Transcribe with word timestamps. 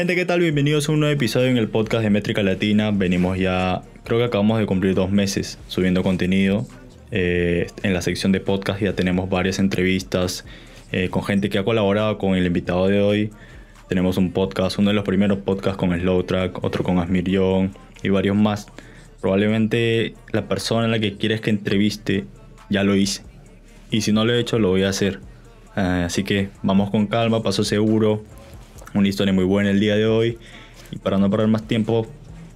Gente, 0.00 0.16
¿qué 0.16 0.24
tal? 0.24 0.40
Bienvenidos 0.40 0.88
a 0.88 0.92
un 0.92 1.00
nuevo 1.00 1.12
episodio 1.12 1.48
en 1.48 1.58
el 1.58 1.68
podcast 1.68 2.02
de 2.02 2.08
Métrica 2.08 2.42
Latina. 2.42 2.90
Venimos 2.90 3.36
ya, 3.36 3.82
creo 4.02 4.18
que 4.18 4.24
acabamos 4.24 4.58
de 4.58 4.64
cumplir 4.64 4.94
dos 4.94 5.10
meses 5.10 5.58
subiendo 5.68 6.02
contenido. 6.02 6.66
Eh, 7.10 7.66
en 7.82 7.92
la 7.92 8.00
sección 8.00 8.32
de 8.32 8.40
podcast 8.40 8.80
ya 8.80 8.94
tenemos 8.94 9.28
varias 9.28 9.58
entrevistas 9.58 10.46
eh, 10.90 11.10
con 11.10 11.22
gente 11.22 11.50
que 11.50 11.58
ha 11.58 11.64
colaborado 11.64 12.16
con 12.16 12.34
el 12.34 12.46
invitado 12.46 12.86
de 12.86 13.02
hoy. 13.02 13.30
Tenemos 13.90 14.16
un 14.16 14.32
podcast, 14.32 14.78
uno 14.78 14.88
de 14.88 14.94
los 14.94 15.04
primeros 15.04 15.36
podcasts 15.40 15.76
con 15.76 15.94
Slow 15.94 16.22
Track, 16.22 16.64
otro 16.64 16.82
con 16.82 16.98
Asmir 16.98 17.28
Young 17.28 17.68
y 18.02 18.08
varios 18.08 18.36
más. 18.36 18.68
Probablemente 19.20 20.14
la 20.32 20.48
persona 20.48 20.86
a 20.86 20.88
la 20.88 20.98
que 20.98 21.18
quieres 21.18 21.42
que 21.42 21.50
entreviste 21.50 22.24
ya 22.70 22.84
lo 22.84 22.96
hice. 22.96 23.20
Y 23.90 24.00
si 24.00 24.12
no 24.12 24.24
lo 24.24 24.32
he 24.32 24.40
hecho, 24.40 24.58
lo 24.58 24.70
voy 24.70 24.84
a 24.84 24.88
hacer. 24.88 25.20
Eh, 25.76 26.04
así 26.06 26.24
que 26.24 26.48
vamos 26.62 26.88
con 26.88 27.06
calma, 27.06 27.42
paso 27.42 27.64
seguro. 27.64 28.24
Una 28.94 29.08
historia 29.08 29.32
muy 29.32 29.44
buena 29.44 29.70
el 29.70 29.80
día 29.80 29.96
de 29.96 30.06
hoy. 30.06 30.38
Y 30.90 30.98
para 30.98 31.18
no 31.18 31.30
perder 31.30 31.48
más 31.48 31.66
tiempo, 31.66 32.06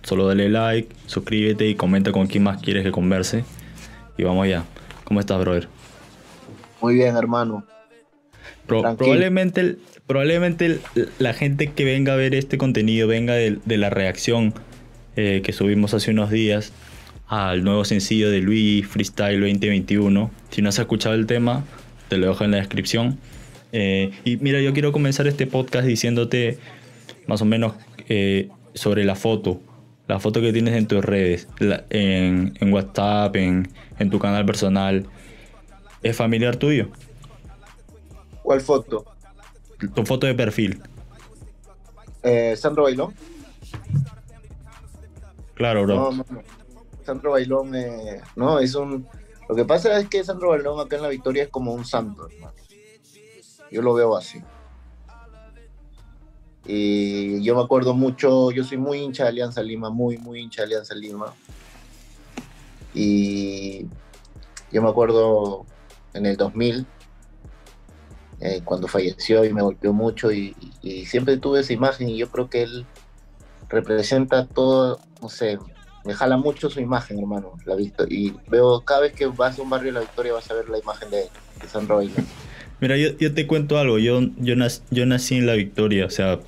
solo 0.02 0.26
dale 0.26 0.48
like, 0.48 0.94
suscríbete 1.06 1.68
y 1.68 1.74
comenta 1.74 2.12
con 2.12 2.26
quién 2.26 2.42
más 2.42 2.60
quieres 2.60 2.82
que 2.82 2.90
converse. 2.90 3.44
Y 4.18 4.24
vamos 4.24 4.44
allá. 4.44 4.64
¿Cómo 5.04 5.20
estás, 5.20 5.38
brother? 5.40 5.68
Muy 6.80 6.94
bien, 6.94 7.16
hermano. 7.16 7.64
probablemente, 8.66 9.76
probablemente 10.06 10.80
la 11.18 11.34
gente 11.34 11.68
que 11.68 11.84
venga 11.84 12.14
a 12.14 12.16
ver 12.16 12.34
este 12.34 12.58
contenido 12.58 13.06
venga 13.06 13.34
de, 13.34 13.60
la 13.66 13.90
reacción 13.90 14.54
eh, 15.16 15.42
que 15.44 15.52
subimos 15.52 15.94
hace 15.94 16.10
unos 16.10 16.30
días 16.30 16.72
al 17.28 17.64
nuevo 17.64 17.84
sencillo 17.84 18.30
de 18.30 18.40
Luis 18.40 18.86
Freestyle 18.86 19.40
2021. 19.40 20.30
Si 20.50 20.62
no 20.62 20.68
has 20.68 20.78
escuchado 20.78 21.14
el 21.14 21.26
tema, 21.26 21.64
te 22.08 22.16
lo 22.16 22.28
dejo 22.28 22.44
en 22.44 22.50
la 22.50 22.58
descripción. 22.58 23.18
Eh, 23.76 24.12
y 24.22 24.36
mira, 24.36 24.60
yo 24.60 24.72
quiero 24.72 24.92
comenzar 24.92 25.26
este 25.26 25.48
podcast 25.48 25.84
diciéndote 25.84 26.60
más 27.26 27.42
o 27.42 27.44
menos 27.44 27.74
eh, 28.08 28.48
sobre 28.72 29.04
la 29.04 29.16
foto, 29.16 29.60
la 30.06 30.20
foto 30.20 30.40
que 30.40 30.52
tienes 30.52 30.74
en 30.74 30.86
tus 30.86 31.04
redes, 31.04 31.48
en, 31.90 32.72
WhatsApp, 32.72 33.34
en, 33.34 33.68
tu 34.12 34.20
canal 34.20 34.46
personal. 34.46 35.08
¿Es 36.04 36.16
familiar 36.16 36.54
tuyo? 36.54 36.86
¿Cuál 38.44 38.60
foto? 38.60 39.06
Tu 39.92 40.06
foto 40.06 40.28
de 40.28 40.34
perfil. 40.34 40.80
Eh, 42.22 42.54
Sandro 42.56 42.84
Bailón. 42.84 43.12
Claro, 45.54 45.82
bro. 45.82 45.96
No, 45.96 46.10
no, 46.12 46.26
no. 46.30 46.42
Sandro 47.04 47.32
Bailón, 47.32 47.74
eh, 47.74 48.20
no, 48.36 48.60
es 48.60 48.76
un... 48.76 49.08
Lo 49.48 49.56
que 49.56 49.64
pasa 49.64 49.98
es 49.98 50.08
que 50.08 50.22
Sandro 50.22 50.50
Bailón 50.50 50.78
acá 50.78 50.94
en 50.94 51.02
la 51.02 51.08
Victoria 51.08 51.42
es 51.42 51.48
como 51.48 51.74
un 51.74 51.84
santo, 51.84 52.28
hermano. 52.30 52.63
Yo 53.74 53.82
lo 53.82 53.92
veo 53.92 54.16
así. 54.16 54.40
Y 56.64 57.42
yo 57.42 57.56
me 57.56 57.62
acuerdo 57.62 57.92
mucho, 57.92 58.52
yo 58.52 58.62
soy 58.62 58.78
muy 58.78 58.98
hincha 59.00 59.24
de 59.24 59.30
Alianza 59.30 59.64
Lima, 59.64 59.90
muy, 59.90 60.16
muy 60.16 60.42
hincha 60.42 60.62
de 60.62 60.66
Alianza 60.66 60.94
Lima. 60.94 61.34
Y 62.94 63.86
yo 64.70 64.80
me 64.80 64.88
acuerdo 64.88 65.66
en 66.12 66.24
el 66.24 66.36
2000, 66.36 66.86
eh, 68.38 68.62
cuando 68.64 68.86
falleció 68.86 69.44
y 69.44 69.52
me 69.52 69.62
golpeó 69.62 69.92
mucho 69.92 70.30
y, 70.30 70.54
siempre 71.06 71.36
tuve 71.38 71.60
esa 71.60 71.72
imagen 71.72 72.08
y 72.08 72.16
yo 72.16 72.30
creo 72.30 72.48
que 72.48 72.62
él 72.62 72.86
representa 73.68 74.46
todo, 74.46 75.00
no 75.20 75.28
sé, 75.28 75.58
me 76.04 76.14
jala 76.14 76.36
mucho 76.36 76.70
su 76.70 76.78
imagen, 76.78 77.18
hermano, 77.18 77.54
la 77.64 77.74
visto 77.74 78.04
y 78.08 78.38
veo 78.46 78.82
cada 78.82 79.00
vez 79.00 79.14
que 79.14 79.26
vas 79.26 79.58
a 79.58 79.62
un 79.62 79.70
barrio 79.70 79.92
de 79.92 79.98
la 79.98 80.00
Victoria 80.00 80.32
vas 80.32 80.48
a 80.48 80.54
ver 80.54 80.68
la 80.68 80.78
imagen 80.78 81.10
de, 81.10 81.28
de 81.60 81.68
San 81.68 81.88
Roy. 81.88 82.12
Mira, 82.80 82.96
yo, 82.96 83.14
te 83.16 83.46
cuento 83.46 83.78
algo. 83.78 83.98
Yo, 83.98 84.20
yo, 84.36 84.56
nací, 84.56 84.82
yo 84.90 85.06
nací 85.06 85.36
en 85.36 85.46
La 85.46 85.54
Victoria, 85.54 86.06
o 86.06 86.10
sea, 86.10 86.40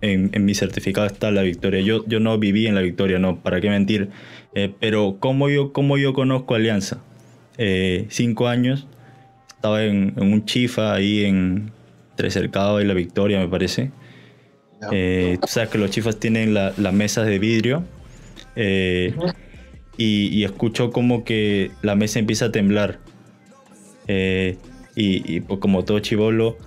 en, 0.00 0.44
mi 0.44 0.54
certificado 0.54 1.06
está 1.06 1.30
La 1.30 1.42
Victoria. 1.42 1.80
Yo, 1.80 2.04
yo 2.06 2.20
no 2.20 2.38
viví 2.38 2.66
en 2.66 2.74
La 2.74 2.80
Victoria, 2.80 3.18
no, 3.18 3.40
para 3.40 3.60
qué 3.60 3.70
mentir. 3.70 4.10
Eh, 4.54 4.72
pero 4.80 5.16
¿cómo 5.20 5.48
yo, 5.48 5.72
cómo 5.72 5.96
yo 5.96 6.12
conozco 6.12 6.54
Alianza? 6.54 6.98
Eh, 7.58 8.06
cinco 8.08 8.48
años, 8.48 8.86
estaba 9.48 9.84
en, 9.84 10.14
un 10.16 10.44
chifa 10.44 10.94
ahí 10.94 11.24
en 11.24 11.70
Tres 12.16 12.34
Cercado 12.34 12.80
y 12.80 12.84
La 12.84 12.94
Victoria, 12.94 13.38
me 13.38 13.48
parece. 13.48 13.90
Eh, 14.90 15.36
tú 15.40 15.46
sabes 15.46 15.68
que 15.68 15.78
los 15.78 15.90
chifas 15.90 16.18
tienen 16.18 16.54
las 16.54 16.92
mesas 16.92 17.26
de 17.26 17.38
vidrio. 17.38 17.84
y, 18.56 19.12
y, 19.96 20.44
escucho 20.44 20.90
como 20.90 21.24
que 21.24 21.70
la 21.82 21.94
mesa 21.94 22.18
empieza 22.18 22.46
a 22.46 22.52
temblar. 22.52 22.98
Y, 25.02 25.40
pues 25.40 25.60
como 25.60 25.84
todo 25.84 25.98
chivolo, 26.00 26.58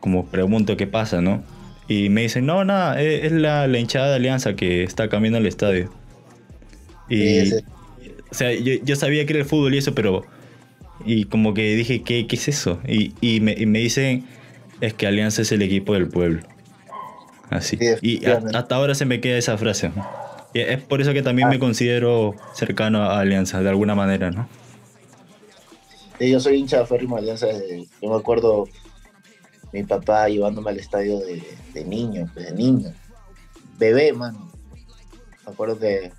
como 0.00 0.26
pregunto 0.26 0.76
qué 0.76 0.86
pasa, 0.86 1.20
¿no? 1.20 1.42
Y 1.86 2.08
me 2.08 2.22
dicen, 2.22 2.46
no, 2.46 2.64
nada, 2.64 3.00
es, 3.00 3.30
la, 3.30 3.66
hinchada 3.66 4.08
de 4.08 4.14
Alianza 4.16 4.56
que 4.56 4.82
está 4.82 5.08
cambiando 5.08 5.38
el 5.38 5.46
estadio. 5.46 5.90
Y, 7.10 7.52
o 7.52 8.34
sea, 8.34 8.52
yo, 8.54 8.96
sabía 8.96 9.26
que 9.26 9.34
era 9.34 9.40
el 9.40 9.48
fútbol 9.48 9.74
y 9.74 9.78
eso, 9.78 9.94
pero... 9.94 10.24
Y 11.04 11.24
como 11.24 11.52
que 11.52 11.74
dije, 11.74 12.02
¿qué, 12.02 12.26
qué 12.26 12.36
es 12.36 12.48
eso? 12.48 12.80
Y, 12.88 13.12
y, 13.20 13.40
me, 13.40 13.52
y, 13.52 13.66
me, 13.66 13.80
dicen, 13.80 14.24
es 14.80 14.94
que 14.94 15.06
Alianza 15.06 15.42
es 15.42 15.52
el 15.52 15.60
equipo 15.60 15.92
del 15.92 16.08
pueblo. 16.08 16.40
Así. 17.50 17.78
y 18.00 18.24
hasta 18.24 18.74
ahora 18.74 18.94
se 18.94 19.04
me 19.04 19.20
queda 19.20 19.36
esa 19.36 19.58
frase. 19.58 19.90
Y 20.54 20.60
es 20.60 20.80
por 20.80 21.02
eso 21.02 21.12
que 21.12 21.22
también 21.22 21.48
me 21.48 21.56
ah. 21.56 21.58
considero 21.58 22.34
cercano 22.54 23.02
a 23.02 23.20
Alianza, 23.20 23.60
de 23.60 23.68
alguna 23.68 23.94
manera, 23.94 24.30
¿no? 24.30 24.48
Yo 26.20 26.40
soy 26.40 26.56
hincha 26.56 26.78
de 26.78 26.86
Ferry 26.86 27.08
Alianza 27.14 27.48
yo 28.00 28.10
me 28.10 28.16
acuerdo 28.16 28.66
mi 29.74 29.82
papá 29.82 30.28
llevándome 30.28 30.70
al 30.70 30.78
estadio 30.78 31.18
de, 31.18 31.84
niño, 31.84 32.30
de 32.36 32.52
niño, 32.52 32.94
bebé, 33.76 34.12
mano. 34.12 34.52
Me 35.44 35.52
acuerdo 35.52 35.76
que 35.80 36.12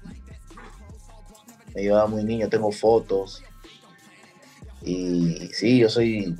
me 1.73 1.81
llevaba 1.81 2.07
muy 2.07 2.25
niño, 2.25 2.50
tengo 2.50 2.69
fotos. 2.73 3.41
Y 4.84 5.50
sí, 5.53 5.79
yo 5.79 5.89
soy. 5.89 6.35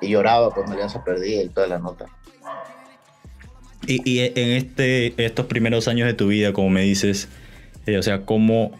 Y 0.00 0.08
lloraba 0.08 0.52
cuando 0.52 0.74
Alianza 0.74 1.02
perdía 1.02 1.42
y 1.42 1.48
toda 1.48 1.66
la 1.66 1.80
nota. 1.80 2.06
Y, 3.88 4.20
en 4.20 4.50
este, 4.50 5.12
estos 5.24 5.46
primeros 5.46 5.88
años 5.88 6.06
de 6.06 6.14
tu 6.14 6.28
vida, 6.28 6.52
como 6.52 6.70
me 6.70 6.82
dices, 6.82 7.28
eh, 7.86 7.98
o 7.98 8.02
sea, 8.04 8.24
¿cómo, 8.24 8.70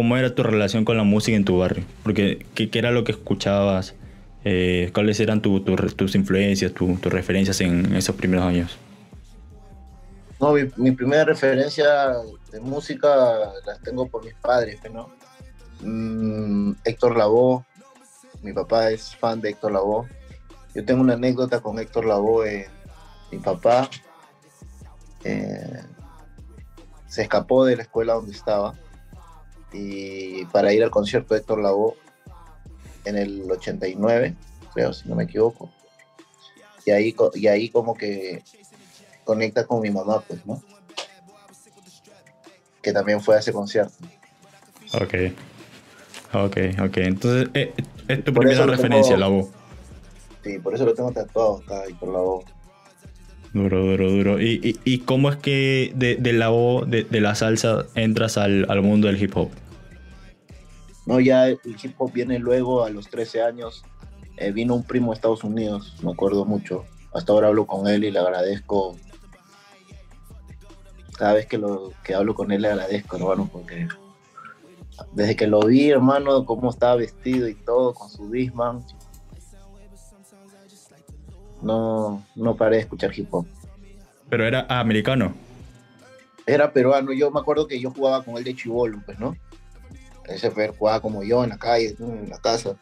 ¿Cómo 0.00 0.16
era 0.16 0.34
tu 0.34 0.42
relación 0.42 0.86
con 0.86 0.96
la 0.96 1.02
música 1.02 1.36
en 1.36 1.44
tu 1.44 1.58
barrio? 1.58 1.84
Porque, 2.02 2.46
¿qué, 2.54 2.70
era 2.72 2.90
lo 2.90 3.04
que 3.04 3.12
escuchabas? 3.12 3.94
Eh, 4.46 4.90
¿Cuáles 4.94 5.20
eran 5.20 5.42
tus 5.42 6.14
influencias, 6.14 6.72
tus 6.72 7.02
referencias 7.02 7.60
en 7.60 7.94
esos 7.94 8.16
primeros 8.16 8.46
años? 8.46 8.78
No, 10.40 10.54
mi, 10.54 10.92
primera 10.92 11.26
referencia 11.26 12.14
de 12.50 12.60
música 12.60 13.08
las 13.66 13.82
tengo 13.82 14.08
por 14.08 14.24
mis 14.24 14.32
padres, 14.36 14.80
¿no? 14.90 15.10
Mm, 15.82 16.76
Héctor 16.82 17.18
Lavoe, 17.18 17.62
mi 18.40 18.54
papá 18.54 18.90
es 18.92 19.14
fan 19.14 19.42
de 19.42 19.50
Héctor 19.50 19.72
Lavoe. 19.72 20.08
Yo 20.74 20.82
tengo 20.82 21.02
una 21.02 21.12
anécdota 21.12 21.60
con 21.60 21.78
Héctor 21.78 22.06
Lavoe. 22.06 22.70
mi 23.30 23.38
papá 23.38 23.90
eh, 25.24 25.82
se 27.06 27.20
escapó 27.20 27.66
de 27.66 27.76
la 27.76 27.82
escuela 27.82 28.14
donde 28.14 28.32
estaba 28.32 28.72
y 29.72 30.44
para 30.46 30.72
ir 30.72 30.82
al 30.82 30.90
concierto 30.90 31.34
de 31.34 31.40
Héctor 31.40 31.60
Lavoe 31.60 31.94
en 33.04 33.16
el 33.16 33.50
89, 33.50 34.34
creo, 34.74 34.92
si 34.92 35.08
no 35.08 35.14
me 35.14 35.24
equivoco. 35.24 35.70
Y 36.84 36.90
ahí, 36.90 37.14
y 37.34 37.46
ahí 37.46 37.68
como 37.68 37.94
que 37.94 38.42
conecta 39.24 39.66
con 39.66 39.80
mi 39.80 39.90
mamá, 39.90 40.20
pues, 40.26 40.44
¿no? 40.46 40.62
Que 42.82 42.92
también 42.92 43.20
fue 43.20 43.36
a 43.36 43.40
ese 43.40 43.52
concierto. 43.52 43.94
Ok. 44.94 45.14
Ok, 46.32 46.56
ok. 46.82 46.96
Entonces, 46.98 47.48
eh, 47.54 47.74
es 48.08 48.24
tu 48.24 48.32
primera 48.32 48.66
referencia, 48.66 49.16
la 49.16 49.28
voz. 49.28 49.48
Sí, 50.42 50.58
por 50.58 50.74
eso 50.74 50.84
lo 50.84 50.94
tengo 50.94 51.12
tatuado 51.12 51.58
acá 51.58 51.82
y 51.88 51.94
por 51.94 52.08
la 52.08 52.18
voz. 52.18 52.44
Duro, 53.52 53.84
duro, 53.84 54.10
duro. 54.10 54.40
¿Y, 54.40 54.78
y, 54.84 54.98
cómo 55.00 55.28
es 55.28 55.36
que 55.36 55.92
de, 55.96 56.32
la 56.32 56.50
voz, 56.50 56.88
de, 56.88 57.06
la 57.20 57.34
salsa, 57.34 57.86
entras 57.94 58.38
al, 58.38 58.66
al, 58.70 58.82
mundo 58.82 59.08
del 59.08 59.20
hip 59.20 59.36
hop? 59.36 59.50
No, 61.06 61.18
ya 61.18 61.48
el 61.48 61.58
hip 61.64 61.94
hop 61.98 62.12
viene 62.12 62.38
luego, 62.38 62.84
a 62.84 62.90
los 62.90 63.08
13 63.08 63.42
años. 63.42 63.84
Eh, 64.36 64.52
vino 64.52 64.74
un 64.74 64.84
primo 64.84 65.10
de 65.10 65.16
Estados 65.16 65.42
Unidos, 65.42 65.96
me 66.02 66.12
acuerdo 66.12 66.44
mucho. 66.44 66.84
Hasta 67.12 67.32
ahora 67.32 67.48
hablo 67.48 67.66
con 67.66 67.88
él 67.88 68.04
y 68.04 68.10
le 68.12 68.20
agradezco. 68.20 68.96
Cada 71.18 71.34
vez 71.34 71.46
que, 71.46 71.58
lo, 71.58 71.92
que 72.04 72.14
hablo 72.14 72.34
con 72.34 72.52
él 72.52 72.62
le 72.62 72.68
agradezco, 72.68 73.16
hermano, 73.16 73.50
porque 73.52 73.88
desde 75.12 75.36
que 75.36 75.46
lo 75.46 75.60
vi, 75.60 75.90
hermano, 75.90 76.46
cómo 76.46 76.70
estaba 76.70 76.96
vestido 76.96 77.48
y 77.48 77.54
todo, 77.54 77.94
con 77.94 78.08
su 78.08 78.30
Disman, 78.30 78.84
no, 81.62 82.24
no 82.34 82.56
paré 82.56 82.76
de 82.76 82.82
escuchar 82.82 83.10
hip 83.16 83.32
hop. 83.32 83.46
¿Pero 84.28 84.46
era 84.46 84.66
americano? 84.68 85.34
Era 86.46 86.72
peruano, 86.72 87.12
yo 87.12 87.30
me 87.30 87.40
acuerdo 87.40 87.66
que 87.66 87.80
yo 87.80 87.90
jugaba 87.90 88.24
con 88.24 88.36
él 88.36 88.44
de 88.44 88.54
chivolo, 88.54 89.00
pues, 89.04 89.18
¿no? 89.18 89.36
Ese 90.26 90.50
fue 90.50 90.68
jugaba 90.68 91.00
como 91.00 91.22
yo 91.22 91.42
en 91.42 91.50
la 91.50 91.58
calle, 91.58 91.96
en 91.98 92.30
la 92.30 92.38
casa. 92.38 92.76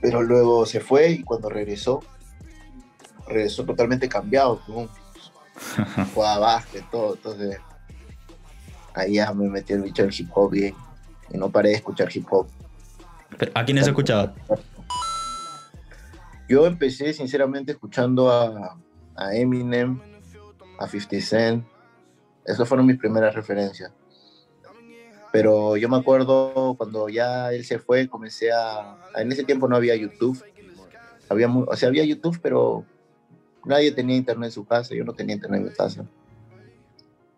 Pero 0.00 0.22
luego 0.22 0.66
se 0.66 0.80
fue 0.80 1.10
y 1.10 1.22
cuando 1.22 1.48
regresó, 1.48 2.00
regresó 3.26 3.64
totalmente 3.64 4.08
cambiado, 4.08 4.60
jugaba 6.14 6.38
básquet, 6.38 6.84
todo. 6.90 7.14
Entonces, 7.14 7.58
ahí 8.94 9.14
ya 9.14 9.32
me 9.32 9.48
metí 9.48 9.72
el 9.72 9.82
bicho 9.82 10.02
del 10.02 10.14
hip 10.16 10.30
hop 10.34 10.50
bien. 10.50 10.74
Y 11.30 11.38
no 11.38 11.50
paré 11.50 11.70
de 11.70 11.76
escuchar 11.76 12.08
hip 12.14 12.26
hop. 12.30 12.46
¿A 13.54 13.64
quiénes 13.64 13.86
escuchabas? 13.86 14.30
Yo 16.52 16.66
empecé 16.66 17.14
sinceramente 17.14 17.72
escuchando 17.72 18.30
a, 18.30 18.76
Eminem, 19.32 19.98
a 20.78 20.86
50 20.86 21.26
Cent. 21.26 21.64
Esas 22.44 22.68
fueron 22.68 22.84
mis 22.84 22.98
primeras 22.98 23.34
referencias. 23.34 23.90
Pero 25.32 25.78
yo 25.78 25.88
me 25.88 25.96
acuerdo 25.96 26.74
cuando 26.76 27.08
ya 27.08 27.50
él 27.54 27.64
se 27.64 27.78
fue, 27.78 28.06
comencé 28.06 28.52
a... 28.52 28.98
En 29.16 29.32
ese 29.32 29.44
tiempo 29.44 29.66
no 29.66 29.76
había 29.76 29.96
YouTube. 29.96 30.44
Había, 31.30 31.48
o 31.48 31.74
sea, 31.74 31.88
había 31.88 32.04
YouTube, 32.04 32.38
pero 32.42 32.84
nadie 33.64 33.90
tenía 33.90 34.16
internet 34.16 34.48
en 34.48 34.52
su 34.52 34.66
casa. 34.66 34.94
Yo 34.94 35.04
no 35.04 35.14
tenía 35.14 35.36
internet 35.36 35.58
en 35.58 35.68
mi 35.68 35.72
casa. 35.72 36.04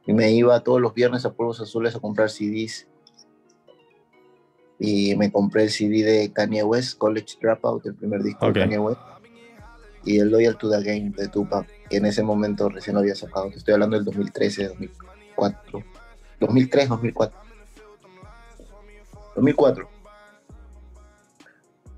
Y 0.08 0.12
me 0.12 0.32
iba 0.32 0.58
todos 0.58 0.80
los 0.80 0.92
viernes 0.92 1.24
a 1.24 1.32
Pueblos 1.32 1.60
Azules 1.60 1.94
a 1.94 2.00
comprar 2.00 2.30
CDs. 2.30 2.88
Y 4.86 5.16
me 5.16 5.32
compré 5.32 5.62
el 5.62 5.70
CD 5.70 6.02
de 6.02 6.30
Kanye 6.30 6.62
West, 6.62 6.98
College 6.98 7.38
Dropout, 7.40 7.86
el 7.86 7.94
primer 7.94 8.22
disco 8.22 8.52
de 8.52 8.60
Kanye 8.60 8.78
West. 8.78 9.00
Y 10.04 10.18
el 10.18 10.28
Loyal 10.28 10.58
to 10.58 10.68
the 10.68 10.82
Game 10.82 11.10
de 11.16 11.26
Tupac, 11.28 11.66
que 11.88 11.96
en 11.96 12.04
ese 12.04 12.22
momento 12.22 12.68
recién 12.68 12.92
lo 12.92 13.00
había 13.00 13.14
sacado. 13.14 13.46
estoy 13.46 13.72
hablando 13.72 13.96
del 13.96 14.04
2013, 14.04 14.68
2004. 14.68 15.84
2003, 16.38 16.88
2004. 16.90 17.38
2004. 19.36 19.88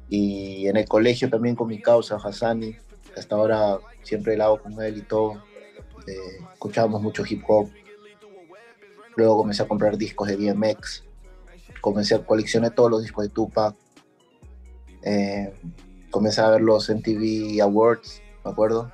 Y 0.09 0.69
en 0.69 0.77
el 0.77 0.87
colegio 0.87 1.29
también 1.29 1.57
con 1.57 1.67
mi 1.67 1.83
causa, 1.83 2.19
Hassani, 2.23 2.77
hasta 3.17 3.35
ahora 3.35 3.81
siempre 4.05 4.35
he 4.35 4.41
hago 4.41 4.63
con 4.63 4.81
él 4.81 4.99
y 4.99 5.03
todo. 5.03 5.43
Eh, 6.07 6.39
escuchábamos 6.53 7.03
mucho 7.03 7.25
hip 7.29 7.43
hop. 7.49 7.69
Luego 9.17 9.39
comencé 9.39 9.65
a 9.65 9.67
comprar 9.67 9.99
discos 9.99 10.29
de 10.29 10.37
DMX. 10.37 11.06
Comencé 11.81 12.15
a 12.15 12.25
coleccionar 12.25 12.75
todos 12.75 12.91
los 12.91 13.03
discos 13.03 13.25
de 13.25 13.31
Tupac. 13.31 13.75
Eh, 15.03 15.53
comencé 16.11 16.41
a 16.41 16.51
ver 16.51 16.63
los 16.63 16.89
MTV 16.89 17.61
Awards, 17.63 18.23
me 18.45 18.51
acuerdo. 18.51 18.91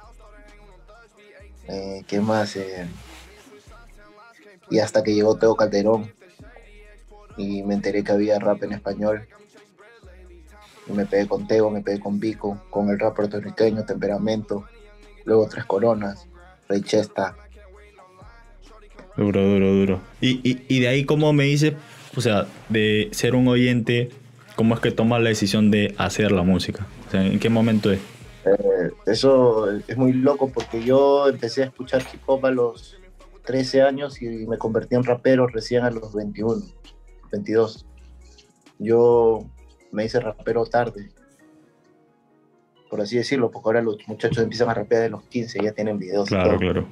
Eh, 1.68 2.02
¿Qué 2.06 2.20
más? 2.20 2.56
y 4.70 4.78
hasta 4.78 5.02
que 5.02 5.14
llegó 5.14 5.36
Teo 5.36 5.54
Calderón 5.54 6.10
y 7.36 7.62
me 7.62 7.74
enteré 7.74 8.02
que 8.02 8.12
había 8.12 8.38
rap 8.38 8.62
en 8.62 8.72
español. 8.72 9.28
Y 10.88 10.92
me 10.92 11.06
pegué 11.06 11.28
con 11.28 11.46
Teo, 11.46 11.70
me 11.70 11.82
pegué 11.82 12.00
con 12.00 12.18
Vico, 12.18 12.60
con 12.70 12.88
el 12.88 12.98
rap 12.98 13.14
puertorriqueño, 13.14 13.84
Temperamento, 13.84 14.64
luego 15.24 15.48
Tres 15.48 15.64
Coronas, 15.66 16.26
Rey 16.68 16.80
Chesta. 16.80 17.36
Duro, 19.16 19.42
duro, 19.42 19.72
duro. 19.72 20.00
Y, 20.20 20.80
de 20.80 20.88
ahí, 20.88 21.04
¿cómo 21.04 21.32
me 21.34 21.44
dices, 21.44 21.74
o 22.16 22.20
sea, 22.20 22.46
de 22.68 23.08
ser 23.12 23.34
un 23.34 23.48
oyente, 23.48 24.10
cómo 24.56 24.74
es 24.74 24.80
que 24.80 24.90
tomas 24.90 25.22
la 25.22 25.28
decisión 25.28 25.70
de 25.70 25.94
hacer 25.98 26.32
la 26.32 26.42
música? 26.42 26.86
O 27.08 27.10
sea, 27.10 27.26
¿en 27.26 27.38
qué 27.38 27.48
momento 27.48 27.90
es? 27.90 28.00
Eh, 28.44 28.90
eso 29.06 29.70
es 29.70 29.96
muy 29.96 30.12
loco 30.12 30.50
porque 30.50 30.82
yo 30.82 31.28
empecé 31.28 31.62
a 31.62 31.66
escuchar 31.66 32.02
hip 32.12 32.20
hop 32.26 32.46
a 32.46 32.50
los 32.50 32.98
13 33.44 33.82
años 33.82 34.20
y 34.20 34.46
me 34.46 34.58
convertí 34.58 34.94
en 34.94 35.04
rapero 35.04 35.46
recién 35.46 35.84
a 35.84 35.90
los 35.90 36.14
21. 36.14 36.62
22. 37.30 37.86
Yo 38.78 39.46
me 39.90 40.04
hice 40.04 40.20
rapero 40.20 40.64
tarde, 40.66 41.10
por 42.90 43.00
así 43.00 43.16
decirlo, 43.16 43.50
porque 43.50 43.68
ahora 43.68 43.82
los 43.82 43.96
muchachos 44.06 44.42
empiezan 44.42 44.68
a 44.70 44.74
rapear 44.74 45.02
de 45.02 45.10
los 45.10 45.22
15, 45.24 45.60
ya 45.62 45.72
tienen 45.72 45.98
videos. 45.98 46.28
Claro, 46.28 46.58
claro. 46.58 46.86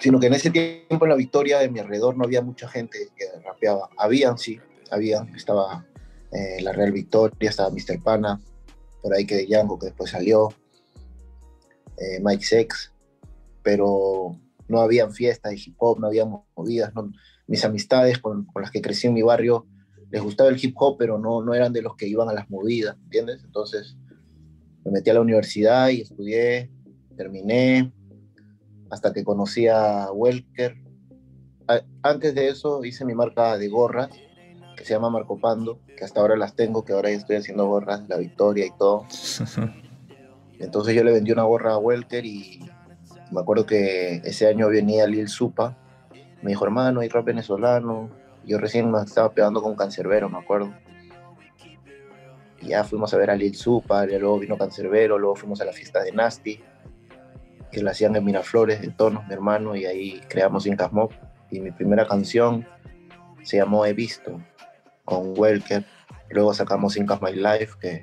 Sino 0.00 0.18
que 0.18 0.26
en 0.26 0.34
ese 0.34 0.50
tiempo 0.50 1.04
en 1.04 1.08
la 1.08 1.16
victoria 1.16 1.58
de 1.58 1.70
mi 1.70 1.78
alrededor 1.78 2.16
no 2.16 2.24
había 2.24 2.42
mucha 2.42 2.68
gente 2.68 2.98
que 3.16 3.26
rapeaba. 3.44 3.88
Habían, 3.96 4.38
sí, 4.38 4.58
habían. 4.90 5.34
Estaba 5.34 5.86
eh, 6.32 6.60
la 6.62 6.72
Real 6.72 6.92
Victoria, 6.92 7.50
estaba 7.50 7.70
Mr. 7.70 8.02
Pana, 8.02 8.40
por 9.02 9.14
ahí 9.14 9.24
que 9.24 9.36
de 9.36 9.46
Django, 9.46 9.78
que 9.78 9.86
después 9.86 10.10
salió, 10.10 10.48
eh, 11.98 12.20
Mike 12.22 12.44
Sex, 12.44 12.92
pero 13.62 14.36
no 14.66 14.80
habían 14.80 15.12
fiestas 15.12 15.52
de 15.52 15.58
hip 15.64 15.74
hop, 15.78 16.00
no 16.00 16.08
había 16.08 16.24
movidas, 16.24 16.92
mis 17.46 17.64
amistades 17.64 18.18
con, 18.18 18.48
las 18.60 18.70
que 18.70 18.82
crecí 18.82 19.06
en 19.06 19.14
mi 19.14 19.22
barrio 19.22 19.66
les 20.10 20.22
gustaba 20.22 20.50
el 20.50 20.64
hip 20.64 20.74
hop, 20.78 20.96
pero 20.98 21.18
no, 21.18 21.42
no 21.42 21.54
eran 21.54 21.72
de 21.72 21.82
los 21.82 21.96
que 21.96 22.06
iban 22.06 22.28
a 22.28 22.32
las 22.32 22.48
movidas, 22.48 22.96
¿entiendes? 23.04 23.42
Entonces 23.44 23.96
me 24.84 24.92
metí 24.92 25.10
a 25.10 25.14
la 25.14 25.20
universidad 25.20 25.88
y 25.88 26.02
estudié, 26.02 26.70
terminé, 27.16 27.92
hasta 28.94 29.12
que 29.12 29.24
conocí 29.24 29.66
a 29.66 30.10
Welker. 30.12 30.76
Antes 32.02 32.34
de 32.34 32.48
eso 32.48 32.84
hice 32.84 33.04
mi 33.04 33.12
marca 33.14 33.58
de 33.58 33.68
gorras, 33.68 34.08
que 34.76 34.84
se 34.84 34.94
llama 34.94 35.10
Marco 35.10 35.36
Pando, 35.38 35.80
que 35.96 36.04
hasta 36.04 36.20
ahora 36.20 36.36
las 36.36 36.54
tengo, 36.54 36.84
que 36.84 36.92
ahora 36.92 37.10
ya 37.10 37.16
estoy 37.16 37.36
haciendo 37.36 37.66
gorras 37.66 38.02
de 38.02 38.08
la 38.08 38.18
Victoria 38.18 38.66
y 38.66 38.70
todo. 38.78 39.04
Entonces 40.60 40.94
yo 40.94 41.02
le 41.02 41.12
vendí 41.12 41.32
una 41.32 41.42
gorra 41.42 41.72
a 41.72 41.78
Welker 41.78 42.24
y 42.24 42.60
me 43.32 43.40
acuerdo 43.40 43.66
que 43.66 44.22
ese 44.24 44.46
año 44.46 44.68
venía 44.68 45.08
Lil 45.08 45.28
Supa, 45.28 45.76
me 46.40 46.50
dijo, 46.50 46.64
hermano, 46.64 47.00
hay 47.00 47.08
rap 47.08 47.24
venezolano. 47.24 48.10
Yo 48.46 48.58
recién 48.58 48.90
me 48.92 49.00
estaba 49.00 49.32
pegando 49.32 49.60
con 49.60 49.74
Cancerbero, 49.74 50.28
me 50.28 50.38
acuerdo. 50.38 50.72
Y 52.60 52.68
ya 52.68 52.84
fuimos 52.84 53.12
a 53.12 53.16
ver 53.16 53.30
a 53.30 53.34
Lil 53.34 53.56
Supa, 53.56 54.06
luego 54.06 54.38
vino 54.38 54.56
Cancerbero, 54.56 55.18
luego 55.18 55.34
fuimos 55.34 55.60
a 55.60 55.64
la 55.64 55.72
fiesta 55.72 56.00
de 56.02 56.12
Nasty, 56.12 56.60
que 57.74 57.82
la 57.82 57.90
hacían 57.90 58.14
en 58.16 58.24
Miraflores, 58.24 58.80
de 58.80 58.88
Tonos, 58.88 59.26
mi 59.26 59.34
hermano, 59.34 59.74
y 59.74 59.84
ahí 59.84 60.20
creamos 60.28 60.66
Incas 60.66 60.92
Mob. 60.92 61.10
Y 61.50 61.60
mi 61.60 61.72
primera 61.72 62.06
canción 62.06 62.66
se 63.42 63.58
llamó 63.58 63.84
He 63.84 63.92
Visto, 63.92 64.40
con 65.04 65.38
Welker. 65.38 65.84
Luego 66.30 66.54
sacamos 66.54 66.96
Incas 66.96 67.20
My 67.20 67.32
Life, 67.32 67.74
que 67.80 68.02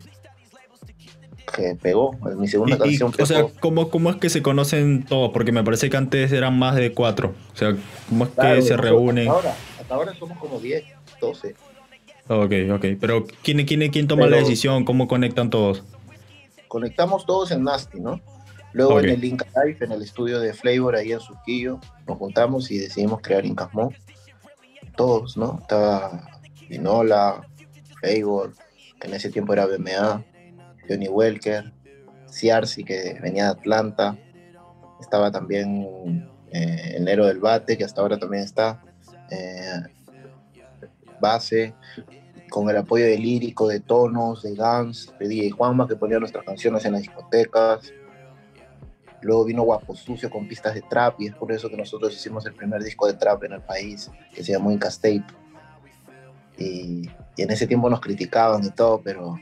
que 1.51 1.75
pegó, 1.75 2.13
mi 2.37 2.47
segunda 2.47 2.77
canción. 2.77 3.11
o 3.19 3.25
sea, 3.25 3.45
¿cómo, 3.59 3.89
¿cómo 3.89 4.09
es 4.09 4.15
que 4.17 4.29
se 4.29 4.41
conocen 4.41 5.03
todos? 5.03 5.31
Porque 5.31 5.51
me 5.51 5.63
parece 5.63 5.89
que 5.89 5.97
antes 5.97 6.31
eran 6.31 6.57
más 6.57 6.75
de 6.75 6.93
cuatro. 6.93 7.33
O 7.53 7.57
sea, 7.57 7.75
¿cómo 8.07 8.25
es 8.25 8.29
que 8.31 8.61
se 8.61 8.77
reúnen? 8.77 9.29
Hasta 9.29 9.95
ahora, 9.95 10.13
somos 10.15 10.37
como 10.37 10.59
10, 10.59 10.83
12. 11.19 11.55
Ok, 12.29 12.53
ok. 12.73 12.85
Pero 12.99 13.25
¿quién, 13.43 13.65
quién, 13.65 13.91
quién 13.91 14.07
toma 14.07 14.27
la 14.27 14.37
decisión? 14.37 14.85
¿Cómo 14.85 15.07
conectan 15.07 15.49
todos? 15.49 15.83
Conectamos 16.67 17.25
todos 17.25 17.51
en 17.51 17.63
Nasty, 17.63 17.99
¿no? 17.99 18.21
Luego 18.73 18.99
en 18.99 19.09
el 19.09 19.23
Inca 19.23 19.45
Life, 19.63 19.83
en 19.83 19.91
el 19.91 20.01
estudio 20.01 20.39
de 20.39 20.53
Flavor, 20.53 20.95
ahí 20.95 21.11
en 21.11 21.19
Surquillo, 21.19 21.79
nos 22.07 22.17
juntamos 22.17 22.71
y 22.71 22.77
decidimos 22.77 23.21
crear 23.21 23.45
Incasmo. 23.45 23.93
Todos, 24.95 25.37
¿no? 25.37 25.59
Estaba 25.61 26.27
Vinola, 26.69 27.41
Flavor, 27.99 28.53
que 28.99 29.07
en 29.07 29.13
ese 29.13 29.29
tiempo 29.29 29.53
era 29.53 29.65
BMA, 29.65 30.23
Johnny 30.87 31.07
Welker, 31.07 31.71
Ciarci, 32.29 32.83
que 32.83 33.19
venía 33.21 33.45
de 33.45 33.51
Atlanta, 33.51 34.17
estaba 35.01 35.31
también 35.31 36.29
eh, 36.51 36.93
el 36.95 37.05
Nero 37.05 37.25
del 37.25 37.39
Bate, 37.39 37.77
que 37.77 37.83
hasta 37.83 38.01
ahora 38.01 38.17
también 38.17 38.43
está, 38.43 38.81
eh, 39.29 39.81
base, 41.19 41.73
con 42.49 42.69
el 42.69 42.77
apoyo 42.77 43.05
de 43.05 43.17
Lírico, 43.17 43.67
de 43.67 43.79
Tonos, 43.79 44.43
de 44.43 44.55
Gans, 44.55 45.13
de 45.19 45.27
DJ 45.27 45.51
Juanma, 45.51 45.87
que 45.87 45.95
ponía 45.95 46.19
nuestras 46.19 46.43
canciones 46.43 46.83
en 46.85 46.93
las 46.93 47.01
discotecas. 47.01 47.93
Luego 49.21 49.45
vino 49.45 49.63
Guapo 49.63 49.95
Sucio 49.95 50.29
con 50.29 50.47
pistas 50.47 50.73
de 50.73 50.81
trap, 50.81 51.21
y 51.21 51.27
es 51.27 51.35
por 51.35 51.51
eso 51.51 51.69
que 51.69 51.77
nosotros 51.77 52.13
hicimos 52.13 52.45
el 52.45 52.53
primer 52.53 52.83
disco 52.83 53.07
de 53.07 53.13
trap 53.13 53.43
en 53.43 53.53
el 53.53 53.61
país, 53.61 54.09
que 54.33 54.43
se 54.43 54.51
llamó 54.51 54.71
Incastape. 54.71 55.23
Y, 56.57 57.09
y 57.35 57.41
en 57.41 57.51
ese 57.51 57.67
tiempo 57.67 57.89
nos 57.89 58.01
criticaban 58.01 58.63
y 58.63 58.71
todo, 58.71 59.01
pero 59.03 59.39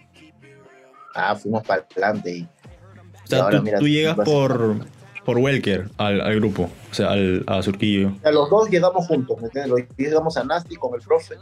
ah, 1.16 1.36
fuimos 1.36 1.64
para 1.64 1.86
adelante. 1.90 2.32
Y, 2.32 2.44
o 2.44 3.28
sea, 3.28 3.50
tú, 3.50 3.88
llegas 3.88 4.16
por, 4.18 4.86
por 5.24 5.38
Welker 5.38 5.90
al, 5.98 6.22
al, 6.22 6.36
grupo, 6.36 6.70
o 6.92 6.94
sea, 6.94 7.12
al, 7.12 7.44
a 7.48 7.62
Surquillo. 7.62 8.14
A 8.24 8.32
los 8.32 8.50
dos 8.50 8.70
llegamos 8.70 9.08
juntos, 9.08 9.40
¿me 9.40 9.48
entiendes? 9.48 9.88
Llegamos 9.98 10.38
a 10.38 10.44
Nasty 10.44 10.76
con 10.76 10.94
el 10.94 11.02
profe, 11.02 11.36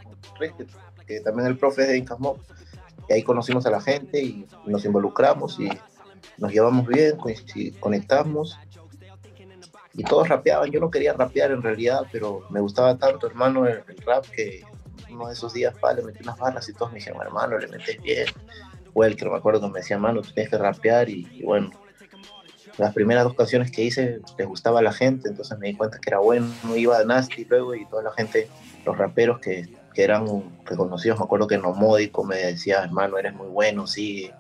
que 1.08 1.22
también 1.22 1.48
el 1.48 1.58
profe 1.58 1.84
es 1.84 1.88
de 1.90 1.98
Incas 1.98 2.20
Mob. 2.20 2.38
Y 3.10 3.14
ahí 3.14 3.24
conocimos 3.24 3.66
a 3.66 3.72
la 3.72 3.80
gente 3.80 4.22
y 4.22 4.46
nos 4.66 4.84
involucramos 4.84 5.58
y 5.60 5.70
nos 6.38 6.52
llevamos 6.52 6.88
bien, 6.88 7.18
conectamos. 7.80 8.58
Y 9.94 10.04
todos 10.04 10.30
rapeaban. 10.30 10.70
Yo 10.70 10.80
no 10.80 10.92
quería 10.92 11.14
rapear 11.14 11.52
en 11.52 11.64
realidad, 11.64 12.02
pero 12.12 12.46
me 12.50 12.60
gustaba 12.60 12.98
tanto, 12.98 13.26
hermano, 13.26 13.66
el, 13.66 13.84
rap 14.06 14.26
que 14.28 14.62
uno 15.10 15.28
de 15.28 15.34
esos 15.34 15.54
días, 15.54 15.76
pa, 15.80 15.94
le 15.94 16.04
metí 16.04 16.20
unas 16.22 16.38
barras 16.38 16.70
y 16.70 16.74
todos 16.74 16.92
me 16.92 17.00
dijeron, 17.00 17.22
hermano, 17.22 17.58
le 17.58 17.68
metes 17.68 18.00
bien 18.02 18.28
que 19.16 19.30
me 19.30 19.38
acuerdo 19.38 19.62
que 19.62 19.68
me 19.68 19.80
decía, 19.80 19.98
mano, 19.98 20.22
tú 20.22 20.32
tienes 20.34 20.50
que 20.50 20.58
rapear 20.58 21.10
y, 21.10 21.42
bueno, 21.44 21.70
las 22.78 22.94
primeras 22.94 23.24
dos 23.24 23.36
canciones 23.36 23.72
que 23.72 23.84
hice 23.84 24.20
les 24.38 24.48
gustaba 24.48 24.80
a 24.80 24.84
la 24.84 24.92
gente, 24.92 25.30
entonces 25.30 25.58
me 25.58 25.68
di 25.68 25.76
cuenta 25.76 26.00
que 26.00 26.10
era 26.10 26.20
bueno, 26.20 26.48
iba 26.76 26.98
a 26.98 27.04
Nasty 27.04 27.46
luego 27.46 27.76
y 27.76 27.86
toda 27.86 28.04
la 28.04 28.12
gente, 28.12 28.50
los 28.86 28.98
raperos 28.98 29.40
que, 29.40 29.68
que 29.94 30.04
eran 30.04 30.26
reconocidos, 30.66 31.20
me 31.20 31.26
acuerdo 31.26 31.48
que 31.48 31.58
Nomódico 31.58 32.24
me 32.24 32.38
decía, 32.38 32.84
hermano, 32.84 33.18
eres 33.18 33.34
muy 33.34 33.48
bueno, 33.48 33.88
sigue, 33.88 34.34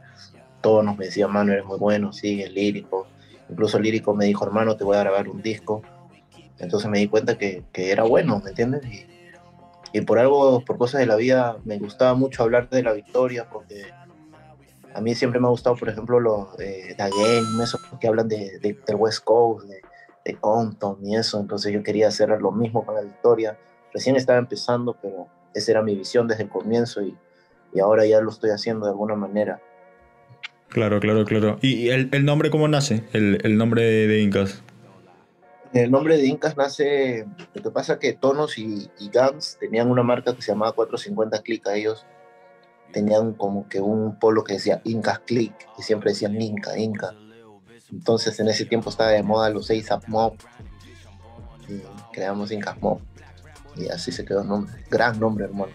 todos 0.67 0.83
nos 0.83 0.97
decían, 0.97 1.31
mano, 1.31 1.53
eres 1.53 1.63
muy 1.63 1.77
bueno, 1.77 2.11
sigue, 2.11 2.49
lírico, 2.49 3.07
Incluso 3.49 3.79
Lírico 3.79 4.13
me 4.13 4.25
dijo, 4.25 4.43
hermano, 4.43 4.75
te 4.75 4.83
voy 4.83 4.97
a 4.97 4.99
grabar 4.99 5.29
un 5.29 5.41
disco. 5.41 5.81
Entonces 6.59 6.89
me 6.89 6.99
di 6.99 7.07
cuenta 7.07 7.37
que, 7.37 7.63
que 7.71 7.93
era 7.93 8.03
bueno, 8.03 8.41
¿me 8.43 8.49
entiendes? 8.49 8.83
Y, 8.85 9.07
y, 9.93 10.01
por 10.01 10.19
algo, 10.19 10.59
por 10.65 10.77
cosas 10.77 10.99
de 10.99 11.05
la 11.05 11.15
vida, 11.15 11.55
me 11.63 11.79
gustaba 11.79 12.13
mucho 12.15 12.43
hablar 12.43 12.67
de 12.67 12.83
la 12.83 12.91
victoria, 12.91 13.47
porque 13.49 13.85
a 14.93 14.99
mí 14.99 15.15
siempre 15.15 15.39
me 15.39 15.47
ha 15.47 15.51
gustado, 15.51 15.77
por 15.77 15.87
ejemplo, 15.87 16.19
los 16.19 16.57
de 16.57 16.93
The 16.97 17.09
Game, 17.09 17.63
esos 17.63 17.79
que 18.01 18.09
hablan 18.09 18.27
de, 18.27 18.59
de, 18.59 18.77
del 18.85 18.95
West 18.97 19.23
Coast, 19.23 19.69
de, 19.69 19.79
de 20.25 20.35
Compton 20.35 20.97
y 21.01 21.15
eso. 21.15 21.39
Entonces 21.39 21.71
yo 21.71 21.81
quería 21.83 22.09
hacer 22.09 22.27
lo 22.41 22.51
mismo 22.51 22.85
con 22.85 22.95
la 22.95 23.01
victoria. 23.01 23.57
Recién 23.93 24.17
estaba 24.17 24.39
empezando, 24.39 24.97
pero 25.01 25.27
esa 25.53 25.71
era 25.71 25.81
mi 25.81 25.95
visión 25.95 26.27
desde 26.27 26.43
el 26.43 26.49
comienzo 26.49 27.01
y, 27.01 27.17
y 27.73 27.79
ahora 27.79 28.05
ya 28.05 28.19
lo 28.19 28.29
estoy 28.29 28.49
haciendo 28.49 28.87
de 28.87 28.91
alguna 28.91 29.15
manera. 29.15 29.61
Claro, 30.69 30.99
claro, 30.99 31.25
claro. 31.25 31.57
¿Y 31.61 31.89
el, 31.89 32.09
el 32.11 32.25
nombre 32.25 32.49
cómo 32.49 32.67
nace? 32.67 33.03
El, 33.13 33.39
el 33.43 33.57
nombre 33.57 33.83
de, 33.83 34.07
de, 34.07 34.21
Incas. 34.21 34.61
El 35.73 35.91
nombre 35.91 36.17
de 36.17 36.27
Incas 36.27 36.57
nace, 36.57 37.25
lo 37.53 37.63
que 37.63 37.71
pasa 37.71 37.99
que 37.99 38.13
Tonos 38.13 38.57
y, 38.57 38.89
y 38.99 39.09
Gans 39.09 39.57
tenían 39.59 39.89
una 39.89 40.03
marca 40.03 40.35
que 40.35 40.41
se 40.41 40.51
llamaba 40.51 40.73
450 40.73 41.41
Click, 41.41 41.65
ellos 41.73 42.05
tenían 42.91 43.33
como 43.33 43.67
que 43.67 43.79
un 43.79 44.17
polo 44.19 44.43
que 44.43 44.53
decía 44.53 44.81
Incas 44.83 45.19
Click, 45.19 45.53
y 45.77 45.81
siempre 45.81 46.11
decían 46.11 46.39
Inca, 46.41 46.77
Inca. 46.77 47.13
Entonces 47.91 48.39
en 48.39 48.49
ese 48.49 48.65
tiempo 48.65 48.89
estaba 48.89 49.11
de 49.11 49.23
moda 49.23 49.49
los 49.49 49.67
6 49.67 49.89
Up 49.91 50.03
Mob, 50.07 50.33
y 51.69 51.81
creamos 52.13 52.51
Incas 52.51 52.81
Mob, 52.81 52.99
y 53.75 53.87
así 53.89 54.11
se 54.11 54.25
quedó 54.25 54.41
el 54.41 54.47
nombre, 54.47 54.73
gran 54.89 55.19
nombre 55.19 55.45
hermano. 55.45 55.71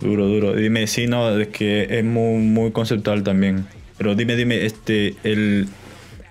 Duro, 0.00 0.26
duro. 0.26 0.54
Dime, 0.54 0.86
sí, 0.86 1.06
no, 1.06 1.38
es 1.38 1.48
que 1.48 1.98
es 1.98 2.04
muy, 2.04 2.38
muy 2.38 2.70
conceptual 2.70 3.22
también. 3.22 3.66
Pero 3.98 4.14
dime, 4.14 4.36
dime, 4.36 4.64
este, 4.64 5.16
el... 5.22 5.68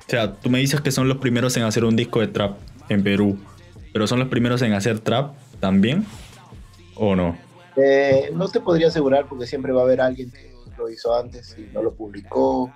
O 0.08 0.10
sea, 0.10 0.34
tú 0.34 0.50
me 0.50 0.60
dices 0.60 0.82
que 0.82 0.92
son 0.92 1.08
los 1.08 1.18
primeros 1.18 1.58
en 1.58 1.64
hacer 1.64 1.84
un 1.84 1.96
disco 1.96 2.20
de 2.20 2.28
trap 2.28 2.58
en 2.90 3.04
Perú, 3.04 3.40
pero 3.92 4.06
¿son 4.06 4.20
los 4.20 4.28
primeros 4.28 4.62
en 4.62 4.74
hacer 4.74 5.00
trap 5.00 5.36
también? 5.60 6.06
¿O 6.96 7.16
no? 7.16 7.38
Eh, 7.76 8.30
no 8.34 8.48
te 8.48 8.60
podría 8.60 8.88
asegurar 8.88 9.26
porque 9.28 9.48
siempre 9.48 9.72
va 9.72 9.82
a 9.82 9.84
haber 9.86 10.02
alguien 10.02 10.32
que 10.32 10.52
lo 10.78 10.90
hizo 10.90 11.16
antes 11.18 11.56
y 11.58 11.74
no 11.74 11.82
lo 11.82 11.96
publicó, 11.96 12.72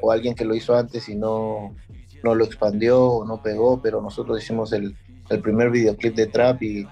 o 0.00 0.10
alguien 0.10 0.34
que 0.34 0.44
lo 0.44 0.54
hizo 0.54 0.76
antes 0.76 1.08
y 1.08 1.14
no, 1.14 1.74
no 2.22 2.34
lo 2.34 2.44
expandió 2.44 3.02
o 3.02 3.24
no 3.24 3.42
pegó, 3.42 3.80
pero 3.80 4.00
nosotros 4.00 4.42
hicimos 4.42 4.72
el, 4.72 4.96
el 5.30 5.40
primer 5.40 5.70
videoclip 5.70 6.14
de 6.14 6.26
trap 6.26 6.62
y 6.62 6.86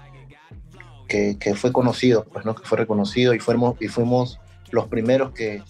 que, 1.07 1.37
que, 1.37 1.53
fue 1.53 1.71
conocido, 1.71 2.25
pues 2.31 2.45
no 2.45 2.55
que 2.55 2.63
fue 2.63 2.77
reconocido 2.77 3.33
y 3.33 3.39
fuimos, 3.39 3.75
y 3.81 3.87
fuimos 3.87 4.39
los 4.71 4.87
primeros 4.87 5.31
que, 5.31 5.61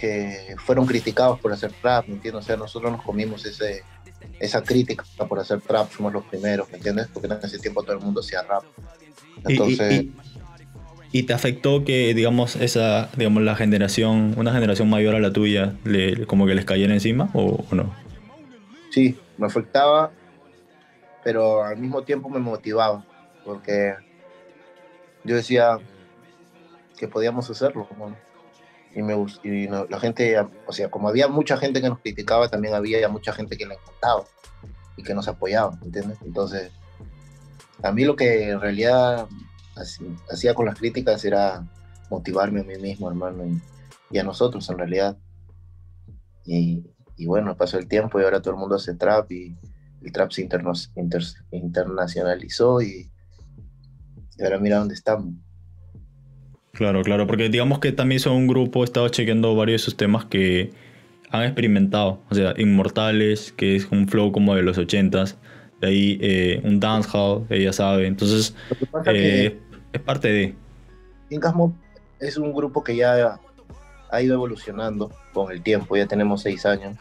que 0.00 0.56
fueron 0.64 0.86
criticados 0.86 1.38
por 1.40 1.52
hacer 1.52 1.72
trap, 1.82 2.08
¿me 2.08 2.14
entiendes? 2.14 2.44
O 2.44 2.46
sea, 2.46 2.56
nosotros 2.56 2.90
nos 2.90 3.02
comimos 3.02 3.44
ese, 3.44 3.82
esa 4.38 4.62
crítica 4.62 5.04
por 5.28 5.38
hacer 5.38 5.60
trap, 5.60 5.90
fuimos 5.90 6.14
los 6.14 6.24
primeros, 6.24 6.70
¿me 6.70 6.78
entiendes? 6.78 7.08
Porque 7.12 7.26
en 7.26 7.38
ese 7.42 7.58
tiempo 7.58 7.82
todo 7.82 7.96
el 7.96 8.02
mundo 8.02 8.20
hacía 8.20 8.42
rap. 8.42 8.64
Entonces... 9.46 9.92
¿Y, 9.92 9.96
y, 9.96 10.12
y 11.12 11.22
te 11.24 11.34
afectó 11.34 11.84
que, 11.84 12.14
digamos, 12.14 12.56
esa, 12.56 13.10
digamos, 13.16 13.42
la 13.42 13.56
generación, 13.56 14.34
una 14.36 14.52
generación 14.52 14.88
mayor 14.88 15.14
a 15.14 15.18
la 15.18 15.32
tuya, 15.32 15.74
le, 15.84 16.24
como 16.26 16.46
que 16.46 16.54
les 16.54 16.64
cayera 16.64 16.94
encima 16.94 17.28
o, 17.34 17.64
o 17.70 17.74
no? 17.74 17.92
Sí, 18.90 19.18
me 19.36 19.46
afectaba, 19.46 20.12
pero 21.22 21.62
al 21.62 21.76
mismo 21.76 22.02
tiempo 22.02 22.28
me 22.28 22.38
motivaba, 22.38 23.04
porque 23.44 23.94
yo 25.24 25.36
decía 25.36 25.78
que 26.96 27.08
podíamos 27.08 27.50
hacerlo, 27.50 27.86
¿no? 27.98 28.16
Y, 28.94 29.02
me, 29.02 29.14
y 29.44 29.68
no, 29.68 29.84
la 29.86 30.00
gente, 30.00 30.36
o 30.66 30.72
sea, 30.72 30.90
como 30.90 31.08
había 31.08 31.28
mucha 31.28 31.56
gente 31.56 31.80
que 31.80 31.88
nos 31.88 32.00
criticaba, 32.00 32.48
también 32.48 32.74
había 32.74 33.08
mucha 33.08 33.32
gente 33.32 33.56
que 33.56 33.66
le 33.66 33.74
encantaba 33.74 34.24
y 34.96 35.02
que 35.02 35.14
nos 35.14 35.28
apoyaba, 35.28 35.78
¿entiendes? 35.82 36.18
Entonces, 36.22 36.72
a 37.82 37.92
mí 37.92 38.04
lo 38.04 38.16
que 38.16 38.50
en 38.50 38.60
realidad 38.60 39.28
hacía 40.30 40.54
con 40.54 40.66
las 40.66 40.78
críticas 40.78 41.24
era 41.24 41.66
motivarme 42.10 42.60
a 42.60 42.64
mí 42.64 42.76
mismo, 42.76 43.08
hermano, 43.08 43.46
y, 43.46 43.60
y 44.10 44.18
a 44.18 44.24
nosotros 44.24 44.68
en 44.68 44.78
realidad. 44.78 45.16
Y, 46.44 46.84
y, 47.16 47.26
bueno, 47.26 47.56
pasó 47.56 47.78
el 47.78 47.86
tiempo 47.86 48.20
y 48.20 48.24
ahora 48.24 48.42
todo 48.42 48.54
el 48.54 48.60
mundo 48.60 48.76
hace 48.76 48.94
trap 48.94 49.30
y 49.30 49.56
el 50.02 50.12
trap 50.12 50.32
se 50.32 50.42
interno, 50.42 50.72
inter, 50.96 51.22
internacionalizó 51.52 52.82
y, 52.82 53.10
y 54.36 54.42
ahora 54.42 54.58
mira 54.58 54.78
dónde 54.78 54.94
estamos. 54.94 55.34
Claro, 56.72 57.02
claro, 57.02 57.26
porque 57.26 57.48
digamos 57.48 57.78
que 57.80 57.92
también 57.92 58.20
son 58.20 58.34
un 58.34 58.46
grupo, 58.46 58.82
he 58.82 58.84
estado 58.84 59.08
chequeando 59.08 59.54
varios 59.54 59.82
de 59.82 59.84
sus 59.84 59.96
temas 59.96 60.24
que 60.24 60.70
han 61.30 61.42
experimentado. 61.42 62.20
O 62.30 62.34
sea, 62.34 62.54
Inmortales, 62.56 63.52
que 63.52 63.76
es 63.76 63.88
un 63.90 64.08
flow 64.08 64.32
como 64.32 64.54
de 64.54 64.62
los 64.62 64.78
ochentas, 64.78 65.36
de 65.80 65.88
ahí 65.88 66.18
eh, 66.20 66.60
un 66.64 66.80
dancehall, 66.80 67.46
ella 67.50 67.72
sabe. 67.72 68.06
Entonces, 68.06 68.54
eh, 69.06 69.58
es 69.92 70.00
parte 70.00 70.28
de. 70.28 70.54
Incasmo 71.30 71.74
es 72.18 72.36
un 72.36 72.52
grupo 72.52 72.84
que 72.84 72.96
ya 72.96 73.40
ha 74.10 74.22
ido 74.22 74.34
evolucionando 74.34 75.10
con 75.32 75.50
el 75.50 75.62
tiempo, 75.62 75.96
ya 75.96 76.06
tenemos 76.06 76.42
seis 76.42 76.66
años. 76.66 76.96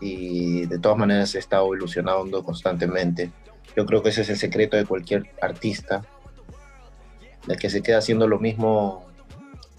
Y 0.00 0.66
de 0.66 0.78
todas 0.78 0.98
maneras 0.98 1.30
se 1.30 1.38
está 1.38 1.58
evolucionando 1.58 2.42
constantemente. 2.44 3.30
Yo 3.76 3.86
creo 3.86 4.02
que 4.02 4.10
ese 4.10 4.22
es 4.22 4.30
el 4.30 4.36
secreto 4.36 4.76
de 4.76 4.84
cualquier 4.84 5.30
artista, 5.40 6.02
el 7.48 7.58
que 7.58 7.70
se 7.70 7.82
queda 7.82 7.98
haciendo 7.98 8.26
lo 8.26 8.38
mismo 8.38 9.04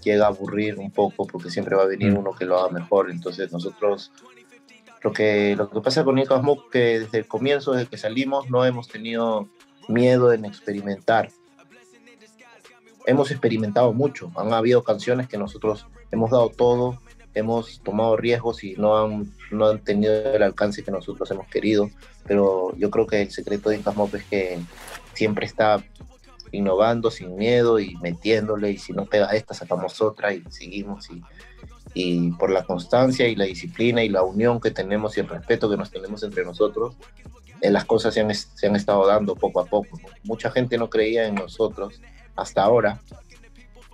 llega 0.02 0.26
a 0.26 0.28
aburrir 0.28 0.78
un 0.78 0.90
poco 0.90 1.26
porque 1.26 1.50
siempre 1.50 1.74
va 1.74 1.82
a 1.82 1.86
venir 1.86 2.14
uno 2.14 2.32
que 2.32 2.44
lo 2.44 2.58
haga 2.58 2.70
mejor. 2.72 3.10
Entonces 3.10 3.52
nosotros, 3.52 4.12
lo 5.02 5.12
que, 5.12 5.56
lo 5.56 5.68
que 5.68 5.80
pasa 5.80 6.04
con 6.04 6.14
Nico 6.14 6.38
Smoke 6.38 6.70
que 6.70 7.00
desde 7.00 7.18
el 7.18 7.26
comienzo, 7.26 7.72
desde 7.72 7.88
que 7.88 7.98
salimos, 7.98 8.48
no 8.48 8.64
hemos 8.64 8.88
tenido 8.88 9.48
miedo 9.88 10.32
en 10.32 10.44
experimentar. 10.44 11.30
Hemos 13.04 13.30
experimentado 13.30 13.92
mucho, 13.92 14.32
han 14.36 14.52
habido 14.52 14.82
canciones 14.82 15.28
que 15.28 15.38
nosotros 15.38 15.86
hemos 16.10 16.30
dado 16.30 16.48
todo, 16.50 16.98
hemos 17.34 17.80
tomado 17.80 18.16
riesgos 18.16 18.64
y 18.64 18.74
no 18.74 18.96
han, 18.96 19.32
no 19.52 19.68
han 19.68 19.78
tenido 19.80 20.32
el 20.34 20.42
alcance 20.42 20.82
que 20.82 20.90
nosotros 20.90 21.30
hemos 21.30 21.46
querido, 21.46 21.90
pero 22.26 22.74
yo 22.76 22.90
creo 22.90 23.06
que 23.06 23.22
el 23.22 23.30
secreto 23.30 23.70
de 23.70 23.76
Incas 23.76 23.94
es 24.14 24.24
que 24.24 24.58
siempre 25.14 25.46
está 25.46 25.84
innovando 26.52 27.10
sin 27.10 27.36
miedo 27.36 27.78
y 27.78 27.96
metiéndole 27.96 28.70
y 28.70 28.78
si 28.78 28.92
no 28.92 29.06
pega 29.06 29.30
esta 29.30 29.54
sacamos 29.54 30.00
otra 30.00 30.32
y 30.32 30.42
seguimos 30.50 31.10
y, 31.10 31.22
y 31.94 32.30
por 32.32 32.50
la 32.50 32.64
constancia 32.64 33.26
y 33.26 33.36
la 33.36 33.44
disciplina 33.44 34.02
y 34.02 34.08
la 34.08 34.22
unión 34.22 34.60
que 34.60 34.70
tenemos 34.70 35.16
y 35.16 35.20
el 35.20 35.28
respeto 35.28 35.70
que 35.70 35.76
nos 35.76 35.90
tenemos 35.90 36.22
entre 36.22 36.44
nosotros, 36.44 36.96
eh, 37.60 37.70
las 37.70 37.84
cosas 37.84 38.14
se 38.14 38.20
han, 38.20 38.34
se 38.34 38.66
han 38.66 38.76
estado 38.76 39.06
dando 39.06 39.34
poco 39.34 39.60
a 39.60 39.64
poco. 39.64 39.98
Mucha 40.24 40.50
gente 40.50 40.76
no 40.78 40.90
creía 40.90 41.26
en 41.26 41.34
nosotros 41.36 42.00
hasta 42.34 42.62
ahora, 42.62 43.00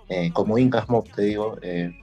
eh, 0.09 0.31
como 0.33 0.57
Incas 0.57 0.89
Mob 0.89 1.09
te 1.09 1.23
digo, 1.23 1.57
eh, 1.61 1.97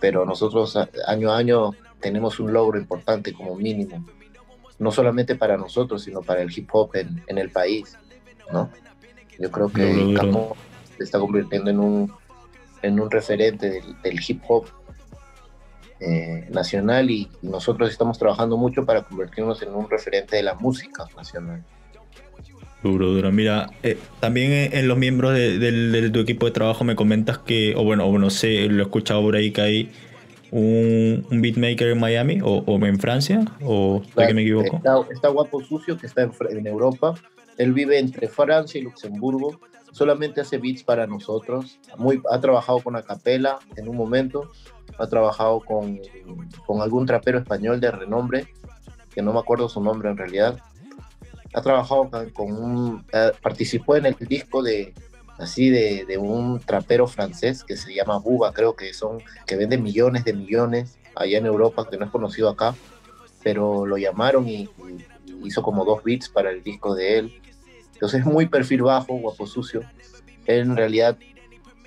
pero 0.00 0.24
nosotros 0.24 0.76
año 1.06 1.30
a 1.30 1.38
año 1.38 1.70
tenemos 2.00 2.40
un 2.40 2.52
logro 2.52 2.78
importante 2.78 3.32
como 3.32 3.54
mínimo, 3.54 4.04
no 4.80 4.90
solamente 4.90 5.36
para 5.36 5.56
nosotros, 5.56 6.02
sino 6.02 6.22
para 6.22 6.42
el 6.42 6.50
hip 6.50 6.68
hop 6.72 6.96
en, 6.96 7.22
en 7.28 7.38
el 7.38 7.50
país, 7.50 7.96
¿no? 8.52 8.70
Yo 9.38 9.50
creo 9.50 9.68
que 9.68 9.92
no, 9.92 10.22
no, 10.22 10.22
no. 10.22 10.56
se 10.96 11.04
está 11.04 11.18
convirtiendo 11.18 11.70
en 11.70 11.80
un, 11.80 12.12
en 12.82 13.00
un 13.00 13.10
referente 13.10 13.70
del, 13.70 14.00
del 14.02 14.20
hip 14.26 14.42
hop 14.48 14.66
eh, 16.04 16.48
nacional 16.50 17.10
y, 17.10 17.28
nosotros 17.42 17.90
estamos 17.90 18.18
trabajando 18.18 18.56
mucho 18.56 18.84
para 18.84 19.02
convertirnos 19.02 19.62
en 19.62 19.72
un 19.72 19.88
referente 19.88 20.34
de 20.34 20.42
la 20.42 20.54
música 20.54 21.04
nacional. 21.16 21.62
Duro, 22.82 23.12
duro. 23.12 23.30
Mira, 23.30 23.70
eh, 23.84 23.96
también 24.18 24.70
en 24.72 24.88
los 24.88 24.98
miembros 24.98 25.32
de, 25.32 25.60
de, 25.60 25.70
de, 25.70 26.10
tu 26.10 26.18
equipo 26.18 26.46
de 26.46 26.52
trabajo 26.52 26.82
me 26.82 26.96
comentas 26.96 27.38
que, 27.38 27.74
o 27.76 27.84
bueno, 27.84 28.06
o 28.06 28.18
no 28.18 28.30
sé, 28.30 28.66
lo 28.68 28.82
he 28.82 28.86
escuchado 28.86 29.22
por 29.22 29.36
ahí 29.36 29.52
que 29.52 29.60
hay 29.60 29.92
un, 30.50 31.24
un 31.30 31.40
beatmaker 31.40 31.88
en 31.88 32.00
Miami 32.00 32.40
o, 32.42 32.64
o, 32.66 32.84
en 32.84 32.98
Francia, 32.98 33.44
o 33.62 34.02
está, 34.04 34.26
que 34.26 34.34
me 34.34 34.42
equivoco. 34.42 34.78
Está, 34.78 34.96
está, 35.12 35.28
Guapo 35.28 35.62
Sucio, 35.62 35.96
que 35.96 36.08
está 36.08 36.22
en, 36.22 36.32
en 36.50 36.66
Europa, 36.66 37.14
él 37.58 37.72
vive 37.72 37.98
entre 37.98 38.28
Francia 38.28 38.80
y 38.80 38.84
Luxemburgo, 38.84 39.60
solamente 39.92 40.40
hace 40.40 40.58
beats 40.58 40.82
para 40.82 41.06
nosotros. 41.06 41.78
Muy, 41.96 42.20
ha 42.30 42.40
trabajado 42.40 42.80
con 42.80 42.96
Acapela 42.96 43.58
en 43.76 43.88
un 43.88 43.96
momento, 43.96 44.50
ha 44.98 45.06
trabajado 45.06 45.60
con, 45.60 46.00
con 46.66 46.80
algún 46.80 47.06
trapero 47.06 47.38
español 47.38 47.80
de 47.80 47.90
renombre, 47.90 48.48
que 49.14 49.22
no 49.22 49.32
me 49.32 49.38
acuerdo 49.38 49.68
su 49.68 49.80
nombre 49.80 50.10
en 50.10 50.16
realidad. 50.16 50.58
Ha 51.54 51.60
trabajado 51.60 52.10
con 52.32 52.52
un. 52.52 53.04
Eh, 53.12 53.32
participó 53.42 53.96
en 53.96 54.06
el 54.06 54.14
disco 54.14 54.62
de 54.62 54.94
así 55.38 55.70
de, 55.70 56.04
de, 56.06 56.18
un 56.18 56.60
trapero 56.60 57.06
francés 57.06 57.64
que 57.64 57.76
se 57.76 57.94
llama 57.94 58.18
Buba, 58.18 58.52
creo 58.52 58.76
que 58.76 58.94
son, 58.94 59.18
que 59.46 59.56
vende 59.56 59.76
millones 59.76 60.24
de 60.24 60.34
millones 60.34 60.98
allá 61.14 61.38
en 61.38 61.46
Europa, 61.46 61.88
que 61.90 61.96
no 61.96 62.04
es 62.04 62.10
conocido 62.10 62.48
acá, 62.48 62.74
pero 63.42 63.84
lo 63.84 63.96
llamaron 63.98 64.48
y, 64.48 64.62
y 64.62 65.04
hizo 65.44 65.62
como 65.62 65.84
dos 65.84 66.02
beats 66.02 66.28
para 66.28 66.50
el 66.50 66.62
disco 66.62 66.94
de 66.94 67.18
él. 67.18 67.42
Entonces 67.92 68.20
es 68.20 68.26
muy 68.26 68.46
perfil 68.46 68.82
bajo, 68.82 69.14
guapo 69.14 69.46
sucio. 69.46 69.82
Él 70.46 70.60
en 70.60 70.76
realidad 70.76 71.16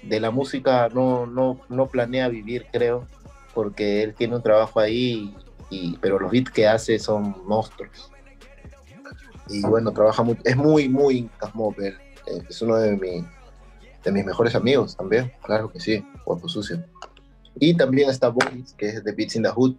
de 0.03 0.19
la 0.19 0.31
música 0.31 0.89
no, 0.93 1.25
no, 1.25 1.59
no 1.69 1.87
planea 1.87 2.27
vivir, 2.29 2.67
creo, 2.71 3.07
porque 3.53 4.03
él 4.03 4.13
tiene 4.13 4.35
un 4.35 4.43
trabajo 4.43 4.79
ahí 4.79 5.35
y, 5.69 5.97
pero 5.97 6.19
los 6.19 6.31
beats 6.31 6.51
que 6.51 6.67
hace 6.67 6.99
son 6.99 7.35
monstruos. 7.45 8.11
Y 9.49 9.61
bueno, 9.61 9.91
trabaja 9.91 10.23
muy, 10.23 10.37
es 10.43 10.55
muy, 10.55 10.89
muy 10.89 11.29
Casmoper. 11.37 11.93
Eh, 12.27 12.43
es 12.49 12.61
uno 12.61 12.77
de, 12.77 12.97
mi, 12.97 13.25
de 14.03 14.11
mis 14.11 14.25
mejores 14.25 14.55
amigos 14.55 14.95
también, 14.95 15.31
claro 15.43 15.71
que 15.71 15.79
sí, 15.79 16.05
guapo 16.25 16.47
sucio. 16.47 16.83
Y 17.59 17.75
también 17.75 18.09
está 18.09 18.29
Boris, 18.29 18.73
que 18.73 18.87
es 18.87 19.03
de 19.03 19.11
Beats 19.11 19.35
in 19.35 19.43
the 19.43 19.49
Hood, 19.49 19.75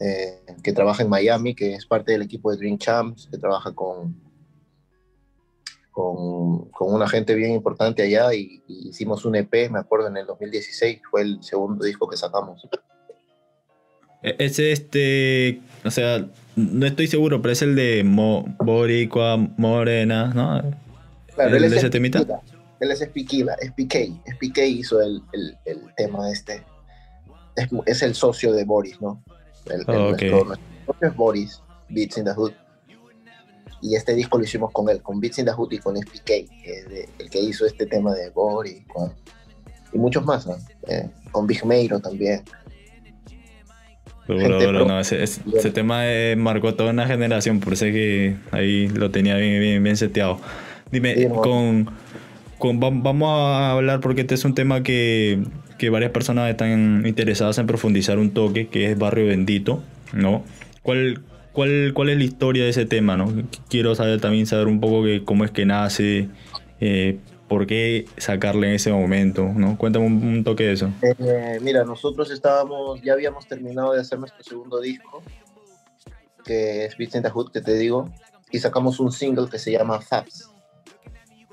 eh, 0.00 0.40
que 0.62 0.72
trabaja 0.72 1.02
en 1.02 1.08
Miami, 1.08 1.54
que 1.54 1.74
es 1.74 1.86
parte 1.86 2.12
del 2.12 2.22
equipo 2.22 2.50
de 2.50 2.58
Dream 2.58 2.78
Champs, 2.78 3.28
que 3.30 3.38
trabaja 3.38 3.74
con, 3.74 4.14
con, 5.90 6.70
con 6.70 6.94
una 6.94 7.08
gente 7.08 7.34
bien 7.34 7.52
importante 7.52 8.02
allá 8.02 8.32
y, 8.32 8.62
y, 8.68 8.90
hicimos 8.90 9.24
un 9.24 9.34
EP, 9.36 9.70
me 9.70 9.80
acuerdo, 9.80 10.08
en 10.08 10.16
el 10.16 10.26
2016, 10.26 11.00
fue 11.10 11.22
el 11.22 11.42
segundo 11.42 11.84
disco 11.84 12.08
que 12.08 12.16
sacamos. 12.16 12.62
E-, 14.22 14.36
es 14.38 14.58
este, 14.58 15.60
o 15.84 15.90
sea, 15.90 16.26
no 16.56 16.86
estoy 16.86 17.06
seguro, 17.06 17.40
pero 17.42 17.52
es 17.52 17.62
el 17.62 17.74
de 17.74 18.04
Mo, 18.04 18.44
Boricua 18.58 19.36
Morena, 19.56 20.32
¿no? 20.34 20.76
Claro, 21.34 21.56
¿El 21.56 21.64
él, 21.64 21.72
es 21.72 21.90
temita? 21.90 22.24
él 22.80 22.90
es 22.90 23.00
Espiquila, 23.00 23.54
es 23.60 23.70
PK, 23.72 24.22
PK 24.40 24.66
hizo 24.66 25.00
el, 25.00 25.22
el, 25.32 25.56
el, 25.64 25.94
tema 25.96 26.30
este. 26.30 26.62
Es, 27.56 27.68
es, 27.86 28.02
el 28.02 28.14
socio 28.14 28.52
de 28.52 28.64
Boris, 28.64 29.00
¿no? 29.00 29.22
El, 29.70 29.82
okay. 29.82 30.30
nuestro, 30.30 30.44
nuestro 30.86 31.08
es 31.08 31.16
Boris, 31.16 31.62
Beats 31.88 32.18
in 32.18 32.24
the 32.24 32.32
Hood. 32.32 32.52
Y 33.80 33.94
este 33.94 34.14
disco 34.14 34.38
lo 34.38 34.44
hicimos 34.44 34.72
con 34.72 34.88
él, 34.88 35.00
con 35.02 35.20
Beats 35.20 35.38
in 35.38 35.44
the 35.44 35.52
Hood 35.52 35.72
y 35.72 35.78
con 35.78 35.96
SPK, 35.96 36.24
que 36.24 36.48
es 36.64 36.88
de, 36.88 37.08
el 37.18 37.30
que 37.30 37.40
hizo 37.40 37.64
este 37.64 37.86
tema 37.86 38.14
de 38.14 38.30
Boris. 38.30 38.84
Con, 38.88 39.12
y 39.92 39.98
muchos 39.98 40.24
más, 40.24 40.46
¿no? 40.46 40.56
Eh, 40.88 41.08
con 41.30 41.46
Big 41.46 41.64
Meiro 41.64 42.00
también. 42.00 42.42
No, 44.28 45.00
ese, 45.00 45.22
ese, 45.22 45.40
ese, 45.54 45.70
tema 45.70 46.02
eh, 46.06 46.36
marcó 46.36 46.74
toda 46.74 46.90
una 46.90 47.06
generación, 47.06 47.60
por 47.60 47.72
eso 47.72 47.86
que 47.86 48.36
ahí 48.50 48.86
lo 48.88 49.10
tenía 49.10 49.36
bien, 49.36 49.58
bien, 49.58 49.82
bien 49.82 49.96
seteado. 49.96 50.38
Dime, 50.90 51.14
sí, 51.14 51.28
con, 51.28 51.88
con, 52.58 52.78
vamos 52.78 53.28
a 53.30 53.72
hablar 53.72 54.00
porque 54.00 54.22
este 54.22 54.34
es 54.34 54.44
un 54.44 54.54
tema 54.54 54.82
que, 54.82 55.42
que 55.78 55.90
varias 55.90 56.10
personas 56.10 56.50
están 56.50 57.06
interesadas 57.06 57.58
en 57.58 57.66
profundizar 57.66 58.18
un 58.18 58.30
toque, 58.30 58.68
que 58.68 58.90
es 58.90 58.98
Barrio 58.98 59.26
Bendito, 59.26 59.82
¿no? 60.12 60.42
¿Cuál, 60.82 61.22
cuál, 61.52 61.92
cuál 61.94 62.10
es 62.10 62.18
la 62.18 62.24
historia 62.24 62.64
de 62.64 62.70
ese 62.70 62.84
tema, 62.84 63.16
no? 63.16 63.32
Quiero 63.70 63.94
saber 63.94 64.20
también 64.20 64.46
saber 64.46 64.66
un 64.66 64.80
poco 64.80 65.04
que, 65.04 65.24
cómo 65.24 65.44
es 65.44 65.50
que 65.50 65.64
nace, 65.64 66.28
eh, 66.80 67.18
por 67.48 67.66
qué 67.66 68.06
sacarle 68.18 68.68
en 68.68 68.74
ese 68.74 68.92
momento, 68.92 69.50
¿no? 69.54 69.78
Cuéntame 69.78 70.06
un, 70.06 70.22
un 70.22 70.44
toque 70.44 70.64
de 70.64 70.72
eso. 70.72 70.90
Eh, 71.02 71.58
mira, 71.62 71.84
nosotros 71.84 72.30
estábamos, 72.30 73.00
ya 73.00 73.14
habíamos 73.14 73.46
terminado 73.46 73.94
de 73.94 74.00
hacer 74.00 74.18
nuestro 74.18 74.42
segundo 74.42 74.80
disco, 74.80 75.22
que 76.44 76.84
es 76.84 76.96
the 76.96 77.30
Hood, 77.30 77.52
que 77.52 77.60
te 77.60 77.74
digo, 77.74 78.10
y 78.50 78.58
sacamos 78.58 79.00
un 79.00 79.12
single 79.12 79.48
que 79.48 79.58
se 79.58 79.72
llama 79.72 80.00
Faps, 80.00 80.50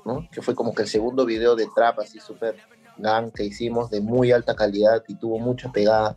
¿no? 0.04 0.28
Que 0.30 0.42
fue 0.42 0.54
como 0.54 0.74
que 0.74 0.82
el 0.82 0.88
segundo 0.88 1.24
video 1.24 1.54
de 1.54 1.66
trap 1.74 2.00
así 2.00 2.18
súper 2.20 2.56
gang 2.98 3.30
que 3.32 3.44
hicimos 3.44 3.90
de 3.90 4.00
muy 4.00 4.32
alta 4.32 4.54
calidad 4.54 5.02
y 5.08 5.14
tuvo 5.14 5.38
mucha 5.38 5.70
pegada, 5.70 6.16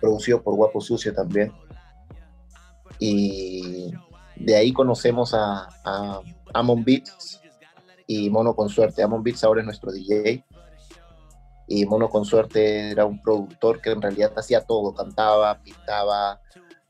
producido 0.00 0.42
por 0.42 0.54
Guapo 0.54 0.80
Sucio 0.80 1.14
también. 1.14 1.52
Y 2.98 3.92
de 4.36 4.56
ahí 4.56 4.72
conocemos 4.72 5.34
a, 5.34 5.68
a 5.84 6.20
Amon 6.54 6.84
Beats, 6.84 7.42
y 8.06 8.30
Mono 8.30 8.54
con 8.54 8.68
Suerte. 8.68 9.02
Amon 9.02 9.22
Beats 9.22 9.44
ahora 9.44 9.60
es 9.60 9.66
nuestro 9.66 9.90
DJ. 9.90 10.44
Y 11.68 11.86
Mono 11.86 12.08
con 12.08 12.24
Suerte 12.24 12.90
era 12.90 13.06
un 13.06 13.22
productor 13.22 13.80
que 13.80 13.90
en 13.90 14.02
realidad 14.02 14.32
hacía 14.36 14.60
todo, 14.62 14.94
cantaba, 14.94 15.58
pintaba, 15.62 16.40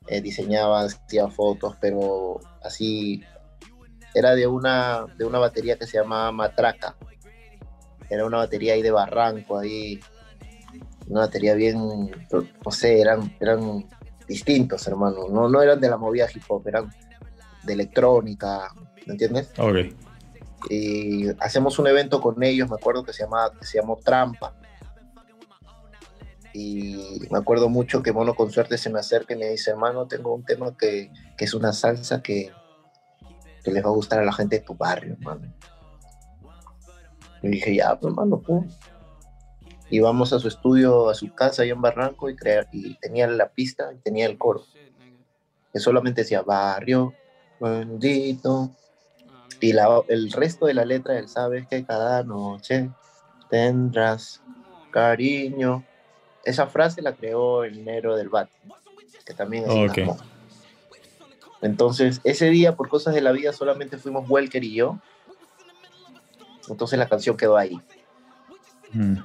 eh, 0.07 0.21
diseñaba, 0.21 0.81
hacía 0.81 1.29
fotos, 1.29 1.77
pero 1.79 2.39
así 2.61 3.23
era 4.13 4.35
de 4.35 4.47
una, 4.47 5.05
de 5.17 5.25
una 5.25 5.39
batería 5.39 5.77
que 5.77 5.87
se 5.87 5.97
llamaba 5.97 6.31
Matraca. 6.31 6.97
Era 8.09 8.25
una 8.25 8.37
batería 8.37 8.73
ahí 8.73 8.81
de 8.81 8.91
barranco, 8.91 9.57
ahí, 9.57 9.99
una 11.07 11.21
batería 11.21 11.53
bien, 11.53 11.77
no 11.77 12.71
sé, 12.71 13.01
eran, 13.01 13.35
eran 13.39 13.87
distintos, 14.27 14.87
hermano. 14.87 15.27
No, 15.29 15.49
no 15.49 15.61
eran 15.61 15.79
de 15.79 15.89
la 15.89 15.97
movida 15.97 16.27
hip 16.33 16.43
hop, 16.47 16.67
eran 16.67 16.91
de 17.63 17.73
electrónica, 17.73 18.73
¿me 19.05 19.13
entiendes? 19.13 19.51
Ok 19.57 19.77
y 20.69 21.29
hacemos 21.39 21.79
un 21.79 21.87
evento 21.87 22.21
con 22.21 22.41
ellos, 22.43 22.69
me 22.69 22.75
acuerdo 22.75 23.03
que 23.03 23.13
se, 23.13 23.23
llama, 23.23 23.51
que 23.59 23.65
se 23.65 23.79
llamó 23.79 23.97
Trampa. 23.97 24.55
Y 26.53 27.19
me 27.31 27.39
acuerdo 27.39 27.67
mucho 27.67 28.03
que 28.03 28.13
Mono 28.13 28.35
con 28.35 28.51
suerte 28.51 28.77
se 28.77 28.89
me 28.89 28.99
acerca 28.99 29.33
y 29.33 29.37
me 29.37 29.49
dice, 29.49 29.71
hermano, 29.71 30.07
tengo 30.07 30.33
un 30.33 30.45
tema 30.45 30.77
que, 30.77 31.11
que 31.35 31.45
es 31.45 31.53
una 31.53 31.73
salsa 31.73 32.21
que, 32.21 32.51
que, 33.63 33.71
les 33.71 33.83
va 33.83 33.89
a 33.89 33.93
gustar 33.93 34.19
a 34.19 34.25
la 34.25 34.33
gente 34.33 34.59
de 34.59 34.61
tu 34.65 34.75
barrio, 34.75 35.13
hermano. 35.13 35.51
Y 37.43 37.49
dije, 37.49 37.75
ya, 37.75 37.99
pues, 37.99 38.11
hermano, 38.11 38.39
pum. 38.39 38.67
Y 39.89 39.99
vamos 39.99 40.33
a 40.33 40.39
su 40.39 40.47
estudio, 40.47 41.09
a 41.09 41.13
su 41.13 41.31
casa 41.33 41.61
ahí 41.61 41.69
en 41.69 41.81
Barranco 41.81 42.29
y, 42.29 42.35
crear, 42.35 42.67
y 42.71 42.95
tenía 42.95 43.27
la 43.27 43.49
pista 43.49 43.91
y 43.93 43.97
tenía 43.97 44.25
el 44.25 44.37
coro. 44.37 44.63
Que 45.71 45.79
solamente 45.79 46.21
decía, 46.21 46.41
barrio, 46.41 47.13
bendito, 47.59 48.71
y 49.59 49.73
la, 49.73 50.01
el 50.07 50.31
resto 50.31 50.65
de 50.65 50.73
la 50.73 50.85
letra, 50.85 51.17
él 51.17 51.27
sabe 51.27 51.67
que 51.69 51.85
cada 51.85 52.23
noche 52.23 52.89
tendrás 53.49 54.41
cariño. 54.91 55.85
Esa 56.43 56.67
frase 56.67 57.01
la 57.01 57.13
creó 57.13 57.63
el 57.63 57.85
negro 57.85 58.15
del 58.15 58.29
Bat, 58.29 58.49
que 59.25 59.33
también 59.33 59.63
es 59.63 59.89
okay. 59.91 60.09
Entonces, 61.61 62.19
ese 62.25 62.49
día, 62.49 62.75
por 62.75 62.89
cosas 62.89 63.15
de 63.15 63.21
la 63.21 63.31
vida, 63.31 63.53
solamente 63.53 63.97
fuimos 63.97 64.29
Welker 64.29 64.63
y 64.63 64.73
yo. 64.73 64.99
Entonces 66.69 66.97
la 66.97 67.09
canción 67.09 67.37
quedó 67.37 67.57
ahí. 67.57 67.79
Mm. 68.91 69.17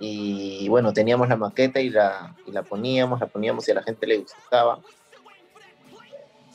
Y 0.00 0.68
bueno, 0.68 0.92
teníamos 0.92 1.28
la 1.28 1.36
maqueta 1.36 1.80
y 1.80 1.90
la, 1.90 2.34
y 2.46 2.52
la 2.52 2.62
poníamos, 2.62 3.20
la 3.20 3.26
poníamos 3.26 3.68
y 3.68 3.70
a 3.70 3.74
la 3.74 3.82
gente 3.82 4.06
le 4.06 4.18
gustaba. 4.18 4.80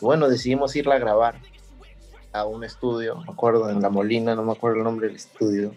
Bueno, 0.01 0.27
decidimos 0.27 0.75
irla 0.75 0.95
a 0.95 0.99
grabar 0.99 1.35
a 2.33 2.45
un 2.45 2.63
estudio, 2.63 3.15
me 3.17 3.31
acuerdo, 3.31 3.69
en 3.69 3.81
La 3.81 3.89
Molina, 3.89 4.35
no 4.35 4.43
me 4.43 4.51
acuerdo 4.51 4.79
el 4.79 4.83
nombre 4.83 5.07
del 5.07 5.15
estudio. 5.15 5.73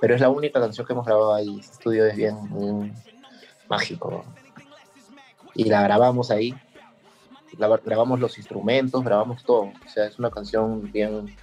Pero 0.00 0.14
es 0.14 0.20
la 0.20 0.28
única 0.28 0.60
canción 0.60 0.86
que 0.86 0.92
hemos 0.92 1.06
grabado 1.06 1.34
ahí. 1.34 1.58
Este 1.58 1.72
estudio 1.72 2.06
es 2.06 2.16
bien, 2.16 2.36
bien 2.54 2.94
mágico. 3.68 4.24
Y 5.54 5.64
la 5.64 5.82
grabamos 5.82 6.30
ahí. 6.30 6.54
La, 7.56 7.68
grabamos 7.68 8.20
los 8.20 8.38
instrumentos, 8.38 9.02
grabamos 9.02 9.42
todo. 9.42 9.72
O 9.84 9.88
sea, 9.88 10.06
es 10.06 10.18
una 10.18 10.30
canción 10.30 10.92
bien, 10.92 11.34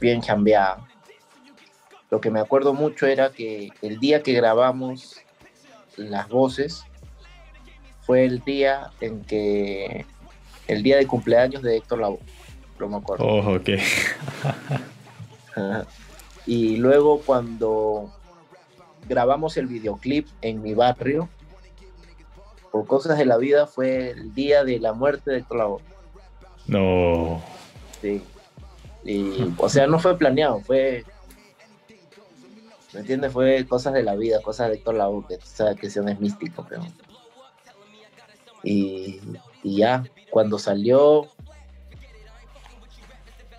bien 0.00 0.20
chambeada. 0.20 0.86
Lo 2.10 2.20
que 2.20 2.30
me 2.30 2.40
acuerdo 2.40 2.74
mucho 2.74 3.06
era 3.06 3.30
que 3.30 3.70
el 3.82 4.00
día 4.00 4.22
que 4.22 4.32
grabamos 4.32 5.20
las 5.96 6.28
voces 6.28 6.84
fue 8.02 8.24
el 8.24 8.40
día 8.40 8.90
en 9.00 9.22
que 9.22 10.06
el 10.66 10.82
día 10.82 10.96
de 10.96 11.06
cumpleaños 11.06 11.62
de 11.62 11.76
Héctor 11.76 12.00
Lavoe 12.00 12.20
no 12.80 12.88
me 12.88 12.96
acuerdo. 12.96 13.24
Oh, 13.24 13.56
ok. 13.56 13.68
y 16.46 16.76
luego 16.76 17.20
cuando 17.20 18.10
grabamos 19.08 19.56
el 19.56 19.66
videoclip 19.66 20.26
en 20.40 20.62
mi 20.62 20.74
barrio, 20.74 21.28
por 22.72 22.86
cosas 22.86 23.18
de 23.18 23.26
la 23.26 23.36
vida, 23.36 23.66
fue 23.66 24.10
el 24.10 24.34
día 24.34 24.64
de 24.64 24.78
la 24.78 24.92
muerte 24.92 25.30
de 25.30 25.42
Clavo. 25.42 25.80
No. 26.66 27.42
Sí. 28.00 28.22
Y, 29.04 29.54
o 29.56 29.68
sea, 29.68 29.86
no 29.86 29.98
fue 29.98 30.18
planeado, 30.18 30.60
fue. 30.60 31.04
¿Me 32.92 33.00
entiendes? 33.00 33.32
Fue 33.32 33.64
cosas 33.66 33.94
de 33.94 34.02
la 34.02 34.16
vida, 34.16 34.42
cosas 34.42 34.68
de 34.68 34.76
Héctor 34.76 34.96
Lavoe, 34.96 35.26
que 35.26 35.38
sabes 35.42 35.78
que 35.78 35.90
son 35.90 36.08
es 36.08 36.20
místico, 36.20 36.66
pero. 36.68 36.82
Y, 38.62 39.20
y 39.62 39.76
ya, 39.78 40.04
cuando 40.30 40.58
salió, 40.58 41.28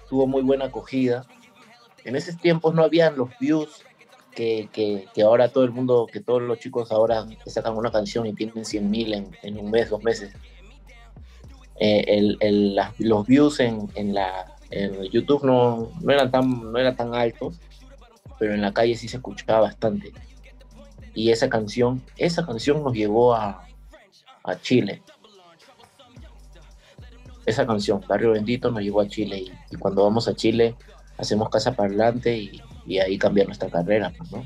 tuvo 0.10 0.28
muy 0.28 0.42
buena 0.42 0.66
acogida. 0.66 1.26
En 2.04 2.16
esos 2.16 2.38
tiempos 2.38 2.74
no 2.76 2.84
habían 2.84 3.16
los 3.16 3.30
views 3.40 3.84
que, 4.32 4.70
que, 4.72 5.08
que, 5.14 5.22
ahora 5.24 5.50
todo 5.50 5.64
el 5.64 5.72
mundo, 5.72 6.08
que 6.12 6.20
todos 6.20 6.42
los 6.42 6.60
chicos 6.60 6.92
ahora 6.92 7.26
sacan 7.46 7.78
una 7.78 7.92
canción 7.92 8.26
y 8.26 8.34
tienen 8.34 8.66
100 8.66 8.90
mil 8.90 9.14
en, 9.14 9.38
en, 9.44 9.58
un 9.58 9.72
mes, 9.72 9.90
dos 9.90 10.04
meses. 10.04 10.34
Eh, 11.80 12.04
el, 12.08 12.38
el, 12.42 12.76
la, 12.76 12.94
los 13.00 13.26
views 13.26 13.60
en, 13.60 13.90
en, 13.96 14.14
la, 14.14 14.56
en 14.72 15.04
YouTube 15.04 15.44
no, 15.44 15.92
no, 16.02 16.12
eran 16.12 16.32
tan, 16.32 16.72
no 16.72 16.78
eran 16.78 16.96
tan 16.96 17.14
altos, 17.14 17.60
pero 18.40 18.54
en 18.54 18.62
la 18.62 18.74
calle 18.74 18.96
sí 18.96 19.08
se 19.08 19.18
escuchaba 19.18 19.62
bastante. 19.62 20.12
Y 21.14 21.32
esa 21.32 21.50
canción, 21.50 22.02
esa 22.18 22.46
canción 22.46 22.84
nos 22.84 22.94
llevó 22.94 23.36
a, 23.36 23.68
a 24.44 24.62
Chile 24.62 25.02
esa 27.46 27.66
canción, 27.66 28.02
Barrio 28.08 28.32
Bendito, 28.32 28.72
nos 28.72 28.84
llevó 28.84 29.02
a 29.02 29.08
Chile 29.08 29.38
y, 29.40 29.52
y 29.72 29.78
cuando 29.78 30.04
vamos 30.04 30.28
a 30.28 30.36
Chile 30.36 30.76
hacemos 31.18 31.50
casa 31.50 31.74
para 31.74 31.90
adelante 31.90 32.36
y, 32.38 32.62
y, 32.88 33.00
ahí 33.00 33.18
cambia 33.18 33.46
nuestra 33.46 33.70
carrera, 33.70 34.12
pues, 34.18 34.32
¿no? 34.32 34.46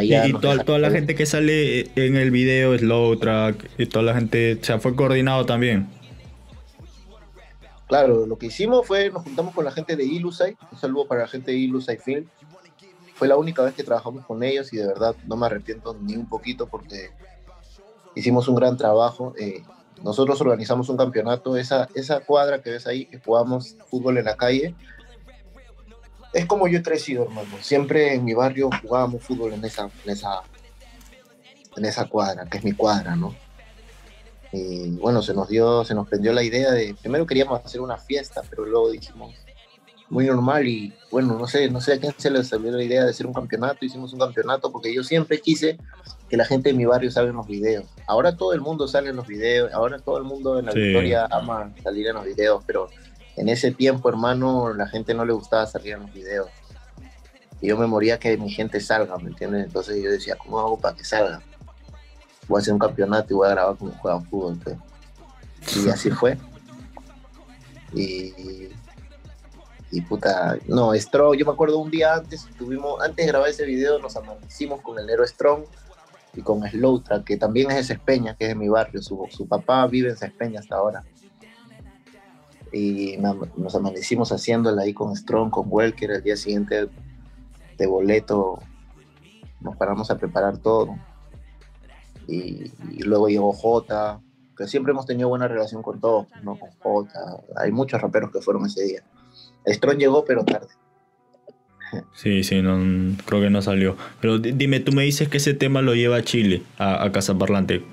y, 0.00 0.32
toda, 0.40 0.78
la 0.78 0.90
gente 0.90 1.14
que 1.14 1.26
sale 1.26 1.90
en 1.96 2.16
el 2.16 2.30
video, 2.30 2.76
Slow 2.76 3.16
Track, 3.16 3.70
y 3.78 3.86
toda 3.86 4.04
la 4.04 4.14
gente, 4.14 4.58
o 4.60 4.64
sea, 4.64 4.78
fue 4.78 4.96
coordinado 4.96 5.44
también. 5.44 5.88
Claro, 7.92 8.24
lo 8.24 8.38
que 8.38 8.46
hicimos 8.46 8.86
fue, 8.86 9.10
nos 9.10 9.22
juntamos 9.22 9.54
con 9.54 9.66
la 9.66 9.70
gente 9.70 9.96
de 9.96 10.04
Ilusai, 10.04 10.56
un 10.70 10.78
saludo 10.78 11.06
para 11.06 11.20
la 11.20 11.28
gente 11.28 11.50
de 11.50 11.58
Ilusai 11.58 11.98
Film. 11.98 12.26
Fue 13.16 13.28
la 13.28 13.36
única 13.36 13.60
vez 13.62 13.74
que 13.74 13.84
trabajamos 13.84 14.24
con 14.24 14.42
ellos 14.42 14.72
y 14.72 14.78
de 14.78 14.86
verdad 14.86 15.14
no 15.26 15.36
me 15.36 15.44
arrepiento 15.44 15.94
ni 16.00 16.16
un 16.16 16.26
poquito 16.26 16.66
porque 16.66 17.10
hicimos 18.14 18.48
un 18.48 18.54
gran 18.54 18.78
trabajo. 18.78 19.34
Eh, 19.38 19.62
nosotros 20.02 20.40
organizamos 20.40 20.88
un 20.88 20.96
campeonato, 20.96 21.58
esa, 21.58 21.86
cuadra 22.26 22.62
que 22.62 22.70
ves 22.70 22.86
ahí, 22.86 23.10
jugamos 23.26 23.76
fútbol 23.90 24.16
en 24.16 24.24
la 24.24 24.38
calle, 24.38 24.74
es 26.32 26.46
como 26.46 26.68
yo 26.68 26.78
he 26.78 26.82
crecido, 26.82 27.24
hermano. 27.24 27.58
Siempre 27.60 28.14
en 28.14 28.24
mi 28.24 28.32
barrio 28.32 28.70
jugábamos 28.80 29.22
fútbol 29.22 29.52
en 29.52 29.66
esa, 29.66 29.90
en 31.76 31.84
esa 31.84 32.08
cuadra, 32.08 32.46
que 32.46 32.56
es 32.56 32.64
mi 32.64 32.72
cuadra, 32.72 33.16
¿no? 33.16 33.34
Y 34.52 34.90
bueno, 34.92 35.22
se 35.22 35.32
nos 35.34 35.48
dio, 35.48 35.84
se 35.84 35.94
nos 35.94 36.08
prendió 36.08 36.32
la 36.32 36.42
idea 36.42 36.72
de, 36.72 36.94
primero 37.00 37.26
queríamos 37.26 37.64
hacer 37.64 37.80
una 37.80 37.96
fiesta, 37.96 38.42
pero 38.50 38.66
luego 38.66 38.90
dijimos, 38.90 39.34
muy 40.12 40.26
normal 40.26 40.68
y 40.68 40.92
bueno, 41.10 41.38
no 41.38 41.46
sé, 41.46 41.70
no 41.70 41.80
sé 41.80 41.94
a 41.94 41.98
quién 41.98 42.12
se 42.18 42.30
le 42.30 42.44
salió 42.44 42.70
la 42.70 42.82
idea 42.82 43.02
de 43.02 43.10
hacer 43.10 43.26
un 43.26 43.32
campeonato, 43.32 43.82
hicimos 43.82 44.12
un 44.12 44.18
campeonato 44.18 44.70
porque 44.70 44.92
yo 44.92 45.02
siempre 45.02 45.40
quise 45.40 45.78
que 46.28 46.36
la 46.36 46.44
gente 46.44 46.68
de 46.68 46.74
mi 46.74 46.84
barrio 46.84 47.10
salga 47.10 47.30
en 47.30 47.36
los 47.36 47.46
videos. 47.46 47.86
Ahora 48.06 48.36
todo 48.36 48.52
el 48.52 48.60
mundo 48.60 48.86
sale 48.86 49.08
en 49.08 49.16
los 49.16 49.26
videos, 49.26 49.72
ahora 49.72 49.98
todo 49.98 50.18
el 50.18 50.24
mundo 50.24 50.58
en 50.58 50.66
la 50.66 50.72
victoria 50.72 51.26
ama 51.30 51.72
salir 51.82 52.08
en 52.08 52.16
los 52.16 52.26
videos, 52.26 52.62
pero 52.66 52.88
en 53.36 53.48
ese 53.48 53.70
tiempo, 53.70 54.10
hermano, 54.10 54.74
la 54.74 54.86
gente 54.86 55.14
no 55.14 55.24
le 55.24 55.32
gustaba 55.32 55.66
salir 55.66 55.94
en 55.94 56.00
los 56.00 56.12
videos. 56.12 56.50
Y 57.62 57.68
yo 57.68 57.78
me 57.78 57.86
moría 57.86 58.18
que 58.18 58.36
mi 58.36 58.50
gente 58.50 58.80
salga, 58.80 59.16
¿me 59.16 59.30
entiendes? 59.30 59.64
Entonces 59.64 60.02
yo 60.02 60.10
decía, 60.10 60.36
¿cómo 60.36 60.60
hago 60.60 60.78
para 60.78 60.94
que 60.94 61.04
salga? 61.04 61.40
Voy 62.48 62.58
a 62.58 62.60
hacer 62.60 62.72
un 62.72 62.78
campeonato 62.78 63.32
y 63.32 63.36
voy 63.36 63.46
a 63.46 63.50
grabar 63.50 63.76
como 63.76 63.92
juegan 63.92 64.24
fútbol. 64.24 64.58
Pues". 64.62 65.76
Y 65.76 65.88
así 65.90 66.10
fue. 66.10 66.38
Y, 67.94 68.68
y 69.90 70.00
puta, 70.00 70.56
no, 70.66 70.94
Strong, 70.94 71.36
yo 71.36 71.44
me 71.44 71.52
acuerdo 71.52 71.78
un 71.78 71.90
día 71.90 72.14
antes, 72.14 72.48
tuvimos, 72.56 73.00
antes 73.02 73.16
de 73.16 73.26
grabar 73.26 73.50
ese 73.50 73.66
video, 73.66 73.98
nos 73.98 74.16
amanecimos 74.16 74.80
con 74.80 74.98
el 74.98 75.06
Nero 75.06 75.26
Strong 75.26 75.64
y 76.34 76.40
con 76.40 76.66
Slowtra, 76.66 77.22
que 77.22 77.36
también 77.36 77.70
es 77.70 77.76
de 77.76 77.84
Cespeña, 77.84 78.34
que 78.34 78.44
es 78.44 78.48
de 78.48 78.54
mi 78.54 78.70
barrio, 78.70 79.02
su, 79.02 79.26
su 79.30 79.46
papá 79.46 79.86
vive 79.86 80.08
en 80.08 80.16
Cespeña 80.16 80.60
hasta 80.60 80.76
ahora 80.76 81.04
y 82.72 83.18
nos 83.56 83.74
amanecimos 83.74 84.32
haciéndola 84.32 84.82
ahí 84.82 84.94
con 84.94 85.14
Strong, 85.14 85.50
con 85.50 85.66
Welker, 85.68 86.10
el 86.10 86.22
día 86.22 86.36
siguiente 86.36 86.88
de 87.76 87.86
boleto 87.86 88.58
nos 89.60 89.76
paramos 89.76 90.10
a 90.10 90.16
preparar 90.16 90.58
todo. 90.58 90.96
Y, 92.28 92.70
luego 93.02 93.28
llegó 93.28 93.52
J, 93.52 94.20
que 94.56 94.66
siempre 94.66 94.92
hemos 94.92 95.06
tenido 95.06 95.28
buena 95.28 95.48
relación 95.48 95.82
con 95.82 96.00
todos, 96.00 96.26
¿no? 96.42 96.58
Con 96.58 96.70
J, 96.78 97.10
hay 97.56 97.72
muchos 97.72 98.00
raperos 98.00 98.30
que 98.30 98.40
fueron 98.40 98.66
ese 98.66 98.84
día. 98.84 99.02
Strong 99.66 99.98
llegó, 99.98 100.24
pero 100.24 100.44
tarde. 100.44 100.68
Sí, 102.14 102.42
sí, 102.42 102.62
no, 102.62 103.16
creo 103.26 103.40
que 103.40 103.50
no 103.50 103.60
salió. 103.60 103.96
Pero 104.20 104.38
dime, 104.38 104.80
tú 104.80 104.92
me 104.92 105.02
dices 105.02 105.28
que 105.28 105.36
ese 105.36 105.54
tema 105.54 105.82
lo 105.82 105.94
lleva 105.94 106.16
a 106.16 106.22
Chile, 106.22 106.62
a, 106.78 107.04
a 107.04 107.12
Casa 107.12 107.36
Parlante. 107.36 107.84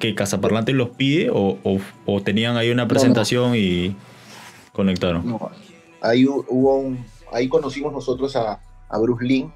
¿Que 0.00 0.14
Casa 0.16 0.40
Parlante 0.40 0.72
los 0.72 0.90
pide 0.90 1.30
o, 1.32 1.56
o, 2.04 2.20
tenían 2.22 2.56
ahí 2.56 2.70
una 2.70 2.88
presentación 2.88 3.52
y 3.54 3.94
conectaron? 4.72 5.38
ahí 6.00 6.26
hubo 6.26 6.78
un, 6.78 7.04
ahí 7.32 7.48
conocimos 7.48 7.92
nosotros 7.92 8.34
a, 8.34 8.60
a 8.88 8.98
Bruce 8.98 9.24
Lin, 9.24 9.52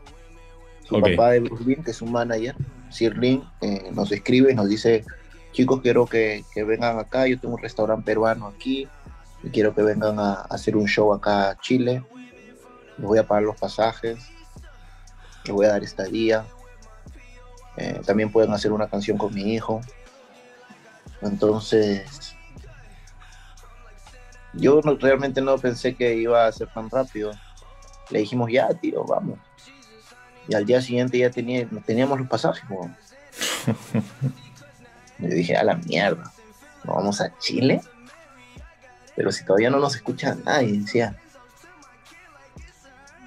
su 0.84 1.00
papá 1.00 1.32
de 1.32 1.40
Bruce 1.40 1.64
Lin, 1.64 1.82
que 1.82 1.90
es 1.90 2.02
un 2.02 2.12
manager. 2.12 2.54
Sir 2.92 3.16
Lin 3.16 3.44
eh, 3.60 3.90
nos 3.92 4.12
escribe 4.12 4.52
y 4.52 4.54
nos 4.54 4.68
dice, 4.68 5.04
chicos, 5.52 5.80
quiero 5.82 6.06
que, 6.06 6.44
vengan 6.54 6.98
acá, 6.98 7.26
yo 7.26 7.38
tengo 7.38 7.54
un 7.54 7.62
restaurante 7.62 8.04
peruano 8.04 8.46
aquí 8.46 8.88
y 9.42 9.50
quiero 9.50 9.74
que 9.74 9.82
vengan 9.82 10.18
a, 10.18 10.32
hacer 10.42 10.76
un 10.76 10.86
show 10.86 11.12
acá 11.12 11.50
a 11.50 11.58
Chile. 11.58 12.04
Les 12.98 13.06
voy 13.06 13.18
a 13.18 13.26
pagar 13.26 13.44
los 13.44 13.56
pasajes, 13.56 14.18
les 15.44 15.52
voy 15.52 15.66
a 15.66 15.70
dar 15.70 15.82
estadía. 15.82 16.44
Eh, 17.76 18.00
también 18.04 18.30
pueden 18.30 18.52
hacer 18.52 18.72
una 18.72 18.88
canción 18.88 19.16
con 19.16 19.34
mi 19.34 19.54
hijo. 19.54 19.80
Entonces, 21.22 22.34
yo 24.54 24.80
realmente 24.80 25.40
no 25.40 25.56
pensé 25.56 25.94
que 25.94 26.14
iba 26.14 26.46
a 26.46 26.52
ser 26.52 26.68
tan 26.72 26.90
rápido. 26.90 27.32
Le 28.10 28.20
dijimos, 28.20 28.50
ya, 28.52 28.68
tío, 28.68 29.04
vamos. 29.04 29.38
Y 30.48 30.54
al 30.54 30.66
día 30.66 30.80
siguiente 30.80 31.18
ya 31.18 31.30
tenía, 31.30 31.68
teníamos 31.86 32.18
los 32.18 32.28
pasajes. 32.28 32.64
Yo 35.18 35.28
dije, 35.28 35.56
a 35.56 35.62
la 35.62 35.76
mierda, 35.76 36.32
¿nos 36.84 36.96
vamos 36.96 37.20
a 37.20 37.36
Chile? 37.38 37.80
Pero 39.14 39.30
si 39.30 39.44
todavía 39.44 39.70
no 39.70 39.78
nos 39.78 39.94
escucha 39.94 40.36
nadie, 40.44 40.78
decía. 40.78 41.16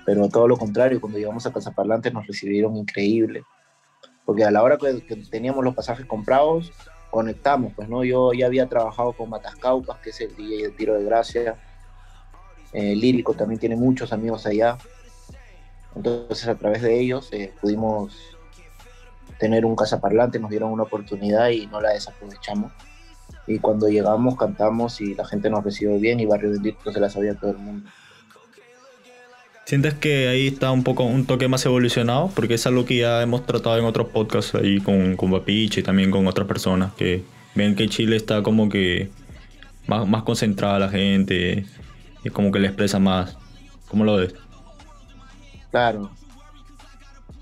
Pero 0.06 0.28
todo 0.30 0.48
lo 0.48 0.58
contrario, 0.58 1.00
cuando 1.00 1.18
llegamos 1.18 1.46
a 1.46 1.54
Casaparlantes 1.54 2.14
nos 2.14 2.28
recibieron 2.28 2.76
increíble. 2.76 3.44
Porque 4.26 4.44
a 4.44 4.52
la 4.52 4.62
hora 4.62 4.78
que 4.78 5.16
teníamos 5.30 5.64
los 5.64 5.76
pasajes 5.76 6.06
comprados, 6.06 6.72
conectamos, 7.12 7.74
pues, 7.76 7.88
¿no? 7.88 8.04
Yo 8.04 8.34
ya 8.34 8.48
había 8.48 8.68
trabajado 8.68 9.14
con 9.14 9.30
Matascaupas, 9.30 10.00
que 10.00 10.10
es 10.10 10.22
el 10.22 10.36
DJ 10.36 10.64
de 10.64 10.70
Tiro 10.72 10.96
de 10.96 11.06
Gracia. 11.06 11.56
Eh, 12.74 12.96
Lírico 12.96 13.34
también 13.34 13.60
tiene 13.60 13.76
muchos 13.76 14.12
amigos 14.12 14.46
allá. 14.46 14.78
Entonces, 15.96 16.48
a 16.48 16.56
través 16.56 16.82
de 16.82 17.00
ellos 17.00 17.30
eh, 17.32 17.54
pudimos 17.62 18.14
tener 19.40 19.66
un 19.66 19.76
cazaparlante, 19.76 20.40
nos 20.40 20.50
dieron 20.50 20.72
una 20.72 20.84
oportunidad 20.84 21.50
y 21.50 21.68
no 21.68 21.82
la 21.82 21.90
desaprovechamos. 21.90 22.72
Y 23.48 23.60
cuando 23.60 23.88
llegamos, 23.88 24.38
cantamos 24.38 25.02
y 25.02 25.14
la 25.14 25.26
gente 25.26 25.50
nos 25.50 25.64
recibió 25.64 25.98
bien 26.00 26.20
y 26.20 26.26
Barrio 26.26 26.52
Bendito 26.52 26.92
se 26.92 27.00
la 27.00 27.10
sabía 27.10 27.36
todo 27.36 27.52
el 27.52 27.58
mundo. 27.58 27.90
¿Sientes 29.66 29.96
que 29.96 30.28
ahí 30.28 30.48
está 30.48 30.72
un 30.72 30.84
poco 30.84 31.04
un 31.04 31.26
toque 31.26 31.48
más 31.48 31.66
evolucionado? 31.66 32.30
Porque 32.36 32.54
es 32.54 32.68
algo 32.68 32.86
que 32.86 32.98
ya 32.98 33.22
hemos 33.24 33.46
tratado 33.46 33.78
en 33.78 33.86
otros 33.86 34.10
podcasts 34.10 34.54
ahí 34.54 34.80
con, 34.80 35.16
con 35.16 35.32
Papiche 35.32 35.80
y 35.80 35.84
también 35.84 36.12
con 36.12 36.28
otras 36.28 36.48
personas 36.48 36.94
que 36.94 37.24
ven 37.56 37.76
que 37.76 37.90
Chile 37.90 38.16
está 38.16 38.44
como 38.44 38.70
que 38.70 39.10
más, 39.88 40.08
más 40.08 40.24
concentrada 40.24 40.78
la 40.78 40.90
gente 40.90 41.66
y 42.24 42.30
como 42.30 42.52
que 42.52 42.60
le 42.60 42.68
expresa 42.68 43.00
más. 43.00 43.38
¿Cómo 43.88 44.04
lo 44.04 44.18
ves? 44.18 44.36
Claro. 45.76 46.10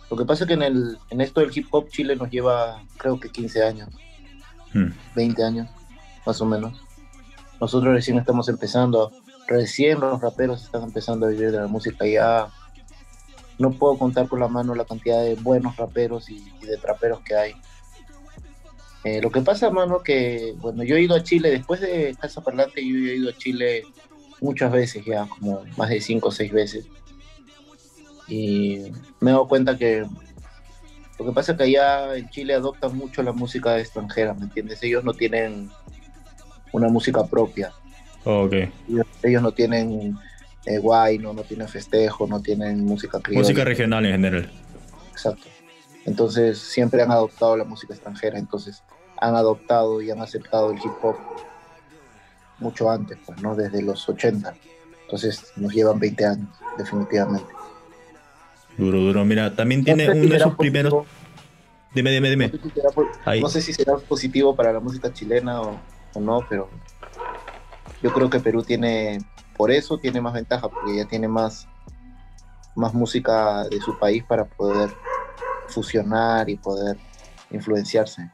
Lo 0.10 0.18
que 0.18 0.26
pasa 0.26 0.44
es 0.44 0.48
que 0.48 0.56
en, 0.56 0.64
el, 0.64 0.98
en 1.12 1.22
esto 1.22 1.40
del 1.40 1.56
hip 1.56 1.68
hop 1.70 1.88
Chile 1.90 2.16
nos 2.16 2.32
lleva 2.32 2.84
creo 2.98 3.20
que 3.20 3.30
15 3.30 3.64
años, 3.64 3.90
20 5.14 5.40
hmm. 5.40 5.46
años, 5.46 5.70
más 6.26 6.42
o 6.42 6.46
menos. 6.48 6.82
Nosotros 7.62 7.94
recién 7.94 8.18
estamos 8.18 8.50
empezando 8.50 9.12
recién 9.48 10.00
los 10.00 10.20
raperos 10.20 10.64
están 10.64 10.82
empezando 10.82 11.28
a 11.28 11.30
vivir 11.30 11.52
de 11.52 11.60
la 11.60 11.68
música 11.68 12.08
ya 12.08 12.48
no 13.60 13.70
puedo 13.70 14.00
contar 14.00 14.28
con 14.28 14.40
la 14.40 14.48
mano 14.48 14.74
la 14.74 14.86
cantidad 14.86 15.22
de 15.22 15.36
buenos 15.36 15.78
raperos 15.78 16.28
y, 16.32 16.44
de 16.62 16.78
traperos 16.78 17.22
que 17.22 17.36
hay. 17.36 17.54
Eh, 19.04 19.22
lo 19.22 19.30
que 19.32 19.42
pasa, 19.42 19.70
mano, 19.70 20.02
que 20.02 20.56
bueno, 20.58 20.84
yo 20.84 20.96
he 20.96 21.04
ido 21.04 21.16
a 21.16 21.22
Chile 21.22 21.52
después 21.52 21.82
de 21.82 22.18
Casa 22.20 22.42
Parlante, 22.42 22.82
yo 22.84 22.96
he 22.96 23.18
ido 23.18 23.30
a 23.30 23.38
Chile 23.38 23.84
muchas 24.42 24.72
veces 24.72 25.06
ya, 25.06 25.28
como 25.28 25.64
más 25.78 25.90
de 25.90 26.02
cinco 26.02 26.30
o 26.30 26.32
seis 26.32 26.52
veces. 26.52 26.88
Y 28.34 28.92
me 29.20 29.30
he 29.30 29.34
dado 29.34 29.48
cuenta 29.48 29.78
que 29.78 30.08
lo 31.20 31.26
que 31.26 31.32
pasa 31.32 31.52
es 31.52 31.58
que 31.60 31.66
allá 31.66 32.16
en 32.16 32.28
Chile 32.30 32.56
adoptan 32.56 32.98
mucho 32.98 33.22
la 33.22 33.32
música 33.32 33.78
extranjera, 33.78 34.34
¿me 34.34 34.46
entiendes? 34.46 34.82
Ellos 34.82 35.04
no 35.04 35.14
tienen 35.14 35.70
una 36.72 36.90
música 36.90 37.24
propia. 37.28 37.72
Oh, 38.24 38.50
ellos, 39.22 39.42
no 39.44 39.52
tienen 39.52 40.18
eh, 40.66 40.80
guay, 40.80 41.20
no, 41.20 41.34
no 41.34 41.44
tienen 41.44 41.68
festejo, 41.68 42.26
no 42.26 42.42
tienen 42.42 42.84
música 42.84 43.20
criolla. 43.20 43.42
Música 43.42 43.64
regional 43.66 44.04
en 44.08 44.14
general. 44.14 44.52
Exacto. 45.12 45.46
Entonces 46.06 46.58
siempre 46.58 47.04
han 47.04 47.12
adoptado 47.12 47.56
la 47.56 47.66
música 47.66 47.94
extranjera, 47.94 48.40
entonces 48.40 48.82
han 49.22 49.36
adoptado 49.36 50.02
y 50.02 50.10
han 50.10 50.22
aceptado 50.22 50.72
el 50.72 50.80
hip 50.80 50.94
hop 51.04 51.18
mucho 52.58 52.90
antes, 52.90 53.20
pues, 53.28 53.40
¿no? 53.44 53.56
Desde 53.56 53.84
los 53.84 54.10
80. 54.10 54.56
Entonces 55.04 55.52
nos 55.56 55.72
llevan 55.72 56.00
20 56.00 56.26
años, 56.26 56.50
definitivamente. 56.80 57.63
Duro, 58.78 59.00
duro. 59.00 59.26
Mira, 59.26 59.56
también 59.56 59.84
tiene 59.84 60.10
uno 60.10 60.34
de 60.34 60.40
sus 60.40 60.56
primeros... 60.56 61.06
Dime, 61.94 62.12
dime, 62.12 62.30
dime. 62.30 62.52
No 63.40 63.50
sé, 63.50 63.62
si 63.62 63.74
será, 63.74 63.98
positivo 63.98 64.56
para 64.56 64.74
la 64.74 64.80
música 64.80 65.14
chilena 65.14 65.62
o 65.62 65.80
no, 66.20 66.46
pero 66.50 66.70
yo 68.02 68.12
creo 68.12 68.30
que 68.30 68.40
Perú 68.40 68.64
tiene, 68.64 69.20
por 69.56 69.72
eso 69.72 69.98
tiene 69.98 70.20
más 70.20 70.34
ventaja, 70.34 70.68
porque 70.70 70.98
ya 70.98 71.06
tiene 71.06 71.28
más, 71.28 71.68
más 72.76 72.94
música 72.94 73.64
de 73.70 73.80
su 73.80 73.98
país 73.98 74.24
para 74.24 74.46
poder 74.46 74.90
fusionar 75.68 76.50
y 76.50 76.58
poder 76.58 76.98
influenciarse. 77.52 78.30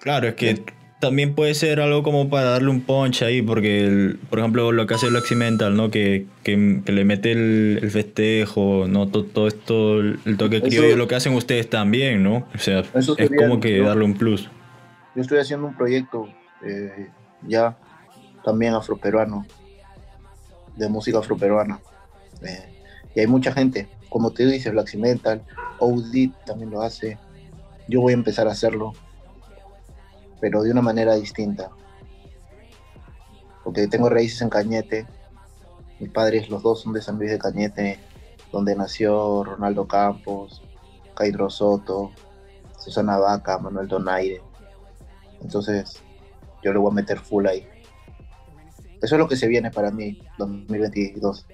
Claro, 0.00 0.28
es 0.28 0.34
que 0.34 0.64
también 1.02 1.34
puede 1.34 1.56
ser 1.56 1.80
algo 1.80 2.04
como 2.04 2.30
para 2.30 2.50
darle 2.50 2.70
un 2.70 2.80
punch 2.80 3.22
ahí, 3.22 3.42
porque, 3.42 4.14
por 4.30 4.38
ejemplo, 4.38 4.70
lo 4.70 4.86
que 4.86 4.94
hace 4.94 5.08
el 5.08 5.36
Mental, 5.36 5.76
¿no? 5.76 5.90
Que, 5.90 6.26
que, 6.44 6.80
le 6.86 7.04
mete 7.04 7.32
el, 7.32 7.90
festejo, 7.90 8.86
¿no? 8.86 9.08
Todo, 9.08 9.48
esto, 9.48 9.98
el 9.98 10.36
toque 10.38 10.62
criollo, 10.62 10.96
lo 10.96 11.08
que 11.08 11.16
hacen 11.16 11.34
ustedes 11.34 11.68
también, 11.68 12.22
¿no? 12.22 12.46
O 12.54 12.58
sea, 12.58 12.84
es 12.94 13.30
como 13.36 13.58
que 13.58 13.80
darle 13.80 14.04
un 14.04 14.14
plus. 14.14 14.48
Yo 15.16 15.22
estoy 15.22 15.40
haciendo 15.40 15.66
un 15.66 15.74
proyecto 15.74 16.28
eh, 16.64 17.08
ya 17.48 17.76
también 18.44 18.74
afroperuano, 18.74 19.44
de 20.76 20.88
música 20.88 21.18
afroperuana. 21.18 21.80
Eh, 22.42 22.76
y 23.16 23.20
hay 23.20 23.26
mucha 23.26 23.50
gente, 23.50 23.88
como 24.08 24.30
te 24.30 24.46
dices, 24.46 24.72
Black 24.72 24.94
Mental, 24.94 25.42
OD 25.80 26.30
también 26.46 26.70
lo 26.70 26.80
hace. 26.80 27.18
Yo 27.88 28.02
voy 28.02 28.12
a 28.12 28.14
empezar 28.14 28.46
a 28.46 28.52
hacerlo 28.52 28.92
pero 30.42 30.64
de 30.64 30.72
una 30.72 30.82
manera 30.82 31.14
distinta. 31.14 31.70
Porque 33.62 33.86
tengo 33.86 34.08
raíces 34.08 34.42
en 34.42 34.50
Cañete, 34.50 35.06
mis 36.00 36.10
padres 36.10 36.50
los 36.50 36.64
dos 36.64 36.82
son 36.82 36.92
de 36.92 37.00
San 37.00 37.16
Luis 37.16 37.30
de 37.30 37.38
Cañete, 37.38 38.00
donde 38.50 38.74
nació 38.74 39.44
Ronaldo 39.44 39.86
Campos, 39.86 40.60
Caidro 41.14 41.48
Soto, 41.48 42.10
Susana 42.76 43.18
Vaca, 43.18 43.56
Manuel 43.58 43.86
Donaire. 43.86 44.42
Entonces, 45.40 46.02
yo 46.64 46.72
le 46.72 46.80
voy 46.80 46.90
a 46.90 46.94
meter 46.94 47.20
full 47.20 47.46
ahí. 47.46 47.64
Eso 49.00 49.14
es 49.14 49.18
lo 49.20 49.28
que 49.28 49.36
se 49.36 49.46
viene 49.46 49.70
para 49.70 49.92
mí, 49.92 50.22
2022. 50.38 51.46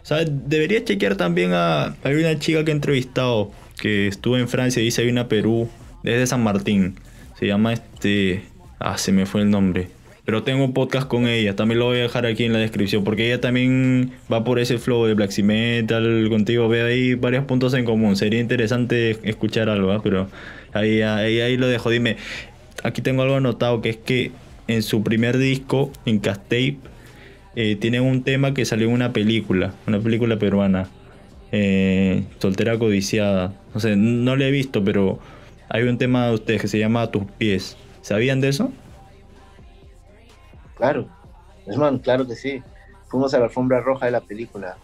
¿Sabes? 0.00 0.30
Debería 0.48 0.82
chequear 0.82 1.16
también 1.16 1.52
a. 1.52 1.96
Hay 2.02 2.14
una 2.14 2.38
chica 2.38 2.64
que 2.64 2.70
he 2.70 2.74
entrevistado 2.74 3.50
que 3.78 4.08
estuvo 4.08 4.38
en 4.38 4.48
Francia 4.48 4.80
y 4.80 4.86
dice 4.86 5.06
una 5.06 5.28
Perú, 5.28 5.68
desde 6.02 6.26
San 6.26 6.42
Martín. 6.42 6.96
Se 7.42 7.48
llama 7.48 7.72
este. 7.72 8.44
Ah, 8.78 8.96
se 8.96 9.10
me 9.10 9.26
fue 9.26 9.40
el 9.40 9.50
nombre. 9.50 9.88
Pero 10.24 10.44
tengo 10.44 10.64
un 10.64 10.72
podcast 10.72 11.08
con 11.08 11.26
ella. 11.26 11.56
También 11.56 11.80
lo 11.80 11.86
voy 11.86 11.98
a 11.98 12.02
dejar 12.02 12.24
aquí 12.24 12.44
en 12.44 12.52
la 12.52 12.60
descripción. 12.60 13.02
Porque 13.02 13.26
ella 13.26 13.40
también 13.40 14.12
va 14.32 14.44
por 14.44 14.60
ese 14.60 14.78
flow 14.78 15.06
de 15.06 15.14
Black 15.14 15.36
Metal 15.40 16.28
contigo. 16.30 16.68
Veo 16.68 16.86
ahí 16.86 17.14
varios 17.14 17.44
puntos 17.44 17.74
en 17.74 17.84
común. 17.84 18.14
Sería 18.14 18.38
interesante 18.38 19.18
escuchar 19.24 19.68
algo, 19.70 19.90
¿ah? 19.90 20.00
Pero 20.04 20.28
ahí, 20.72 21.02
ahí, 21.02 21.56
lo 21.56 21.66
dejo. 21.66 21.90
Dime, 21.90 22.16
aquí 22.84 23.02
tengo 23.02 23.22
algo 23.22 23.34
anotado 23.34 23.82
que 23.82 23.88
es 23.88 23.96
que 23.96 24.30
en 24.68 24.84
su 24.84 25.02
primer 25.02 25.36
disco, 25.36 25.90
en 26.06 26.20
Castape, 26.20 26.76
eh, 27.56 27.74
tiene 27.74 28.00
un 28.00 28.22
tema 28.22 28.54
que 28.54 28.64
salió 28.64 28.86
en 28.86 28.94
una 28.94 29.12
película, 29.12 29.74
una 29.88 29.98
película 29.98 30.38
peruana, 30.38 30.90
eh, 31.50 32.22
Soltera 32.38 32.78
Codiciada. 32.78 33.52
No 33.74 33.80
sé, 33.80 33.96
no 33.96 34.36
la 34.36 34.46
he 34.46 34.52
visto, 34.52 34.84
pero 34.84 35.18
hay 35.74 35.84
un 35.84 35.96
tema 35.96 36.26
de 36.26 36.34
ustedes 36.34 36.60
que 36.60 36.68
se 36.68 36.78
llama 36.78 37.10
tus 37.10 37.24
pies. 37.24 37.78
¿Sabían 38.02 38.42
de 38.42 38.48
eso? 38.48 38.70
Claro, 40.76 41.08
hermano, 41.66 41.98
claro 42.02 42.26
que 42.26 42.34
sí. 42.34 42.62
Fuimos 43.06 43.32
a 43.32 43.38
la 43.38 43.44
alfombra 43.44 43.80
roja 43.80 44.04
de 44.04 44.12
la 44.12 44.20
película. 44.20 44.76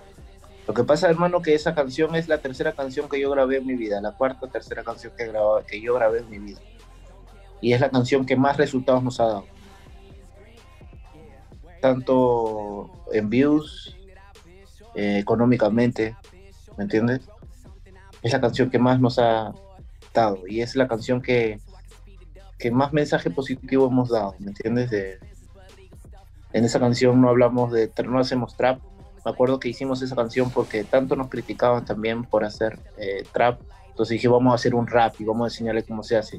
Lo 0.66 0.72
que 0.72 0.85
pasa, 0.85 1.11
hermano, 1.11 1.42
que 1.42 1.55
esa 1.55 1.74
canción 1.74 2.14
es 2.14 2.27
la 2.27 2.38
tercera 2.38 2.72
canción 2.72 3.07
que 3.07 3.20
yo 3.20 3.31
grabé 3.31 3.59
en 3.59 3.66
mi 3.66 3.74
vida, 3.74 4.01
la 4.01 4.12
cuarta 4.12 4.46
o 4.46 4.48
tercera 4.48 4.83
canción 4.83 5.12
que, 5.14 5.27
grabé, 5.27 5.66
que 5.66 5.79
yo 5.79 5.94
grabé 5.94 6.20
en 6.20 6.31
mi 6.31 6.38
vida. 6.38 6.61
Y 7.61 7.74
es 7.74 7.83
la 7.83 7.90
canción 7.90 8.24
que 8.24 8.37
más 8.37 8.57
resultados 8.57 9.03
nos 9.03 9.20
ha 9.20 9.27
dado. 9.27 9.44
Tanto 11.83 12.90
en 13.12 13.29
views, 13.29 13.94
eh, 14.94 15.18
económicamente, 15.18 16.16
¿me 16.79 16.85
entiendes? 16.85 17.20
Es 18.22 18.33
la 18.33 18.40
canción 18.40 18.70
que 18.70 18.79
más 18.79 18.98
nos 18.98 19.18
ha, 19.18 19.53
y 20.46 20.61
es 20.61 20.76
la 20.76 20.88
canción 20.88 21.20
que, 21.20 21.61
que 22.59 22.70
más 22.70 22.92
mensaje 22.92 23.31
positivo 23.31 23.87
hemos 23.87 24.11
dado, 24.11 24.35
¿me 24.38 24.48
entiendes? 24.48 24.90
De, 24.90 25.18
en 26.52 26.64
esa 26.64 26.81
canción 26.81 27.20
no 27.20 27.28
hablamos 27.28 27.72
de, 27.72 27.90
no 28.04 28.18
hacemos 28.18 28.57
trap, 28.57 28.81
me 29.24 29.31
acuerdo 29.31 29.59
que 29.61 29.68
hicimos 29.68 30.00
esa 30.02 30.16
canción 30.16 30.50
porque 30.50 30.85
tanto 30.85 31.16
nos 31.16 31.28
criticaban 31.28 31.85
también 31.85 32.24
por 32.24 32.44
hacer 32.44 32.78
eh, 32.96 33.24
trap, 33.33 33.61
entonces 33.88 34.14
dije 34.14 34.28
vamos 34.28 34.52
a 34.52 34.54
hacer 34.54 34.74
un 34.74 34.87
rap 34.87 35.14
y 35.18 35.24
vamos 35.24 35.44
a 35.44 35.54
enseñarle 35.54 35.83
cómo 35.83 36.02
se 36.02 36.16
hace, 36.16 36.38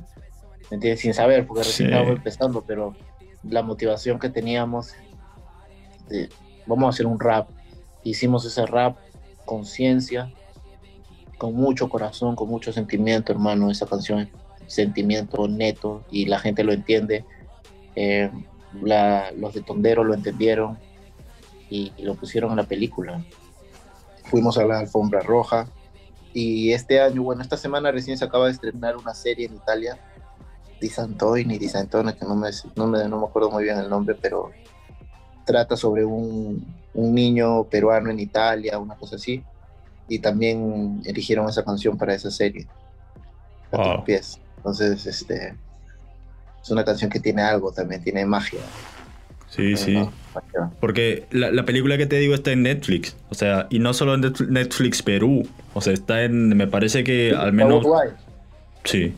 ¿me 0.70 0.76
entiendes? 0.76 1.02
Sin 1.02 1.14
saber, 1.14 1.46
porque 1.46 1.64
recién 1.64 1.90
estábamos 1.90 2.18
empezando, 2.18 2.64
pero 2.66 2.96
la 3.44 3.62
motivación 3.62 4.20
que 4.20 4.30
teníamos, 4.30 4.94
de, 6.08 6.30
vamos 6.66 6.86
a 6.88 6.90
hacer 6.90 7.06
un 7.06 7.20
rap, 7.20 7.50
hicimos 8.04 8.46
ese 8.46 8.66
rap, 8.66 8.98
conciencia, 9.46 10.32
con 11.40 11.56
mucho 11.56 11.90
corazón, 11.90 12.36
con 12.36 12.50
mucho 12.50 12.74
sentimiento, 12.74 13.32
hermano, 13.32 13.72
esa 13.72 13.88
canción, 13.88 14.30
sentimiento 14.68 15.48
neto, 15.48 16.04
y 16.12 16.26
la 16.26 16.38
gente 16.38 16.66
lo 16.66 16.74
entiende. 16.74 17.26
Eh, 17.96 18.30
los 18.84 19.54
de 19.54 19.62
Tondero 19.62 20.04
lo 20.04 20.14
entendieron 20.14 20.78
y, 21.70 21.94
lo 22.00 22.16
pusieron 22.16 22.52
en 22.52 22.58
la 22.58 22.66
película. 22.66 23.24
Fuimos 24.26 24.58
a 24.58 24.66
la 24.66 24.80
alfombra 24.80 25.22
roja 25.22 25.66
y 26.34 26.74
este 26.74 27.02
año, 27.02 27.24
bueno, 27.24 27.42
esta 27.42 27.58
semana 27.58 27.90
recién 27.90 28.18
se 28.18 28.26
acaba 28.26 28.46
de 28.46 28.52
estrenar 28.52 28.98
una 28.98 29.14
serie 29.14 29.48
en 29.48 29.56
Italia, 29.56 29.98
Di 30.82 30.90
Santone, 30.90 31.58
que 32.16 32.26
no 32.26 32.36
me, 32.36 32.50
no 32.76 32.88
me, 32.88 33.08
no 33.08 33.18
me 33.18 33.26
acuerdo 33.26 33.50
muy 33.50 33.64
bien 33.64 33.78
el 33.78 33.90
nombre, 33.90 34.14
pero 34.14 34.52
trata 35.46 35.78
sobre 35.78 36.04
un, 36.04 36.66
un 36.94 37.16
niño 37.16 37.64
peruano 37.64 38.12
en 38.12 38.20
Italia, 38.20 38.78
una 38.78 38.96
cosa 38.96 39.16
así 39.16 39.42
y 40.10 40.20
también 40.20 41.02
eligieron 41.06 41.48
esa 41.48 41.64
canción 41.64 41.98
para 41.98 42.16
esa 42.16 42.32
serie. 42.32 42.68
A 43.72 44.04
pies. 44.04 44.40
Entonces, 44.58 45.06
este 45.06 45.56
es 46.62 46.70
una 46.70 46.84
canción 46.84 47.10
que 47.10 47.20
tiene 47.20 47.44
algo 47.44 47.72
también, 47.72 48.04
tiene 48.04 48.26
magia. 48.26 48.60
Sí, 49.48 49.78
sí. 49.78 49.98
Porque 50.80 51.28
la, 51.32 51.52
la, 51.52 51.66
película 51.66 51.98
que 51.98 52.06
te 52.06 52.18
digo 52.18 52.36
está 52.36 52.52
en 52.52 52.64
Netflix. 52.64 53.16
O 53.30 53.36
sea, 53.36 53.68
y 53.70 53.80
no 53.80 53.94
solo 53.94 54.16
en 54.16 54.34
Netflix 54.50 55.02
Perú. 55.02 55.48
O 55.74 55.82
sea, 55.82 55.94
está 55.94 56.24
en. 56.24 56.56
Me 56.56 56.68
parece 56.68 57.04
que 57.04 57.34
al 57.36 57.54
menos. 57.54 57.86
Sí. 58.84 59.14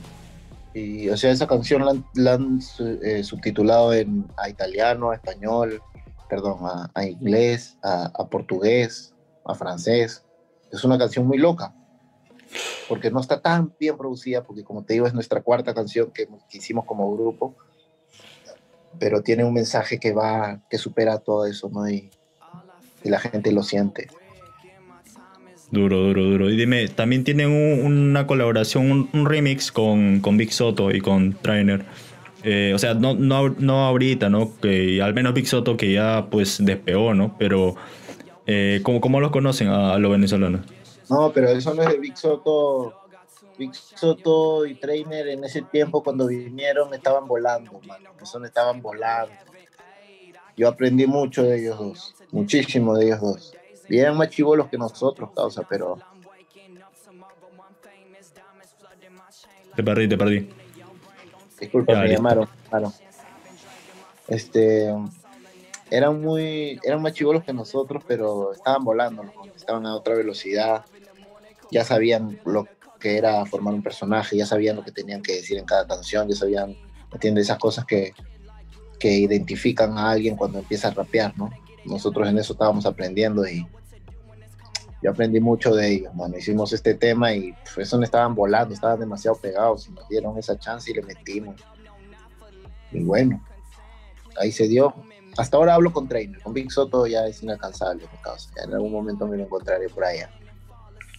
Y, 0.74 1.10
o 1.10 1.18
sea, 1.18 1.32
esa 1.32 1.48
canción 1.48 2.04
la, 2.14 2.34
han 2.34 2.60
eh, 3.04 3.24
subtitulado 3.24 3.94
en, 3.94 4.26
a 4.38 4.50
italiano, 4.50 5.12
a 5.12 5.16
español, 5.16 5.82
perdón, 6.30 6.60
a, 6.94 7.06
inglés, 7.06 7.78
a, 7.84 8.06
a 8.06 8.28
portugués, 8.28 9.14
a 9.46 9.54
francés 9.54 10.24
es 10.72 10.84
una 10.84 10.98
canción 10.98 11.28
muy 11.28 11.38
loca, 11.38 11.74
porque 12.88 13.12
no 13.12 13.20
está 13.20 13.42
tan 13.42 13.74
bien 13.80 13.98
producida, 13.98 14.44
porque 14.44 14.64
como 14.64 14.84
te 14.84 14.94
digo, 14.94 15.08
es 15.08 15.14
nuestra 15.14 15.42
cuarta 15.42 15.74
canción 15.74 16.12
que, 16.12 16.28
hicimos 16.52 16.86
como 16.86 17.14
grupo, 17.14 17.56
pero 19.00 19.22
tiene 19.22 19.44
un 19.44 19.54
mensaje 19.54 20.00
que 20.00 20.14
va, 20.14 20.62
que 20.70 20.78
supera 20.78 21.20
todo 21.20 21.46
eso, 21.46 21.70
¿no? 21.70 21.90
Y, 21.90 22.10
la 23.04 23.20
gente 23.20 23.52
lo 23.52 23.64
siente. 23.64 24.10
Duro, 25.72 26.04
duro, 26.04 26.24
duro. 26.24 26.50
Y 26.52 26.56
dime, 26.56 26.88
también 26.88 27.24
tienen 27.24 27.50
una 27.50 28.28
colaboración, 28.28 29.10
un, 29.12 29.26
remix 29.26 29.72
con, 29.72 30.20
con 30.20 30.38
Big 30.38 30.54
Soto 30.54 30.92
y 30.92 31.02
con 31.02 31.34
Trainer. 31.34 31.84
Eh, 32.44 32.74
o 32.76 32.78
sea, 32.78 32.94
no, 32.94 33.16
no, 33.16 33.50
no 33.50 33.86
ahorita, 33.86 34.30
¿no? 34.30 34.56
Que 34.60 35.02
al 35.02 35.16
menos 35.16 35.34
Big 35.34 35.48
Soto 35.48 35.78
que 35.78 35.92
ya 35.92 36.28
pues 36.30 36.64
despegó, 36.64 37.16
¿no? 37.16 37.36
Pero 37.40 37.76
eh, 38.46 38.82
¿cómo, 38.84 39.02
¿Cómo 39.02 39.20
los 39.20 39.32
conocen 39.32 39.70
a, 39.70 39.98
los 39.98 40.12
venezolanos? 40.12 40.62
No, 41.10 41.32
pero 41.32 41.50
eso 41.50 41.74
no 41.74 41.84
es 41.84 41.90
de 41.90 42.00
Big 42.00 42.18
Soto. 42.18 42.98
Big 43.58 43.76
Soto 43.76 44.66
y 44.66 44.76
Trainer 44.76 45.28
en 45.28 45.44
ese 45.44 45.62
tiempo 45.62 46.02
cuando 46.04 46.28
vinieron 46.28 46.94
estaban 46.94 47.28
volando, 47.28 47.80
mano. 47.86 48.12
Eso 48.22 48.44
estaban 48.44 48.82
volando. 48.82 49.34
Yo 50.58 50.68
aprendí 50.68 51.06
mucho 51.08 51.44
de 51.44 51.60
ellos 51.60 51.78
dos, 51.78 52.16
muchísimo 52.32 52.98
de 52.98 53.06
ellos 53.06 53.22
dos. 53.22 53.54
Bien 53.88 54.16
más 54.16 54.30
chivolos 54.30 54.68
que 54.70 54.78
nosotros, 54.78 55.30
causa, 55.36 55.64
pero. 55.68 55.98
Te 59.76 59.84
perdí, 59.84 60.08
te 60.08 60.18
perdí. 60.18 60.50
Disculpa, 61.60 61.96
me 61.96 62.10
llamaron, 62.10 62.48
claro. 62.70 62.92
Este, 64.28 64.94
eran 65.92 66.22
muy, 66.22 66.80
eran 66.84 67.02
más 67.02 67.14
chivolos 67.14 67.44
que 67.44 67.54
nosotros, 67.54 68.04
pero 68.08 68.54
estaban 68.54 68.84
volando, 68.84 69.24
estaban 69.56 69.86
a 69.86 69.94
otra 69.94 70.16
velocidad, 70.16 70.86
ya 71.70 71.84
sabían 71.84 72.40
lo 72.46 72.66
que 72.98 73.18
era 73.18 73.46
formar 73.46 73.74
un 73.74 73.84
personaje, 73.84 74.38
ya 74.38 74.46
sabían 74.46 74.78
lo 74.78 74.84
que 74.84 74.92
tenían 74.92 75.22
que 75.22 75.36
decir 75.36 75.58
en 75.58 75.66
cada 75.66 75.86
canción, 75.86 76.30
ya 76.30 76.36
sabían, 76.36 76.78
¿entiendes? 77.12 77.46
Esas 77.46 77.60
cosas 77.60 77.86
que, 77.86 78.14
que 79.00 79.12
identifican 79.12 79.98
a 79.98 80.12
alguien 80.12 80.38
cuando 80.38 80.60
empieza 80.60 80.88
a 80.88 80.92
rapear, 80.92 81.38
¿no? 81.38 81.50
Nosotros 81.84 82.28
en 82.30 82.38
eso 82.38 82.54
estábamos 82.54 82.86
aprendiendo 82.86 83.46
y 83.46 83.68
yo 85.02 85.12
aprendí 85.12 85.40
mucho 85.40 85.76
de 85.76 85.94
ellos, 85.94 86.14
bueno, 86.14 86.38
hicimos 86.38 86.72
este 86.74 86.94
tema 86.94 87.34
y 87.34 87.54
pues, 87.74 87.88
eso 87.88 87.98
no 87.98 88.04
estaban 88.04 88.34
volando, 88.34 88.74
estaban 88.74 89.00
demasiado 89.00 89.36
pegados 89.36 89.90
nos 89.90 90.08
dieron 90.08 90.38
esa 90.38 90.58
chance 90.58 90.90
y 90.90 90.94
le 90.94 91.02
metimos. 91.02 91.60
Y 92.92 93.04
bueno, 93.04 93.44
ahí 94.40 94.52
se 94.52 94.68
dio, 94.68 94.94
hasta 95.38 95.58
ahora 95.58 95.76
hablo 95.76 95.92
con 95.92 96.08
Trainer, 96.08 96.40
con 96.42 96.54
Big 96.54 96.72
Soto 96.72 97.08
ya 97.08 97.26
es 97.28 97.42
inalcanzable 97.44 98.04
mi 98.04 98.18
causa. 98.22 98.50
en 98.66 98.74
algún 98.74 98.92
momento 98.92 99.28
me 99.28 99.38
lo 99.38 99.44
encontraré 99.44 99.90
por 99.90 100.04
allá. 100.04 100.30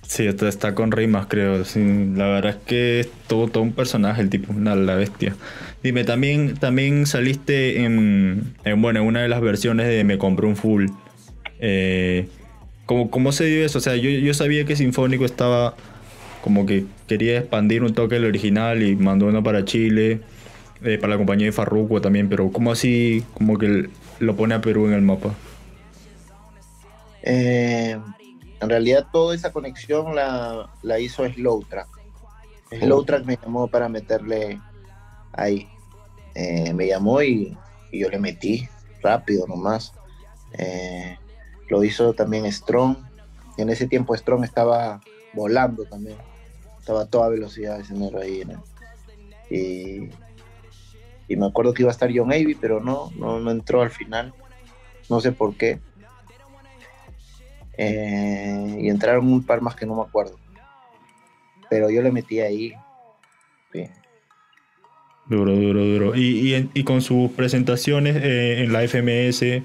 Sí, 0.07 0.27
está, 0.27 0.75
con 0.75 0.92
rimas, 0.92 1.27
creo. 1.27 1.62
La 2.16 2.27
verdad 2.27 2.51
es 2.51 2.57
que 2.66 3.01
es 3.01 3.09
todo, 3.29 3.62
un 3.62 3.72
personaje, 3.72 4.20
el 4.20 4.29
tipo, 4.29 4.53
una, 4.53 4.75
la 4.75 4.94
bestia. 4.94 5.35
Dime, 5.83 6.05
también, 6.05 6.55
también 6.59 7.07
saliste 7.07 7.85
en, 7.85 8.55
en, 8.64 8.83
bueno, 8.83 9.01
en 9.01 9.07
una 9.07 9.22
de 9.22 9.29
las 9.29 9.40
versiones 9.40 9.87
de 9.87 10.05
Me 10.05 10.18
compré 10.18 10.46
un 10.46 10.57
full. 10.57 10.88
Eh, 11.61 12.29
¿cómo, 12.85 13.11
¿Cómo 13.11 13.33
se 13.33 13.44
dio 13.44 13.64
eso? 13.64 13.79
O 13.79 13.81
sea, 13.81 13.96
yo, 13.96 14.11
yo 14.11 14.35
sabía 14.35 14.66
que 14.66 14.77
Sinfónico 14.77 15.25
estaba 15.25 15.77
como 16.42 16.66
que 16.66 16.85
quería 17.07 17.38
expandir 17.38 17.83
un 17.83 17.94
toque 17.94 18.16
del 18.16 18.27
original 18.27 18.83
y 18.83 18.96
mandó 18.96 19.27
uno 19.27 19.42
para 19.42 19.64
Chile, 19.64 20.20
eh, 20.85 20.98
para 20.98 21.12
la 21.12 21.16
compañía 21.16 21.46
de 21.46 21.53
Farruko 21.53 22.01
también, 22.01 22.29
pero 22.29 22.51
¿cómo 22.51 22.72
así 22.72 23.25
como 23.35 23.57
que 23.57 23.88
lo 24.23 24.37
pone 24.37 24.55
a 24.55 24.61
Perú 24.61 24.87
en 24.87 24.93
el 24.93 25.03
mapa? 25.03 25.35
Eh, 27.23 27.99
en 28.61 28.69
realidad 28.69 29.07
toda 29.13 29.35
esa 29.35 29.53
conexión 29.53 30.15
la, 30.15 30.71
la 30.83 31.01
hizo 31.01 31.29
Slow 31.29 31.65
Track. 31.65 31.89
Slow 32.71 33.05
Track 33.05 33.25
me 33.25 33.37
llamó 33.37 33.67
para 33.67 33.89
meterle 33.89 34.61
ahí. 35.33 35.69
Eh, 36.35 36.73
me 36.73 36.87
llamó 36.87 37.21
y, 37.21 37.57
y, 37.91 37.99
yo 37.99 38.09
le 38.09 38.19
metí 38.19 38.69
rápido 39.03 39.47
nomás. 39.49 39.93
Eh, 40.53 41.19
lo 41.69 41.83
hizo 41.83 42.13
también 42.13 42.51
Strong. 42.51 42.97
En 43.57 43.71
ese 43.71 43.89
tiempo 43.89 44.17
Strong 44.17 44.45
estaba 44.45 45.01
volando 45.35 45.85
también. 45.85 46.17
Estaba 46.79 47.03
a 47.03 47.07
toda 47.07 47.29
velocidad 47.29 47.81
ese 47.81 47.95
negro 47.95 48.21
ahí. 48.21 48.45
¿no? 48.45 48.63
Y, 49.51 50.09
y, 51.33 51.37
me 51.37 51.47
acuerdo 51.47 51.75
que 51.75 51.83
iba 51.83 51.90
a 51.90 51.92
estar 51.92 52.11
John 52.14 52.33
Avey, 52.33 52.55
pero 52.55 52.81
no, 52.81 53.11
no, 53.16 53.40
no 53.40 53.51
entró 53.51 53.83
al 53.83 53.90
final. 53.90 54.33
No 55.09 55.21
sé 55.21 55.33
por 55.33 55.55
qué. 55.57 55.81
Eh, 57.77 58.79
y 58.81 58.88
entraron 58.88 59.27
un 59.33 59.45
par 59.45 59.61
más 59.61 59.75
que 59.75 59.87
no 59.87 59.97
me 59.97 60.03
acuerdo. 60.03 60.38
Pero 61.71 61.90
yo 61.90 62.03
le 62.03 62.12
metí 62.12 62.40
ahí. 62.40 62.73
Duro, 65.27 65.55
duro, 65.57 65.85
duro. 65.85 66.16
Y, 66.16 66.71
y, 66.75 66.85
con 66.85 67.01
sus 67.01 67.31
presentaciones 67.31 68.16
eh, 68.16 68.64
en 68.64 68.73
la 68.73 68.87
FMS, 68.87 69.62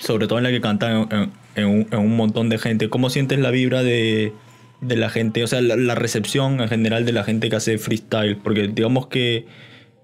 sobre 0.00 0.28
todo 0.28 0.38
en 0.38 0.44
la 0.44 0.50
que 0.50 0.60
cantan 0.60 1.32
en, 1.56 1.66
un, 1.66 1.88
en, 1.90 1.98
un, 1.98 2.16
montón 2.16 2.48
de 2.48 2.58
gente, 2.58 2.88
¿cómo 2.88 3.10
sientes 3.10 3.38
la 3.38 3.50
vibra 3.50 3.82
de, 3.82 4.32
de 4.80 4.96
la 4.96 5.10
gente? 5.10 5.42
O 5.42 5.46
sea, 5.46 5.60
la, 5.60 5.94
recepción 5.94 6.60
en 6.60 6.68
general 6.68 7.04
de 7.04 7.12
la 7.12 7.24
gente 7.24 7.48
que 7.48 7.56
hace 7.56 7.78
freestyle. 7.78 8.36
Porque 8.36 8.68
digamos 8.68 9.08
que 9.08 9.46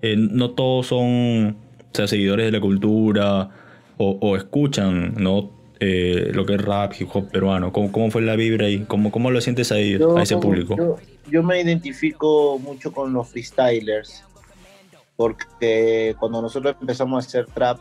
eh, 0.03 0.17
no 0.17 0.51
todos 0.51 0.89
son 0.89 1.49
o 1.49 1.95
sea, 1.95 2.07
seguidores 2.07 2.47
de 2.47 2.53
la 2.53 2.61
cultura 2.61 3.51
o, 3.97 4.19
o 4.21 4.37
escuchan, 4.37 5.15
¿no? 5.17 5.51
Eh, 5.85 6.31
lo 6.33 6.47
que 6.47 6.55
es 6.55 6.63
rap, 6.63 6.93
hip 6.99 7.09
hop 7.13 7.29
peruano? 7.29 7.73
¿Cómo, 7.73 7.91
cómo 7.91 8.11
fue 8.11 8.23
la 8.23 8.37
vibra 8.37 8.67
ahí? 8.67 8.85
¿Cómo, 8.87 9.11
cómo 9.11 9.31
lo 9.33 9.41
sientes 9.41 9.73
ahí, 9.73 9.99
yo, 9.99 10.17
a 10.17 10.23
ese 10.23 10.37
público? 10.37 10.77
Yo, 10.77 10.97
yo, 11.29 11.43
me 11.43 11.61
identifico 11.61 12.59
mucho 12.61 12.93
con 12.93 13.13
los 13.13 13.29
freestylers, 13.29 14.23
porque 15.17 16.15
cuando 16.21 16.41
nosotros 16.41 16.77
empezamos 16.81 17.25
a 17.25 17.27
hacer 17.27 17.47
trap 17.47 17.79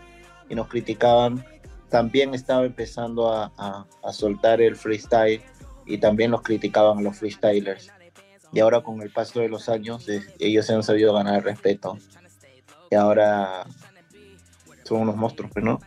y 0.50 0.56
nos 0.56 0.68
criticaban, 0.68 1.46
también 1.90 2.34
estaba 2.34 2.66
empezando 2.66 3.32
a, 3.32 3.52
a, 3.56 3.86
a 4.04 4.14
soltar 4.14 4.62
el 4.62 4.76
freestyle 4.76 5.42
y 5.86 6.00
también 6.00 6.32
los 6.32 6.42
criticaban 6.42 6.98
a 6.98 7.02
los 7.02 7.18
freestylers. 7.18 7.92
Y 8.54 8.60
ahora 8.60 8.82
con 8.82 9.02
el 9.02 9.12
paso 9.12 9.40
de 9.40 9.50
los 9.50 9.70
años, 9.70 10.08
eh, 10.10 10.22
ellos 10.40 10.66
se 10.66 10.74
han 10.74 10.84
sabido 10.84 11.14
ganar 11.14 11.44
respeto. 11.44 11.98
Y 12.90 12.96
ahora 12.96 13.66
son 14.84 15.02
unos 15.02 15.16
monstruos, 15.16 15.52
pero 15.54 15.66
no 15.66 15.80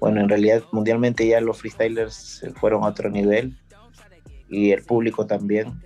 bueno, 0.00 0.20
en 0.20 0.28
realidad 0.28 0.62
mundialmente 0.70 1.26
ya 1.26 1.40
los 1.40 1.58
freestylers 1.58 2.44
fueron 2.56 2.84
a 2.84 2.88
otro 2.88 3.10
nivel 3.10 3.58
y 4.48 4.70
el 4.70 4.84
público 4.84 5.26
también. 5.26 5.82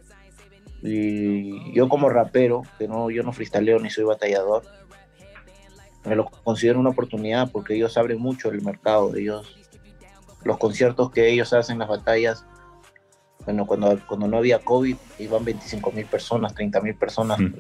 Y 0.83 1.73
yo 1.73 1.89
como 1.89 2.09
rapero, 2.09 2.63
que 2.79 2.89
no, 2.89 3.11
yo 3.11 3.23
no 3.23 3.33
freestyleo 3.33 3.79
ni 3.79 3.89
soy 3.89 4.05
batallador, 4.05 4.65
me 6.05 6.17
lo 6.17 6.27
considero 6.27 6.81
una 6.81 6.91
oportunidad 6.91 7.51
porque 7.51 7.75
ellos 7.75 7.97
abren 7.97 8.19
mucho 8.19 8.51
el 8.51 8.63
mercado, 8.63 9.15
ellos, 9.15 9.57
los 10.45 10.59
conciertos 10.59 11.11
que 11.11 11.31
ellos 11.31 11.53
hacen, 11.53 11.79
las 11.79 11.89
batallas, 11.89 12.45
bueno, 13.45 13.67
cuando, 13.67 13.99
cuando 14.07 14.29
no 14.29 14.37
había 14.37 14.59
COVID 14.59 14.97
iban 15.19 15.45
25 15.45 15.93
mil 15.93 16.07
personas, 16.07 16.55
30 16.55 16.81
mil 16.81 16.95
personas. 16.95 17.39
Mm. 17.39 17.55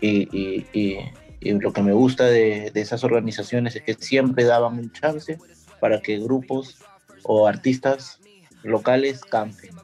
Y, 0.00 0.28
y, 0.36 0.66
y, 0.72 0.98
y, 1.40 1.52
lo 1.52 1.72
que 1.72 1.82
me 1.82 1.92
gusta 1.92 2.24
de, 2.26 2.70
de 2.72 2.80
esas 2.80 3.04
organizaciones 3.04 3.74
es 3.76 3.82
que 3.82 3.94
siempre 3.94 4.44
daban 4.44 4.78
un 4.78 4.92
chance 4.92 5.38
para 5.80 6.00
que 6.00 6.18
grupos 6.18 6.78
o 7.22 7.46
artistas 7.46 8.20
locales 8.62 9.20
canten. 9.24 9.74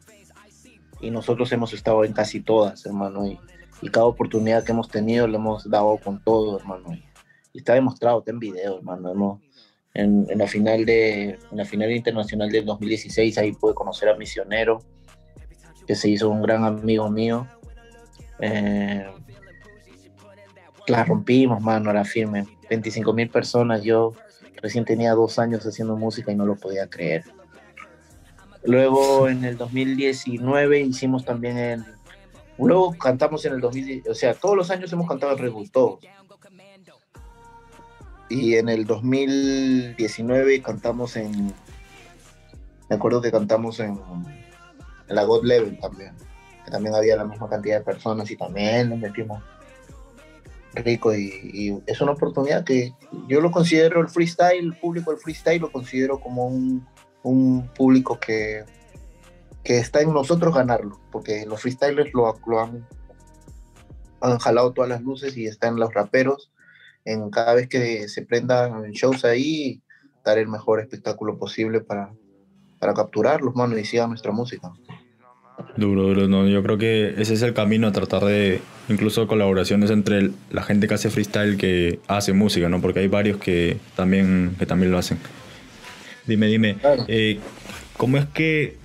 Y 1.01 1.11
nosotros 1.11 1.51
hemos 1.53 1.73
estado 1.73 2.05
en 2.05 2.12
casi 2.12 2.40
todas, 2.40 2.85
hermano, 2.85 3.27
y, 3.27 3.38
y 3.81 3.88
cada 3.88 4.07
oportunidad 4.07 4.64
que 4.64 4.73
hemos 4.73 4.88
tenido 4.88 5.27
le 5.27 5.37
hemos 5.37 5.68
dado 5.68 5.99
con 5.99 6.23
todo, 6.23 6.59
hermano. 6.59 6.92
Y, 6.92 7.05
y 7.53 7.59
está 7.59 7.75
demostrado, 7.75 8.18
está 8.20 8.31
en 8.31 8.38
video, 8.38 8.77
hermano. 8.79 9.11
Hemos, 9.11 9.40
en, 9.94 10.27
en, 10.29 10.38
la 10.38 10.46
final 10.46 10.85
de 10.85 11.31
en 11.31 11.57
la 11.57 11.64
final 11.64 11.90
internacional 11.90 12.51
del 12.51 12.64
2016 12.64 13.38
ahí 13.38 13.53
pude 13.53 13.75
conocer 13.75 14.09
a 14.09 14.16
Misionero, 14.16 14.83
que 15.90 15.96
se 15.96 16.09
hizo 16.09 16.29
un 16.31 16.40
gran 16.40 16.62
amigo 16.62 17.11
mío. 17.11 17.48
Eh, 18.38 19.05
la 20.87 21.03
rompimos, 21.03 21.61
mano, 21.61 21.92
la 21.92 22.05
firme. 22.05 22.46
25 22.68 23.12
mil 23.12 23.29
personas, 23.29 23.83
yo 23.83 24.14
Recién 24.62 24.85
tenía 24.85 25.14
dos 25.14 25.40
años 25.40 25.66
haciendo 25.66 25.96
música 25.96 26.31
y 26.31 26.37
no 26.37 26.46
lo 26.46 26.55
podía 26.55 26.88
creer. 26.88 27.24
Luego 28.62 29.26
en 29.29 29.44
el 29.44 29.57
2019 29.57 30.81
hicimos 30.81 31.24
también 31.24 31.59
el... 31.59 31.85
Luego 32.57 32.96
cantamos 32.96 33.44
en 33.46 33.55
el 33.55 33.61
2010, 33.61 34.07
o 34.07 34.14
sea, 34.14 34.35
todos 34.35 34.57
los 34.57 34.70
años 34.70 34.92
hemos 34.92 35.09
cantado 35.09 35.37
el 35.37 35.70
todos. 35.72 35.98
Y 38.29 38.55
en 38.55 38.68
el 38.68 38.87
2019 38.87 40.62
cantamos 40.62 41.16
en... 41.16 41.53
Me 42.88 42.94
acuerdo 42.94 43.20
que 43.20 43.33
cantamos 43.33 43.81
en, 43.81 43.98
en 45.11 45.16
la 45.16 45.25
God 45.25 45.44
Level 45.44 45.79
también. 45.79 46.16
Que 46.64 46.70
también 46.70 46.94
había 46.94 47.16
la 47.16 47.25
misma 47.25 47.51
cantidad 47.51 47.79
de 47.79 47.85
personas 47.85 48.31
y 48.31 48.37
también 48.37 48.88
nos 48.88 48.99
metimos 48.99 49.42
rico 50.73 51.12
y, 51.12 51.83
es 51.87 52.01
una 52.01 52.12
oportunidad 52.12 52.64
que 52.64 52.94
yo 53.27 53.40
lo 53.40 53.51
considero 53.51 54.01
el 54.01 54.09
freestyle, 54.09 54.66
el 54.66 54.77
público 54.77 55.11
del 55.11 55.18
freestyle 55.18 55.61
lo 55.61 55.73
considero 55.73 56.20
como 56.20 56.46
un, 56.46 56.87
un 57.25 57.68
público 57.75 58.18
que, 58.20 58.64
que, 59.64 59.79
está 59.79 60.01
en 60.01 60.12
nosotros 60.12 60.55
ganarlo, 60.55 61.01
porque 61.11 61.44
los 61.44 61.61
freestylers 61.61 62.14
lo, 62.14 62.38
lo 62.46 62.61
han, 62.61 62.87
han, 64.20 64.38
jalado 64.38 64.73
todas 64.73 64.90
las 64.90 65.03
luces 65.03 65.37
y 65.37 65.46
están 65.46 65.77
los 65.77 65.92
raperos 65.92 66.53
en 67.05 67.31
cada 67.31 67.55
vez 67.55 67.68
que 67.68 68.09
se 68.09 68.23
prendan 68.23 68.92
shows 68.92 69.25
ahí, 69.25 69.83
dar 70.25 70.38
el 70.38 70.49
mejor 70.49 70.81
espectáculo 70.81 71.38
posible 71.38 71.81
para, 71.81 72.12
para 72.79 72.94
capturarlos, 72.94 73.57
mano, 73.57 73.77
y 73.77 73.85
sigan 73.85 74.11
nuestra 74.11 74.33
música. 74.33 74.73
Duro, 75.77 76.03
duro, 76.03 76.29
no, 76.29 76.49
yo 76.49 76.62
creo 76.62 76.79
que 76.79 77.14
ese 77.18 77.35
es 77.35 77.42
el 77.42 77.55
camino 77.55 77.87
a 77.87 77.92
tratar 77.92 78.25
de 78.25 78.61
incluso 78.88 79.27
colaboraciones 79.27 79.90
entre 79.90 80.31
la 80.51 80.62
gente 80.62 80.88
que 80.88 80.94
hace 80.94 81.11
freestyle 81.11 81.57
que 81.57 82.01
hace 82.09 82.33
música, 82.33 82.68
¿no? 82.68 82.81
Porque 82.81 83.01
hay 83.01 83.09
varios 83.09 83.38
que 83.38 83.79
también, 83.96 84.55
que 84.59 84.66
también 84.66 84.90
lo 84.90 84.99
hacen. 84.99 85.18
Dime, 86.27 86.46
dime, 86.46 86.77
claro. 86.77 87.05
eh, 87.09 87.38
¿cómo, 87.96 88.18
es 88.18 88.27
que, 88.27 88.77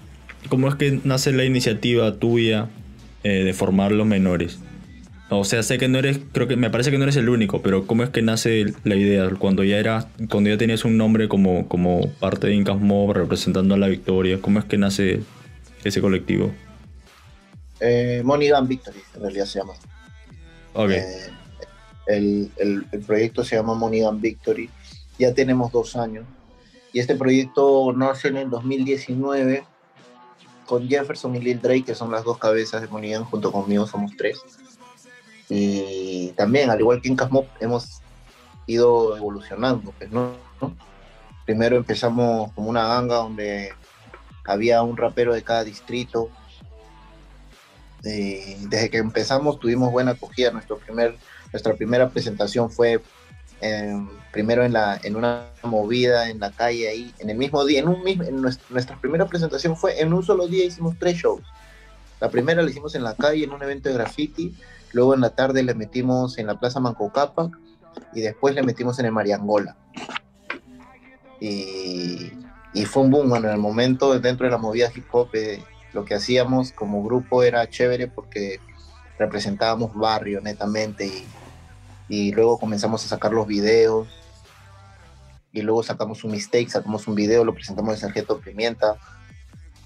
¿cómo 0.50 0.68
es 0.68 0.76
que 0.76 1.00
nace 1.04 1.32
la 1.32 1.44
iniciativa 1.44 2.16
tuya 2.16 2.70
eh, 3.24 3.44
de 3.44 3.54
formar 3.54 3.92
los 3.92 4.08
menores? 4.08 4.60
O 5.30 5.44
sea, 5.44 5.64
sé 5.64 5.80
que 5.80 5.88
no 5.88 5.98
eres, 5.98 6.20
creo 6.34 6.48
que 6.48 6.56
me 6.56 6.70
parece 6.70 6.92
que 6.92 6.98
no 7.00 7.04
eres 7.04 7.16
el 7.16 7.30
único, 7.30 7.62
pero 7.64 7.88
¿cómo 7.88 8.04
es 8.04 8.10
que 8.12 8.22
nace 8.22 8.66
la 8.84 8.96
idea? 8.96 9.28
Cuando 9.32 9.64
ya 9.64 9.78
era, 9.78 10.08
cuando 10.30 10.52
ya 10.52 10.58
tenías 10.58 10.86
un 10.86 10.98
nombre 10.98 11.28
como, 11.28 11.68
como 11.68 12.12
parte 12.20 12.48
de 12.48 12.54
Incas 12.54 12.80
Mob 12.80 13.12
representando 13.14 13.74
a 13.74 13.78
la 13.78 13.88
victoria, 13.88 14.38
¿cómo 14.40 14.60
es 14.60 14.66
que 14.66 14.78
nace 14.78 15.22
ese 15.84 16.00
colectivo? 16.00 16.54
Eh, 17.80 18.22
Money 18.24 18.52
Gun 18.52 18.68
Victory, 18.68 19.02
en 19.16 19.22
realidad 19.22 19.46
se 19.46 19.60
llama. 19.60 19.74
Okay. 20.74 20.98
Eh, 20.98 21.30
el, 22.08 22.52
el, 22.58 22.88
el, 22.92 23.00
proyecto 23.02 23.44
se 23.44 23.56
llama 23.56 23.74
Money 23.74 24.02
Gun 24.02 24.22
Victory. 24.22 24.70
Ya 25.18 25.34
tenemos 25.34 25.72
dos 25.72 25.96
años. 25.96 26.26
Y 26.94 27.00
este 27.00 27.16
proyecto 27.16 27.94
nace 27.94 28.30
en 28.30 28.38
el 28.38 28.50
2019 28.50 29.66
con 30.66 30.88
Jefferson 30.88 31.36
y 31.36 31.40
Lil 31.40 31.62
Drake, 31.62 31.84
que 31.84 31.96
son 31.96 32.12
las 32.12 32.24
dos 32.24 32.38
cabezas 32.38 32.82
de 32.82 32.88
Money 32.88 33.16
Gun, 33.16 33.26
junto 33.26 33.52
conmigo 33.52 33.86
somos 33.88 34.12
tres. 34.18 34.42
Y 35.50 36.30
también, 36.30 36.70
al 36.70 36.80
igual 36.80 37.02
que 37.02 37.10
en 37.10 37.16
Casmop, 37.16 37.48
hemos 37.60 38.02
ido 38.66 39.16
evolucionando. 39.16 39.92
Pues, 39.98 40.12
¿no? 40.12 40.34
Primero 41.46 41.78
empezamos 41.78 42.52
como 42.54 42.70
una 42.70 42.88
ganga 42.88 43.18
donde 43.18 43.72
había 44.46 44.82
un 44.82 44.98
rapero 44.98 45.34
de 45.34 45.44
cada 45.44 45.64
distrito, 45.64 46.30
eh, 48.06 48.58
desde 48.70 48.90
que 48.90 48.98
empezamos 48.98 49.60
tuvimos 49.60 49.92
buena 49.92 50.12
acogida. 50.12 50.52
Nuestro 50.52 50.78
primer, 50.78 51.18
nuestra 51.52 51.74
primera 51.74 52.10
presentación 52.10 52.70
fue 52.72 53.02
eh, 53.62 54.08
primero 54.32 54.64
en, 54.64 54.74
la, 54.74 55.00
en 55.04 55.16
una 55.16 55.48
movida 55.64 56.30
en 56.30 56.40
la 56.40 56.52
calle 56.52 56.90
ahí, 56.90 57.14
en 57.20 57.30
el 57.30 57.38
mismo 57.38 57.64
día, 57.66 57.80
en 57.80 57.88
un 57.88 58.04
mismo, 58.04 58.24
en 58.24 58.42
nuestra, 58.42 58.66
nuestra, 58.70 59.00
primera 59.00 59.26
presentación 59.26 59.76
fue 59.78 60.00
en 60.02 60.14
un 60.14 60.24
solo 60.24 60.48
día 60.48 60.66
hicimos 60.66 60.96
tres 61.00 61.18
shows. 61.18 61.42
La 62.20 62.30
primera 62.30 62.62
la 62.62 62.70
hicimos 62.70 62.96
en 62.96 63.04
la 63.04 63.16
calle, 63.16 63.44
en 63.44 63.52
un 63.52 63.64
evento 63.64 63.90
de 63.90 63.96
graffiti. 63.96 64.56
Luego 64.94 65.14
en 65.14 65.22
la 65.22 65.32
tarde 65.32 65.64
le 65.64 65.74
metimos 65.74 66.38
en 66.38 66.48
la 66.48 66.60
Plaza 66.60 66.80
Mancocapa 66.80 67.50
y 68.14 68.22
después 68.22 68.56
le 68.56 68.64
metimos 68.64 69.00
en 69.00 69.06
el 69.06 69.12
Mariangola. 69.12 69.76
Y, 71.40 72.32
y 72.74 72.86
fue 72.86 73.04
un 73.04 73.12
boom, 73.12 73.30
bueno, 73.30 73.48
en 73.48 73.54
el 73.54 73.60
momento 73.60 74.18
dentro 74.20 74.46
de 74.46 74.52
la 74.52 74.58
movida 74.58 74.92
hip 74.96 75.06
hop 75.12 75.30
eh, 75.34 75.62
lo 75.96 76.04
que 76.04 76.14
hacíamos 76.14 76.74
como 76.74 77.02
grupo 77.02 77.42
era 77.42 77.68
chévere 77.70 78.08
porque 78.08 78.60
representábamos 79.18 79.96
barrio 79.96 80.42
netamente 80.42 81.08
y, 81.08 81.26
y 82.10 82.32
luego 82.34 82.60
comenzamos 82.60 83.06
a 83.06 83.08
sacar 83.08 83.32
los 83.32 83.48
videos 83.48 84.10
y 85.54 85.62
luego 85.62 85.84
sacamos 85.84 86.26
un 86.26 86.32
mistake, 86.32 86.70
sacamos 86.70 87.08
un 87.08 87.16
video, 87.16 87.46
lo 87.46 87.54
presentamos 87.54 87.94
en 87.94 88.00
Sargento 88.02 88.42
Pimienta. 88.42 88.98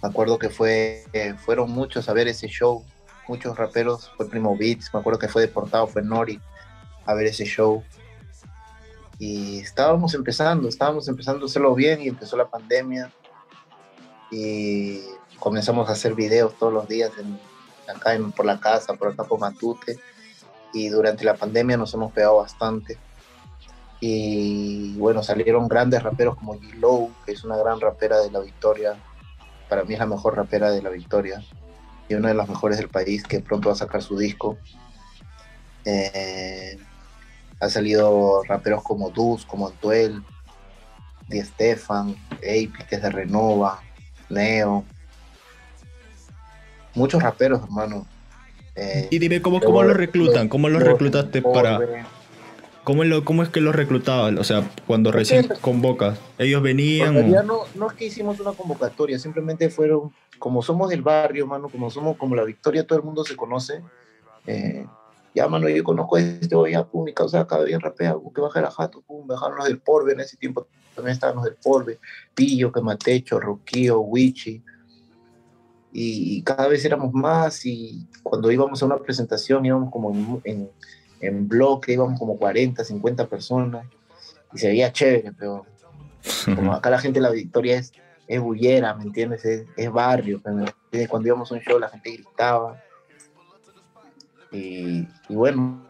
Me 0.01 0.09
acuerdo 0.09 0.39
que 0.39 0.49
fue, 0.49 1.05
eh, 1.13 1.35
fueron 1.37 1.69
muchos 1.69 2.09
a 2.09 2.13
ver 2.13 2.27
ese 2.27 2.47
show, 2.47 2.83
muchos 3.27 3.55
raperos, 3.55 4.11
fue 4.17 4.27
Primo 4.27 4.57
Beats, 4.57 4.91
me 4.91 4.99
acuerdo 4.99 5.19
que 5.19 5.27
fue 5.27 5.43
deportado, 5.43 5.85
fue 5.85 6.01
Nori 6.01 6.41
a 7.05 7.13
ver 7.13 7.27
ese 7.27 7.45
show. 7.45 7.83
Y 9.19 9.59
estábamos 9.59 10.15
empezando, 10.15 10.67
estábamos 10.67 11.07
empezando 11.07 11.45
a 11.45 11.47
hacerlo 11.47 11.75
bien 11.75 12.01
y 12.01 12.07
empezó 12.07 12.35
la 12.35 12.49
pandemia. 12.49 13.11
Y 14.31 15.01
comenzamos 15.39 15.89
a 15.89 15.93
hacer 15.93 16.15
videos 16.15 16.57
todos 16.57 16.73
los 16.73 16.87
días 16.87 17.11
acá 17.87 18.17
por 18.35 18.45
la 18.45 18.59
casa, 18.59 18.93
por 18.93 19.09
acá 19.09 19.23
por 19.23 19.39
Matute. 19.39 19.99
Y 20.73 20.89
durante 20.89 21.25
la 21.25 21.35
pandemia 21.35 21.77
nos 21.77 21.93
hemos 21.93 22.11
pegado 22.11 22.37
bastante 22.37 22.97
y 24.01 24.95
bueno, 24.97 25.23
salieron 25.23 25.67
grandes 25.67 26.01
raperos 26.03 26.35
como 26.35 26.55
G-Low, 26.55 27.11
que 27.25 27.33
es 27.33 27.43
una 27.43 27.57
gran 27.57 27.81
rapera 27.81 28.19
de 28.19 28.31
la 28.31 28.39
Victoria. 28.39 28.95
Para 29.67 29.83
mí 29.83 29.93
es 29.93 29.99
la 29.99 30.05
mejor 30.05 30.35
rapera 30.35 30.71
de 30.71 30.81
la 30.81 30.89
Victoria 30.89 31.43
y 32.07 32.13
una 32.15 32.29
de 32.29 32.33
las 32.33 32.47
mejores 32.47 32.77
del 32.77 32.87
país 32.87 33.23
que 33.23 33.41
pronto 33.41 33.69
va 33.69 33.73
a 33.73 33.77
sacar 33.77 34.01
su 34.01 34.17
disco. 34.17 34.57
Eh, 35.83 36.77
ha 37.59 37.69
salido 37.69 38.41
raperos 38.43 38.83
como 38.83 39.09
Dus, 39.09 39.45
como 39.45 39.67
Antuel, 39.67 40.23
Di 41.27 41.41
Stefan, 41.41 42.15
Ape, 42.37 42.71
que 42.87 42.95
es 42.95 43.01
de 43.01 43.09
Renova, 43.09 43.81
Neo. 44.29 44.85
Muchos 46.95 47.21
raperos, 47.21 47.61
hermano. 47.63 48.05
Eh, 48.75 49.07
y 49.11 49.19
dime, 49.19 49.41
¿cómo, 49.41 49.59
cómo 49.59 49.83
lo 49.83 49.93
reclutan? 49.93 50.47
¿Cómo 50.47 50.69
los 50.69 50.81
reclutaste 50.81 51.41
para, 51.41 51.79
¿Cómo, 52.83 53.03
lo, 53.03 53.23
¿Cómo 53.23 53.43
es 53.43 53.49
que 53.49 53.61
los 53.61 53.75
reclutaban? 53.75 54.37
O 54.37 54.43
sea, 54.43 54.67
cuando 54.87 55.11
recién 55.11 55.47
convocas, 55.61 56.17
¿ellos 56.37 56.61
venían? 56.61 57.29
No, 57.45 57.65
no 57.75 57.87
es 57.87 57.93
que 57.93 58.05
hicimos 58.05 58.39
una 58.39 58.53
convocatoria, 58.53 59.19
simplemente 59.19 59.69
fueron, 59.69 60.11
como 60.39 60.61
somos 60.61 60.89
del 60.89 61.01
barrio, 61.01 61.45
mano, 61.45 61.69
como 61.69 61.91
somos 61.91 62.17
como 62.17 62.35
la 62.35 62.43
Victoria, 62.43 62.87
todo 62.87 62.97
el 62.97 63.05
mundo 63.05 63.23
se 63.23 63.35
conoce. 63.35 63.83
Eh, 64.47 64.87
ya, 65.35 65.47
mano, 65.47 65.69
yo 65.69 65.83
conozco 65.83 66.15
a 66.15 66.21
este, 66.21 66.55
voy 66.55 66.73
a 66.73 66.83
pum, 66.83 67.03
mi 67.03 67.13
causa 67.13 67.41
acá 67.41 67.59
bien 67.59 67.79
rapea, 67.79 68.15
que 68.33 68.41
baja 68.41 68.61
la 68.61 68.71
jato, 68.71 69.01
pum, 69.01 69.27
bajaron 69.27 69.57
los 69.57 69.67
del 69.67 69.79
Porbe, 69.79 70.13
en 70.13 70.21
ese 70.21 70.37
tiempo 70.37 70.67
también 70.95 71.13
estaban 71.13 71.35
los 71.35 71.45
del 71.45 71.55
Porbe, 71.55 71.99
Pillo, 72.33 72.71
Quematecho, 72.71 73.39
Roquío, 73.39 73.99
Wichi, 73.99 74.63
y, 75.91 76.41
cada 76.43 76.67
vez 76.67 76.85
éramos 76.85 77.13
más, 77.13 77.65
y 77.65 78.07
cuando 78.23 78.51
íbamos 78.51 78.81
a 78.81 78.85
una 78.85 78.97
presentación 78.97 79.65
íbamos 79.65 79.91
como 79.91 80.41
en 80.43 80.69
en 81.21 81.47
bloque, 81.47 81.93
íbamos 81.93 82.19
como 82.19 82.37
40, 82.37 82.83
50 82.83 83.27
personas 83.27 83.85
y 84.53 84.57
se 84.57 84.67
veía 84.67 84.91
chévere, 84.91 85.31
pero 85.37 85.65
como 86.55 86.73
acá 86.73 86.89
la 86.89 86.99
gente 86.99 87.19
de 87.19 87.23
la 87.23 87.31
Victoria 87.31 87.77
es, 87.77 87.91
es 88.27 88.39
bullera, 88.39 88.93
¿me 88.95 89.03
entiendes? 89.03 89.45
Es, 89.45 89.91
barrio, 89.91 90.41
cuando 90.41 91.27
íbamos 91.27 91.51
a 91.51 91.55
un 91.55 91.61
show 91.61 91.79
la 91.79 91.89
gente 91.89 92.11
gritaba. 92.11 92.81
Y, 94.51 95.07
y, 95.27 95.35
bueno, 95.35 95.85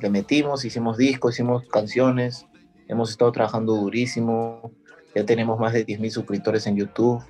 le 0.00 0.10
metimos, 0.10 0.64
hicimos 0.64 0.96
discos, 0.96 1.34
hicimos 1.34 1.66
canciones, 1.68 2.46
hemos 2.88 3.10
estado 3.10 3.32
trabajando 3.32 3.74
durísimo, 3.74 4.70
ya 5.14 5.24
tenemos 5.24 5.58
más 5.58 5.72
de 5.72 5.84
10.000 5.84 6.10
suscriptores 6.10 6.66
en 6.66 6.76
YouTube, 6.76 7.22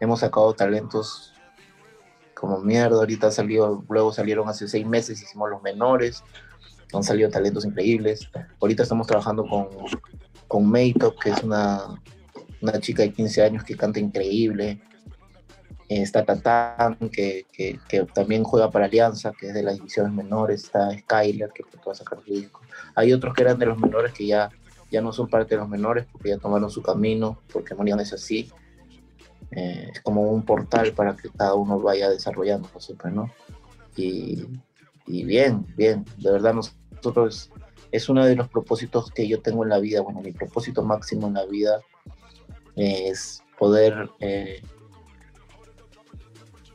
hemos 0.00 0.20
sacado 0.20 0.54
talentos 0.54 1.31
como 2.42 2.58
mierda, 2.58 2.96
ahorita 2.96 3.30
salió, 3.30 3.84
luego 3.88 4.12
salieron 4.12 4.48
hace 4.48 4.66
seis 4.66 4.84
meses, 4.84 5.22
hicimos 5.22 5.48
los 5.48 5.62
menores, 5.62 6.24
han 6.92 7.04
salido 7.04 7.30
talentos 7.30 7.64
increíbles. 7.64 8.28
Ahorita 8.60 8.82
estamos 8.82 9.06
trabajando 9.06 9.46
con, 9.46 9.68
con 10.48 10.66
Maytop, 10.66 11.16
que 11.20 11.30
es 11.30 11.40
una, 11.44 12.02
una 12.60 12.80
chica 12.80 13.04
de 13.04 13.12
15 13.12 13.42
años 13.44 13.62
que 13.62 13.76
canta 13.76 14.00
increíble. 14.00 14.82
Está 15.88 16.24
Tatán, 16.24 16.96
que, 17.12 17.46
que, 17.52 17.78
también 18.12 18.42
juega 18.42 18.72
para 18.72 18.86
Alianza, 18.86 19.30
que 19.38 19.46
es 19.46 19.54
de 19.54 19.62
las 19.62 19.76
divisiones 19.76 20.12
menores. 20.12 20.64
Está 20.64 20.90
Skyler, 20.98 21.50
que 21.54 21.62
va 21.86 21.92
a 21.92 21.94
sacar 21.94 22.24
disco. 22.24 22.60
Hay 22.96 23.12
otros 23.12 23.34
que 23.34 23.42
eran 23.42 23.56
de 23.56 23.66
los 23.66 23.78
menores 23.78 24.12
que 24.12 24.26
ya, 24.26 24.50
ya 24.90 25.00
no 25.00 25.12
son 25.12 25.28
parte 25.28 25.54
de 25.54 25.60
los 25.60 25.68
menores 25.68 26.06
porque 26.10 26.30
ya 26.30 26.38
tomaron 26.38 26.72
su 26.72 26.82
camino, 26.82 27.38
porque 27.52 27.76
Monian 27.76 28.00
es 28.00 28.12
así. 28.12 28.50
Eh, 29.50 29.90
es 29.92 30.00
como 30.00 30.22
un 30.22 30.44
portal 30.44 30.92
para 30.92 31.16
que 31.16 31.28
cada 31.30 31.54
uno 31.54 31.78
vaya 31.78 32.08
desarrollando 32.08 32.68
siempre, 32.78 33.10
¿no? 33.10 33.30
Y, 33.96 34.46
y 35.06 35.24
bien, 35.24 35.66
bien, 35.76 36.04
de 36.16 36.32
verdad 36.32 36.54
nos, 36.54 36.74
nosotros 36.90 37.50
es 37.90 38.08
uno 38.08 38.24
de 38.24 38.34
los 38.34 38.48
propósitos 38.48 39.10
que 39.10 39.28
yo 39.28 39.40
tengo 39.42 39.64
en 39.64 39.70
la 39.70 39.78
vida. 39.78 40.00
Bueno, 40.00 40.22
mi 40.22 40.32
propósito 40.32 40.82
máximo 40.82 41.26
en 41.26 41.34
la 41.34 41.44
vida 41.44 41.80
es 42.74 43.42
poder 43.58 44.08
eh, 44.20 44.62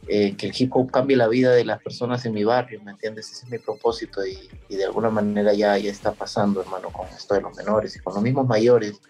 eh, 0.08 0.38
que 0.38 0.48
el 0.48 0.54
hip 0.58 0.74
hop 0.76 0.92
cambie 0.92 1.18
la 1.18 1.28
vida 1.28 1.52
de 1.52 1.66
las 1.66 1.82
personas 1.82 2.26
en 2.26 2.34
mi 2.34 2.44
barrio, 2.44 2.82
¿me 2.84 2.92
entiendes? 2.92 3.32
Ese 3.32 3.46
es 3.46 3.52
mi 3.52 3.58
propósito 3.58 4.22
y, 4.26 4.50
de 4.70 4.86
alguna 4.86 5.10
manera 5.10 5.54
ya, 5.54 5.78
ya 5.78 5.92
está 5.92 6.14
pasando, 6.14 6.62
hermano, 6.62 6.90
con 6.92 7.08
esto 7.08 7.34
de 7.34 7.42
los 7.42 7.58
menores 7.58 7.96
y 7.96 8.00
con 8.00 8.14
los 8.14 8.24
mismos 8.24 8.48
mayores 8.48 9.02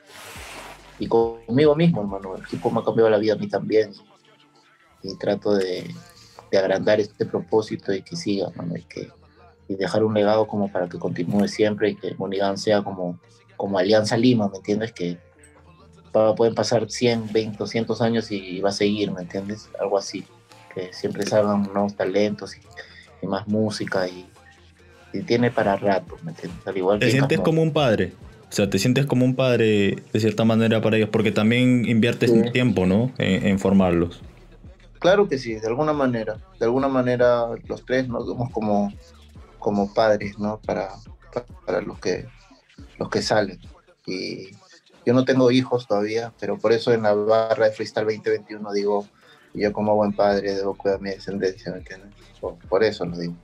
y 1.00 1.08
conmigo 1.08 1.76
mismo, 1.76 2.02
hermano. 2.02 2.36
El 2.36 2.60
hop 2.62 2.74
me 2.74 2.80
ha 2.80 2.84
cambiado 2.84 3.10
la 3.10 3.18
vida 3.18 3.34
a 3.34 3.38
mí 3.38 3.48
también 3.48 3.91
y 5.04 5.16
trato 5.18 5.54
de, 5.56 5.93
de 6.52 6.58
agrandar 6.58 7.00
este 7.00 7.26
propósito 7.26 7.93
y 7.93 8.02
que 8.02 8.16
siga, 8.16 8.48
hermano, 8.50 8.76
y 8.78 8.84
que 8.84 9.10
y 9.68 9.76
dejar 9.76 10.04
un 10.04 10.14
legado 10.14 10.48
como 10.48 10.72
para 10.72 10.88
que 10.88 10.98
continúe 10.98 11.48
siempre 11.48 11.89
y 11.89 11.95
que 11.95 12.16
Monigan 12.16 12.58
sea 12.58 12.84
como, 12.84 13.20
como 13.56 13.78
Alianza 13.78 14.16
Lima, 14.18 14.48
¿me 14.48 14.58
entiendes? 14.58 14.93
Que 14.93 15.18
pueden 16.36 16.56
pasar 16.56 16.89
100, 16.89 17.32
20, 17.32 17.58
200 17.58 18.02
años 18.02 18.32
y 18.32 18.60
va 18.60 18.70
a 18.70 18.74
seguir, 18.74 19.12
¿me 19.12 19.22
entiendes? 19.22 19.70
Algo 19.80 19.98
así, 19.98 20.26
que 20.74 20.91
siempre 20.91 21.24
salgan 21.26 21.64
nuevos 21.64 21.95
talentos 21.95 22.56
y, 22.56 23.28
más 23.28 23.48
música 23.48 24.08
y, 24.08 24.26
tiene 25.26 25.50
para 25.50 25.76
rato, 25.76 26.16
¿me 26.24 26.32
entiendes? 26.32 26.68
Al 26.68 26.78
igual 26.78 27.00
¿Te 27.00 27.10
sientes 27.10 27.39
como 27.39 27.62
un 27.62 27.74
padre? 27.74 28.14
O 28.50 28.54
sea, 28.54 28.70
te 28.70 28.80
sientes 28.80 29.06
como 29.06 29.26
un 29.26 29.36
padre 29.36 30.04
de 30.14 30.20
cierta 30.20 30.45
manera 30.45 30.82
para 30.82 30.98
ellos, 30.98 31.10
porque 31.12 31.32
también 31.32 31.86
inviertes 31.86 32.32
tiempo, 32.54 32.86
¿no? 32.86 33.12
En, 33.18 33.60
formarlos. 33.60 34.22
Claro 35.00 35.28
que 35.28 35.38
sí, 35.38 35.56
de 35.56 35.68
alguna 35.68 35.93
manera. 35.93 36.38
De 36.60 36.66
alguna 36.66 36.88
manera 36.88 37.45
los 37.68 37.86
tres 37.86 38.08
nos 38.08 38.28
vemos 38.28 38.50
como, 38.52 38.93
como 39.60 39.93
padres, 39.93 40.39
¿no? 40.39 40.60
Para, 40.66 40.89
para 41.66 41.82
los, 41.82 42.00
que, 42.00 42.26
los 42.98 43.10
que 43.10 43.22
salen. 43.22 43.60
Y 44.06 44.48
yo 45.06 45.14
no 45.14 45.26
tengo 45.26 45.52
hijos 45.52 45.88
todavía, 45.88 46.34
pero 46.39 46.58
por 46.58 46.72
eso 46.72 46.93
en 46.93 47.04
la 47.04 47.14
barra 47.14 47.66
de 47.66 47.72
Freestyle 47.72 48.06
2021 48.06 48.74
digo, 48.74 49.08
yo 49.54 49.74
como 49.74 49.95
buen 49.95 50.14
padre 50.14 50.54
debo 50.54 50.76
cuidar 50.76 51.02
mi 51.02 51.10
descendencia, 51.10 51.72
¿me 51.72 51.80
entiendes? 51.80 52.12
Por, 52.70 52.84
eso 52.84 53.06
lo 53.06 53.18
digo. 53.18 53.36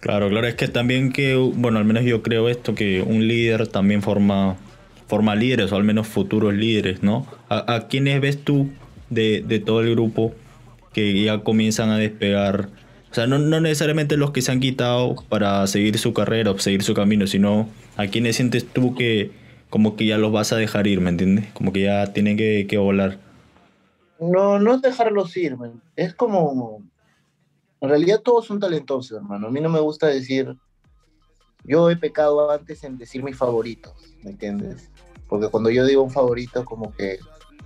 Claro, 0.00 0.28
claro, 0.28 0.46
es 0.46 0.54
que 0.54 0.68
también 0.68 1.12
que, 1.12 1.34
bueno, 1.34 1.78
al 1.78 1.84
menos 1.84 2.04
yo 2.04 2.22
creo 2.22 2.48
esto, 2.48 2.74
que 2.74 3.02
un 3.02 3.26
líder 3.26 3.66
también 3.66 4.02
forma, 4.02 4.56
forma 5.06 5.34
líderes, 5.34 5.72
o 5.72 5.76
al 5.76 5.84
menos 5.84 6.06
futuros 6.06 6.54
líderes, 6.54 7.02
¿no? 7.02 7.26
¿A, 7.48 7.86
quiénes 7.88 8.20
ves 8.20 8.44
tú 8.44 8.70
de, 9.10 9.42
de 9.46 9.58
todo 9.58 9.80
el 9.80 9.90
grupo 9.92 10.34
que 10.92 11.20
ya 11.22 11.40
comienzan 11.40 11.90
a 11.90 11.98
despegar 11.98 12.68
o 13.10 13.14
sea, 13.14 13.26
no, 13.26 13.38
necesariamente 13.38 14.16
los 14.16 14.32
que 14.32 14.42
se 14.42 14.52
han 14.52 14.60
quitado 14.60 15.16
para 15.28 15.66
seguir 15.66 15.98
su 15.98 16.12
carrera 16.12 16.50
o 16.50 16.58
seguir 16.58 16.82
su 16.82 16.94
camino, 16.94 17.26
sino 17.26 17.68
a 17.96 18.06
quienes 18.06 18.36
sientes 18.36 18.66
tú 18.66 18.94
que 18.94 19.30
como 19.70 19.96
que 19.96 20.06
ya 20.06 20.18
los 20.18 20.30
vas 20.30 20.52
a 20.52 20.56
dejar 20.56 20.86
ir, 20.86 21.00
¿me 21.00 21.10
entiendes? 21.10 21.46
Como 21.52 21.72
que 21.72 21.82
ya 21.82 22.12
tienen 22.12 22.36
que, 22.36 22.78
volar. 22.78 23.18
No, 24.20 24.58
no 24.58 24.78
dejarlos 24.78 25.36
ir, 25.36 25.56
es 25.96 26.14
como... 26.14 26.82
En 27.80 27.88
realidad 27.88 28.20
todos 28.20 28.46
son 28.46 28.60
talentosos, 28.60 29.16
hermano. 29.16 29.48
A 29.48 29.50
mí 29.50 29.60
no 29.60 29.68
me 29.68 29.80
gusta 29.80 30.06
decir... 30.06 30.56
Yo 31.64 31.90
he 31.90 31.96
pecado 31.96 32.50
antes 32.50 32.82
en 32.84 32.96
decir 32.96 33.22
mis 33.22 33.36
favoritos, 33.36 33.92
¿me 34.22 34.30
entiendes? 34.30 34.90
Porque 35.28 35.48
cuando 35.48 35.70
yo 35.70 35.84
digo 35.84 36.02
un 36.02 36.10
favorito, 36.10 36.64
como 36.64 36.94
que... 36.94 37.18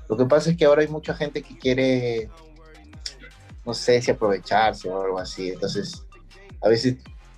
Lo 0.09 0.17
que 0.17 0.25
pasa 0.25 0.51
es 0.51 0.57
que 0.57 0.65
ahora 0.65 0.83
hay 0.83 0.89
mucha 0.89 1.15
gente 1.15 1.43
que 1.43 1.57
quiere 1.57 2.31
no 3.65 3.75
sé 3.75 4.01
si 4.03 4.11
aprovecharse 4.11 4.89
o 4.89 5.03
algo 5.03 5.19
así. 5.19 5.51
Entonces, 5.51 6.05
a 6.61 6.69
veces 6.69 6.97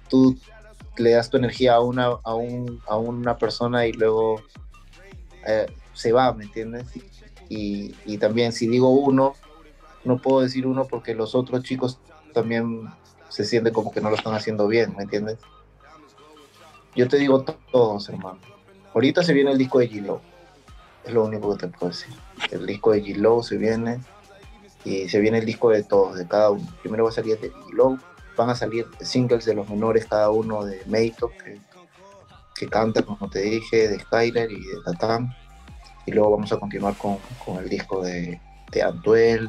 tú 0.08 0.36
le 0.96 1.10
das 1.10 1.30
tu 1.30 1.36
energía 1.36 1.74
a 1.74 1.80
una, 1.80 2.06
a 2.22 2.34
un, 2.34 2.80
a 2.86 2.96
una 2.96 3.36
persona 3.36 3.86
y 3.86 3.92
luego 3.92 4.40
eh, 5.46 5.66
se 5.92 6.12
va, 6.12 6.32
¿me 6.32 6.44
entiendes? 6.44 6.86
Y, 7.48 7.94
y, 8.06 8.18
también 8.18 8.52
si 8.52 8.66
digo 8.66 8.88
uno, 8.88 9.34
no 10.04 10.18
puedo 10.18 10.40
decir 10.40 10.66
uno 10.66 10.86
porque 10.86 11.14
los 11.14 11.34
otros 11.34 11.62
chicos 11.62 11.98
también 12.35 12.91
se 13.30 13.45
siente 13.45 13.72
como 13.72 13.91
que 13.91 14.01
no 14.01 14.11
lo 14.11 14.16
están 14.16 14.35
haciendo 14.35 14.68
bien, 14.68 14.95
¿me 14.97 15.05
entiendes? 15.05 15.39
Yo 16.95 17.09
te 17.09 17.16
digo 17.16 17.43
todos, 17.72 18.09
hermano. 18.09 18.39
Ahorita 18.93 19.22
se 19.22 19.32
viene 19.32 19.51
el 19.51 19.59
disco 19.59 19.78
de 19.78 19.91
G-Lo. 19.91 20.20
Es 21.05 21.12
lo 21.12 21.24
único 21.24 21.57
que 21.57 21.66
te 21.66 21.72
puedo 21.76 21.91
decir. 21.91 22.14
El 22.53 22.66
disco 22.66 22.93
de 22.93 23.03
G-Lo 23.03 23.43
se 23.43 23.57
viene 23.57 24.01
y 24.85 25.09
se 25.09 25.18
viene 25.18 25.39
el 25.39 25.47
disco 25.47 25.70
de 25.70 25.82
todos, 25.82 26.16
de 26.16 26.28
cada 26.28 26.51
uno. 26.51 26.64
Primero 26.82 27.05
va 27.05 27.11
a 27.11 27.12
salir 27.12 27.41
de 27.41 27.53
G-Lo, 27.53 27.99
van 28.37 28.51
a 28.51 28.55
salir 28.55 28.87
singles 29.01 29.45
de 29.45 29.55
los 29.55 29.68
menores, 29.68 30.07
cada 30.07 30.30
uno 30.30 30.64
de 30.64 30.82
Meito, 30.87 31.30
que, 31.30 31.61
que 32.55 32.68
canta, 32.68 33.03
como 33.03 33.28
te 33.28 33.41
dije, 33.41 33.89
de 33.89 33.99
Skyler 33.99 34.53
y 34.53 34.61
de 34.61 34.82
Tatam. 34.85 35.35
Y 36.07 36.12
luego 36.12 36.30
vamos 36.30 36.53
a 36.53 36.59
continuar 36.59 36.97
con, 36.97 37.18
con 37.45 37.57
el 37.59 37.68
disco 37.68 38.03
de, 38.03 38.41
de 38.70 38.82
Antuel, 38.82 39.49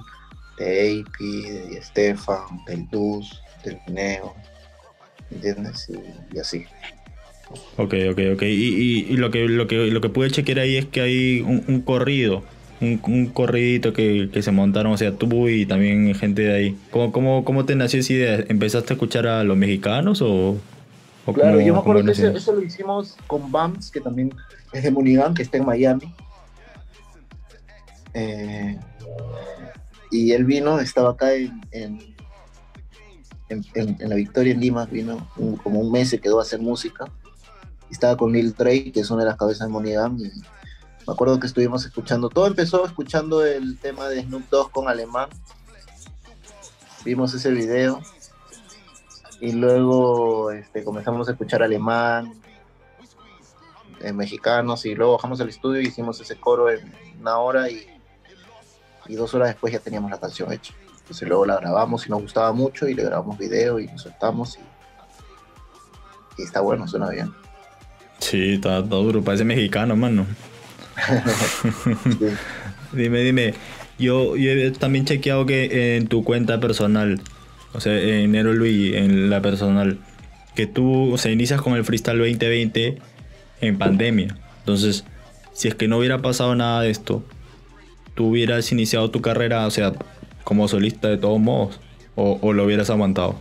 de 0.58 1.04
AP, 1.06 1.20
de 1.20 1.82
Stefan, 1.82 2.64
del 2.66 2.88
Dus, 2.90 3.42
del 3.64 3.80
Neo, 3.88 4.34
¿entiendes? 5.32 5.90
Y, 6.34 6.40
así. 6.40 6.66
Ok, 7.78 7.94
ok, 8.12 8.20
ok. 8.34 8.42
Y, 8.44 9.06
y, 9.10 9.18
lo, 9.18 9.32
que, 9.32 9.48
lo, 9.48 9.68
que, 9.68 9.76
lo 9.88 10.02
que 10.02 10.10
pude 10.10 10.32
chequear 10.32 10.60
ahí 10.60 10.78
es 10.78 10.86
que 10.86 11.02
hay 11.02 11.42
un, 11.42 11.82
corrido, 11.82 12.44
un, 12.82 13.00
un 13.04 13.28
corridito 13.28 13.94
que, 13.94 14.30
que, 14.32 14.42
se 14.42 14.52
montaron, 14.52 14.94
o 14.94 14.98
sea, 14.98 15.12
tú 15.12 15.48
y 15.48 15.66
también 15.66 16.14
gente 16.16 16.44
de 16.44 16.54
ahí. 16.54 16.78
¿Cómo, 16.92 17.12
cómo, 17.12 17.46
cómo 17.46 17.66
te 17.66 17.76
nació 17.76 18.00
esa 18.00 18.14
idea? 18.14 18.46
¿Empezaste 18.48 18.94
a 18.94 18.96
escuchar 18.96 19.28
a 19.28 19.44
los 19.44 19.58
mexicanos 19.58 20.22
o...? 20.22 20.58
claro, 21.34 21.60
yo 21.60 21.74
me 21.74 21.80
acuerdo 21.80 22.04
que 22.04 22.12
eso, 22.12 22.54
lo 22.54 22.62
hicimos 22.62 23.18
con 23.26 23.52
Bams, 23.52 23.90
que 23.90 24.00
también 24.00 24.32
es 24.72 24.84
de 24.84 24.92
Munigan, 24.92 25.34
que 25.34 25.42
está 25.42 25.58
en 25.58 25.66
Miami. 25.66 26.14
Eh, 28.14 28.78
y 30.16 30.32
él 30.32 30.46
vino, 30.46 30.80
estaba 30.80 31.12
acá 31.12 31.34
en, 31.34 31.62
en, 31.72 32.06
en, 33.50 34.10
la 34.10 34.16
Victoria 34.16 34.54
en 34.54 34.62
Lima, 34.62 34.86
vino 34.86 35.30
como 35.62 35.82
un 35.82 35.92
mes, 35.92 36.10
se 36.10 36.20
quedó 36.20 36.40
a 36.40 36.44
hacer 36.44 36.62
música. 36.62 37.06
Estaba 37.92 38.16
con 38.16 38.32
Neil 38.32 38.54
Trey, 38.54 38.92
que 38.92 39.02
es 39.02 39.12
una 39.12 39.24
de 39.24 39.30
las 39.30 39.38
cabezas 39.38 39.68
de 39.68 39.74
Monigam, 39.74 40.18
y 40.18 40.32
me 41.08 41.14
acuerdo 41.14 41.40
que 41.40 41.48
estuvimos 41.48 41.86
escuchando, 41.86 42.30
todo 42.30 42.48
empezó 42.48 42.86
escuchando 42.86 43.46
el 43.46 43.78
tema 43.78 44.08
de 44.08 44.24
Snoop 44.24 44.50
Dogg 44.50 44.72
con 44.72 44.88
Alemán. 44.88 45.30
Vimos 47.04 47.34
ese 47.34 47.52
video 47.52 48.02
y 49.40 49.52
luego 49.52 50.52
este, 50.52 50.84
comenzamos 50.84 51.28
a 51.28 51.34
escuchar 51.34 51.62
alemán, 51.62 52.34
eh, 54.02 54.14
mexicanos 54.14 54.86
y 54.86 54.96
luego 54.96 55.14
bajamos 55.14 55.40
al 55.42 55.50
estudio 55.50 55.82
y 55.82 55.88
hicimos 55.88 56.20
ese 56.22 56.40
coro 56.40 56.72
en 56.72 56.92
una 57.20 57.38
hora 57.38 57.70
y 57.70 57.86
y 59.08 59.16
dos 59.16 59.34
horas 59.34 59.50
después 59.50 59.74
ya 59.74 59.80
teníamos 59.80 60.12
la 60.12 60.20
canción 60.20 60.52
hecha. 60.52 60.74
Entonces 61.02 61.28
luego 61.28 61.46
la 61.46 61.58
grabamos 61.58 62.08
y 62.08 62.10
nos 62.10 62.22
gustaba 62.22 62.52
mucho 62.52 62.88
y 62.88 62.96
le 62.96 63.04
grabamos 63.04 63.38
video 63.38 63.80
y 63.80 63.88
nos 63.88 64.02
soltamos 64.02 64.58
y, 66.38 66.42
está 66.42 66.62
bueno, 66.62 66.88
suena 66.88 67.10
bien. 67.10 67.32
Sí, 68.20 68.56
está, 68.56 68.82
duro, 68.82 69.24
parece 69.24 69.44
mexicano, 69.44 69.96
mano. 69.96 70.26
dime, 72.92 73.20
dime, 73.20 73.54
yo, 74.00 74.36
yo 74.36 74.52
he 74.52 74.72
también 74.72 75.06
chequeado 75.06 75.46
que 75.46 75.98
en 75.98 76.08
tu 76.08 76.24
cuenta 76.24 76.60
personal, 76.60 77.22
o 77.74 77.80
sea, 77.80 77.98
en 77.98 78.32
Nero 78.32 78.54
Luis, 78.54 78.96
en 78.96 79.30
la 79.30 79.42
personal, 79.42 80.00
que 80.56 80.68
tú, 80.68 81.14
o 81.14 81.18
sea, 81.18 81.32
inicias 81.32 81.62
con 81.62 81.74
el 81.74 81.86
freestyle 81.86 82.18
2020 82.18 82.98
en 83.62 83.78
pandemia. 83.78 84.38
Entonces, 84.60 85.06
si 85.54 85.68
es 85.68 85.76
que 85.76 85.88
no 85.88 85.98
hubiera 85.98 86.22
pasado 86.22 86.56
nada 86.56 86.82
de 86.82 86.90
esto, 86.90 87.24
tú 88.16 88.30
hubieras 88.30 88.72
iniciado 88.72 89.12
tu 89.12 89.22
carrera, 89.22 89.68
o 89.68 89.72
sea, 89.72 89.94
como 90.44 90.68
solista 90.68 91.10
de 91.10 91.18
todos 91.18 91.40
modos, 91.40 91.80
o, 92.16 92.54
lo 92.54 92.64
hubieras 92.64 92.90
aguantado? 92.90 93.36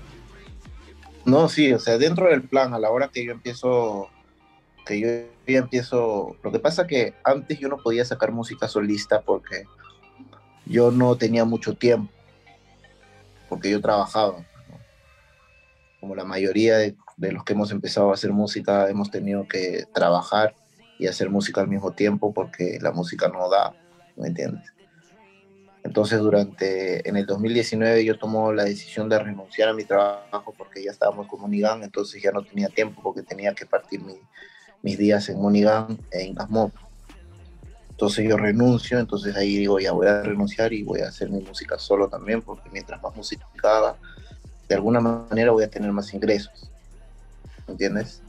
No, 1.24 1.48
sí, 1.48 1.72
o 1.72 1.78
sea, 1.78 1.96
dentro 1.96 2.28
del 2.28 2.42
plan, 2.42 2.74
a 2.74 2.78
la 2.78 2.90
hora 2.90 3.08
que 3.08 3.24
yo 3.24 3.32
empiezo, 3.32 4.10
que 4.84 5.00
yo 5.00 5.08
empiezo, 5.46 6.36
lo 6.42 6.52
que 6.52 6.58
pasa 6.58 6.86
que 6.86 7.14
antes 7.22 7.58
yo 7.60 7.68
no 7.68 7.78
podía 7.78 8.04
sacar 8.04 8.32
música 8.32 8.68
solista 8.68 9.22
porque 9.22 9.64
yo 10.66 10.90
no 10.90 11.16
tenía 11.16 11.44
mucho 11.44 11.74
tiempo, 11.74 12.12
porque 13.48 13.70
yo 13.70 13.80
trabajaba. 13.80 14.44
Como 16.00 16.14
la 16.14 16.24
mayoría 16.24 16.76
de 16.78 16.96
los 17.32 17.44
que 17.44 17.54
hemos 17.54 17.70
empezado 17.70 18.10
a 18.10 18.14
hacer 18.14 18.32
música, 18.32 18.90
hemos 18.90 19.10
tenido 19.10 19.48
que 19.48 19.84
trabajar 19.94 20.54
y 20.98 21.06
hacer 21.06 21.30
música 21.30 21.60
al 21.60 21.68
mismo 21.68 21.92
tiempo 21.92 22.34
porque 22.34 22.78
la 22.82 22.92
música 22.92 23.28
no 23.28 23.48
da 23.48 23.74
¿me 24.16 24.28
entiendes? 24.28 24.74
Entonces, 25.84 26.18
durante, 26.18 27.06
en 27.06 27.16
el 27.16 27.26
2019 27.26 28.04
yo 28.04 28.18
tomo 28.18 28.52
la 28.52 28.64
decisión 28.64 29.08
de 29.08 29.18
renunciar 29.18 29.68
a 29.68 29.74
mi 29.74 29.84
trabajo 29.84 30.54
porque 30.56 30.82
ya 30.82 30.90
estábamos 30.90 31.26
con 31.26 31.42
Monigan, 31.42 31.82
entonces 31.82 32.22
ya 32.22 32.32
no 32.32 32.42
tenía 32.42 32.68
tiempo 32.68 33.02
porque 33.02 33.22
tenía 33.22 33.54
que 33.54 33.66
partir 33.66 34.00
mis 34.82 34.98
días 34.98 35.28
en 35.28 35.40
Monigan 35.40 35.98
en 36.10 36.34
Casmop. 36.34 36.72
Entonces 37.90 38.26
yo 38.28 38.36
renuncio, 38.36 38.98
entonces 38.98 39.36
ahí 39.36 39.58
digo, 39.58 39.78
ya 39.78 39.92
voy 39.92 40.08
a 40.08 40.22
renunciar 40.22 40.72
y 40.72 40.82
voy 40.82 41.00
a 41.00 41.08
hacer 41.08 41.30
mi 41.30 41.40
música 41.40 41.78
solo 41.78 42.08
también, 42.08 42.42
porque 42.42 42.68
mientras 42.72 43.00
más 43.00 43.14
música 43.14 43.46
haga, 43.62 43.94
de 44.66 44.74
alguna 44.74 45.00
manera 45.00 45.52
voy 45.52 45.64
a 45.64 45.70
tener 45.70 45.92
más 45.92 46.12
ingresos. 46.12 46.70
¿Me 47.66 47.72
entiendes? 47.72 48.23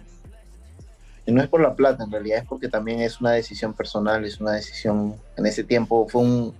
Y 1.25 1.31
no 1.31 1.41
es 1.41 1.47
por 1.47 1.61
la 1.61 1.75
plata, 1.75 2.03
en 2.03 2.11
realidad 2.11 2.39
es 2.39 2.45
porque 2.45 2.69
también 2.69 3.01
es 3.01 3.19
una 3.19 3.31
decisión 3.31 3.73
personal, 3.73 4.23
es 4.25 4.39
una 4.39 4.51
decisión, 4.51 5.15
en 5.35 5.45
ese 5.45 5.63
tiempo 5.63 6.07
fue 6.07 6.21
un, 6.21 6.55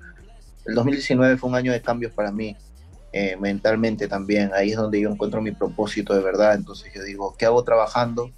el 0.65 0.73
2019 0.73 1.37
fue 1.37 1.49
un 1.49 1.55
año 1.55 1.71
de 1.71 1.81
cambios 1.81 2.11
para 2.13 2.31
mí, 2.31 2.57
eh, 3.13 3.37
mentalmente 3.37 4.07
también, 4.07 4.51
ahí 4.53 4.71
es 4.71 4.77
donde 4.77 4.99
yo 4.99 5.09
encuentro 5.09 5.41
mi 5.41 5.51
propósito 5.51 6.15
de 6.15 6.21
verdad, 6.21 6.55
entonces 6.55 6.91
yo 6.93 7.03
digo, 7.03 7.35
¿qué 7.37 7.45
hago 7.45 7.63
trabajando 7.63 8.31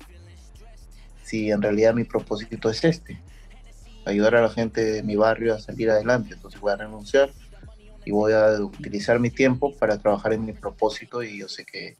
si 1.23 1.49
en 1.49 1.61
realidad 1.61 1.93
mi 1.93 2.03
propósito 2.03 2.69
es 2.69 2.84
este? 2.84 3.21
Ayudar 4.05 4.36
a 4.36 4.41
la 4.41 4.49
gente 4.49 4.84
de 4.84 5.03
mi 5.03 5.15
barrio 5.15 5.55
a 5.55 5.59
salir 5.59 5.89
adelante, 5.89 6.34
entonces 6.34 6.59
voy 6.59 6.73
a 6.73 6.75
renunciar 6.75 7.32
y 8.03 8.11
voy 8.11 8.34
a 8.34 8.51
utilizar 8.61 9.19
mi 9.19 9.30
tiempo 9.30 9.73
para 9.78 9.97
trabajar 9.97 10.34
en 10.34 10.45
mi 10.45 10.53
propósito 10.53 11.23
y 11.23 11.39
yo 11.39 11.47
sé 11.47 11.65
que 11.65 11.95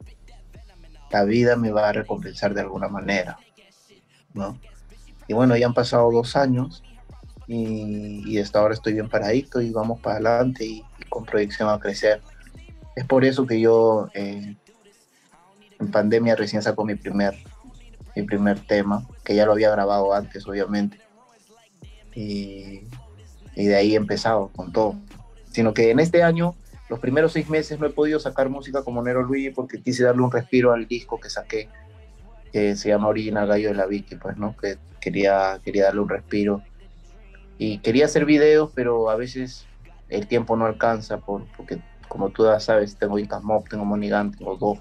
la 1.10 1.24
vida 1.24 1.56
me 1.56 1.70
va 1.70 1.88
a 1.88 1.92
recompensar 1.92 2.54
de 2.54 2.60
alguna 2.60 2.88
manera. 2.88 3.38
Y 5.26 5.34
bueno, 5.34 5.56
ya 5.56 5.66
han 5.66 5.74
pasado 5.74 6.10
dos 6.10 6.36
años 6.36 6.82
y, 7.46 8.38
hasta 8.38 8.60
ahora 8.60 8.74
estoy 8.74 8.92
bien 8.92 9.08
paradito 9.08 9.60
y 9.60 9.70
vamos 9.70 10.00
para 10.00 10.16
adelante 10.16 10.64
y, 10.64 10.84
con 11.08 11.24
proyección 11.24 11.68
a 11.68 11.78
crecer. 11.78 12.20
Es 12.94 13.04
por 13.04 13.24
eso 13.24 13.46
que 13.46 13.60
yo 13.60 14.08
eh, 14.14 14.56
en 15.78 15.90
pandemia 15.90 16.36
recién 16.36 16.60
saco 16.60 16.84
mi 16.84 16.96
primer, 16.96 17.34
mi 18.14 18.22
primer 18.22 18.60
tema, 18.60 19.06
que 19.24 19.34
ya 19.34 19.46
lo 19.46 19.52
había 19.52 19.70
grabado 19.70 20.12
antes, 20.12 20.46
obviamente. 20.46 21.00
Y, 22.14 22.82
y 23.54 23.66
de 23.66 23.76
ahí 23.76 23.94
he 23.94 23.96
empezado 23.96 24.48
con 24.48 24.72
todo. 24.72 24.96
Sino 25.50 25.72
que 25.72 25.90
en 25.90 26.00
este 26.00 26.22
año, 26.22 26.54
los 26.90 26.98
primeros 26.98 27.32
seis 27.32 27.48
meses, 27.48 27.78
no 27.80 27.86
he 27.86 27.90
podido 27.90 28.20
sacar 28.20 28.50
música 28.50 28.82
como 28.82 29.02
Nero 29.02 29.22
Luigi 29.22 29.50
porque 29.50 29.80
quise 29.80 30.04
darle 30.04 30.22
un 30.22 30.32
respiro 30.32 30.72
al 30.72 30.86
disco 30.86 31.18
que 31.18 31.30
saqué 31.30 31.68
que 32.52 32.76
se 32.76 32.88
llama 32.88 33.08
Original 33.08 33.46
Gallo 33.46 33.68
de 33.68 33.74
la 33.74 33.86
Vicky, 33.86 34.16
pues, 34.16 34.36
¿no? 34.36 34.56
Que 34.56 34.78
quería, 35.00 35.60
quería 35.64 35.84
darle 35.84 36.00
un 36.00 36.08
respiro. 36.08 36.62
Y 37.58 37.78
quería 37.78 38.04
hacer 38.04 38.24
videos, 38.24 38.70
pero 38.74 39.10
a 39.10 39.16
veces 39.16 39.66
el 40.08 40.26
tiempo 40.26 40.56
no 40.56 40.66
alcanza, 40.66 41.18
por, 41.18 41.44
porque 41.56 41.80
como 42.08 42.30
tú 42.30 42.44
ya 42.44 42.60
sabes, 42.60 42.96
tengo 42.96 43.18
Incas 43.18 43.42
Mob, 43.42 43.68
tengo 43.68 43.84
Monigan, 43.84 44.32
tengo 44.32 44.56
dos, 44.56 44.78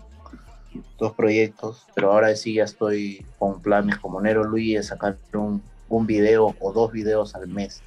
dos 0.97 1.13
proyectos, 1.13 1.85
pero 1.95 2.11
ahora 2.11 2.35
sí 2.35 2.53
ya 2.55 2.63
estoy 2.63 3.25
con 3.39 3.61
planes 3.61 3.97
como 3.97 4.21
Nero 4.21 4.43
Luis 4.43 4.77
de 4.77 4.83
sacar 4.83 5.17
un, 5.33 5.61
un 5.89 6.07
video 6.07 6.55
o 6.59 6.71
dos 6.71 6.91
videos 6.91 7.35
al 7.35 7.47
mes, 7.47 7.81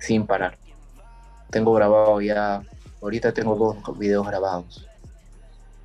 sin 0.00 0.26
parar. 0.26 0.56
Tengo 1.50 1.72
grabado 1.74 2.20
ya, 2.20 2.62
ahorita 3.02 3.32
tengo 3.32 3.56
dos 3.56 3.98
videos 3.98 4.26
grabados. 4.26 4.86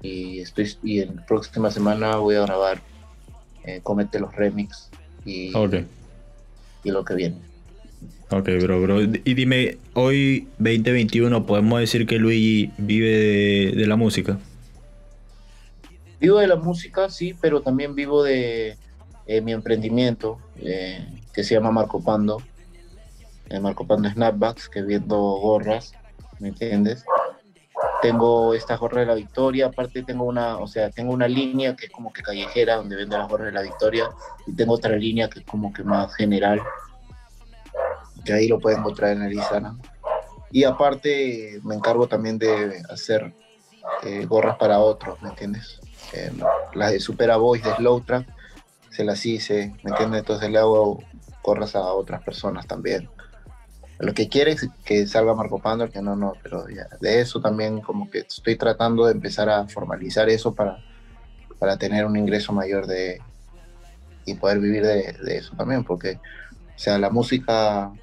Y, 0.02 0.42
estoy, 0.42 0.78
y 0.84 1.00
en 1.00 1.16
la 1.16 1.26
próxima 1.26 1.72
semana 1.72 2.18
voy 2.18 2.36
a 2.36 2.42
grabar 2.42 2.82
eh, 3.64 3.80
comete 3.82 4.20
los 4.20 4.36
remix 4.36 4.90
y, 5.26 5.52
y 6.84 6.92
lo 6.92 7.06
que 7.06 7.16
viene. 7.16 7.38
Ok, 8.30 8.50
bro, 8.62 8.82
bro. 8.82 9.02
Y 9.02 9.34
dime, 9.34 9.78
hoy 9.94 10.48
2021, 10.58 11.46
¿podemos 11.46 11.80
decir 11.80 12.08
que 12.08 12.18
Luigi 12.18 12.72
vive 12.78 13.72
de, 13.76 13.88
la 13.88 13.96
música? 13.96 14.40
Vivo 16.20 16.40
de 16.40 16.48
la 16.48 16.56
música, 16.56 17.10
sí, 17.10 17.36
pero 17.40 17.62
también 17.62 17.96
vivo 17.96 18.24
de 18.24 18.76
eh, 19.28 19.42
mi 19.42 19.52
emprendimiento 19.52 20.40
eh, 20.62 21.06
que 21.34 21.44
se 21.44 21.54
llama 21.54 21.72
Marco 21.72 22.04
Pando. 22.04 22.42
Marco 23.62 23.86
Pando 23.86 24.10
Snapbacks, 24.10 24.68
que 24.68 24.82
viendo 24.82 25.16
gorras, 25.16 25.94
¿me 26.40 26.48
entiendes? 26.48 27.06
Tengo 28.04 28.54
esta 28.54 28.76
gorra 28.76 29.00
de 29.00 29.06
la 29.08 29.16
Victoria, 29.16 29.68
aparte 29.68 30.04
tengo 30.04 30.26
una, 30.26 30.58
o 30.58 30.68
sea, 30.68 30.90
tengo 30.90 31.14
una 31.14 31.26
línea 31.26 31.74
que 31.74 31.86
es 31.86 31.92
como 31.92 32.12
que 32.12 32.22
callejera, 32.22 32.76
donde 32.76 32.98
vende 32.98 33.18
las 33.18 33.30
gorras 33.30 33.46
de 33.46 33.54
la 33.54 33.62
Victoria, 33.62 34.10
y 34.46 34.54
tengo 34.54 34.74
otra 34.74 34.98
línea 34.98 35.30
que 35.30 35.40
es 35.40 35.46
como 35.46 35.72
que 35.72 35.84
más 35.84 36.14
general, 36.14 36.62
que 38.26 38.34
ahí 38.34 38.50
lo 38.50 38.60
pueden 38.60 38.80
encontrar 38.80 39.14
en 39.14 39.24
el 39.24 39.34
Instagram. 39.34 39.80
Y 40.52 40.66
aparte 40.66 41.62
me 41.64 41.76
encargo 41.76 42.06
también 42.08 42.38
de 42.38 42.84
hacer 42.90 43.34
eh, 44.04 44.26
gorras 44.26 44.58
para 44.58 44.80
otros, 44.80 45.22
¿me 45.22 45.30
entiendes? 45.30 45.80
Eh, 46.12 46.32
las 46.74 46.92
de 46.92 47.00
Supera 47.00 47.38
Boys 47.38 47.64
de 47.64 47.74
Slow 47.76 48.02
Track 48.02 48.28
se 48.90 49.06
las 49.06 49.26
hice, 49.26 49.74
¿me 49.82 49.92
entiendes? 49.92 50.20
Entonces 50.20 50.50
le 50.52 50.60
hago 50.60 51.02
gorras 51.42 51.74
a 51.78 51.94
otras 51.94 52.22
personas 52.22 52.68
también. 52.68 53.10
Lo 54.04 54.14
que 54.14 54.28
quiere 54.28 54.52
es 54.52 54.68
que 54.84 55.08
salga 55.08 55.34
Marco 55.34 55.60
Pando, 55.60 55.90
que 55.90 56.02
no, 56.02 56.18
no, 56.18 56.34
pero 56.44 56.68
ya, 56.68 56.90
de 57.00 57.22
eso 57.22 57.40
también 57.40 57.80
como 57.80 58.12
que 58.12 58.20
estoy 58.20 58.58
tratando 58.58 59.06
de 59.06 59.14
empezar 59.14 59.50
a 59.50 59.66
formalizar 59.70 60.30
eso 60.30 60.54
para, 60.54 60.84
para 61.58 61.78
tener 61.78 62.06
un 62.06 62.18
ingreso 62.18 62.52
mayor 62.52 62.86
de 62.86 63.22
y 64.26 64.34
poder 64.34 64.60
vivir 64.60 64.86
de, 64.86 65.38
eso 65.38 65.56
también, 65.56 65.86
porque, 65.86 66.20
o 66.76 66.80
sea, 66.80 66.98
la 66.98 67.10
música, 67.10 67.94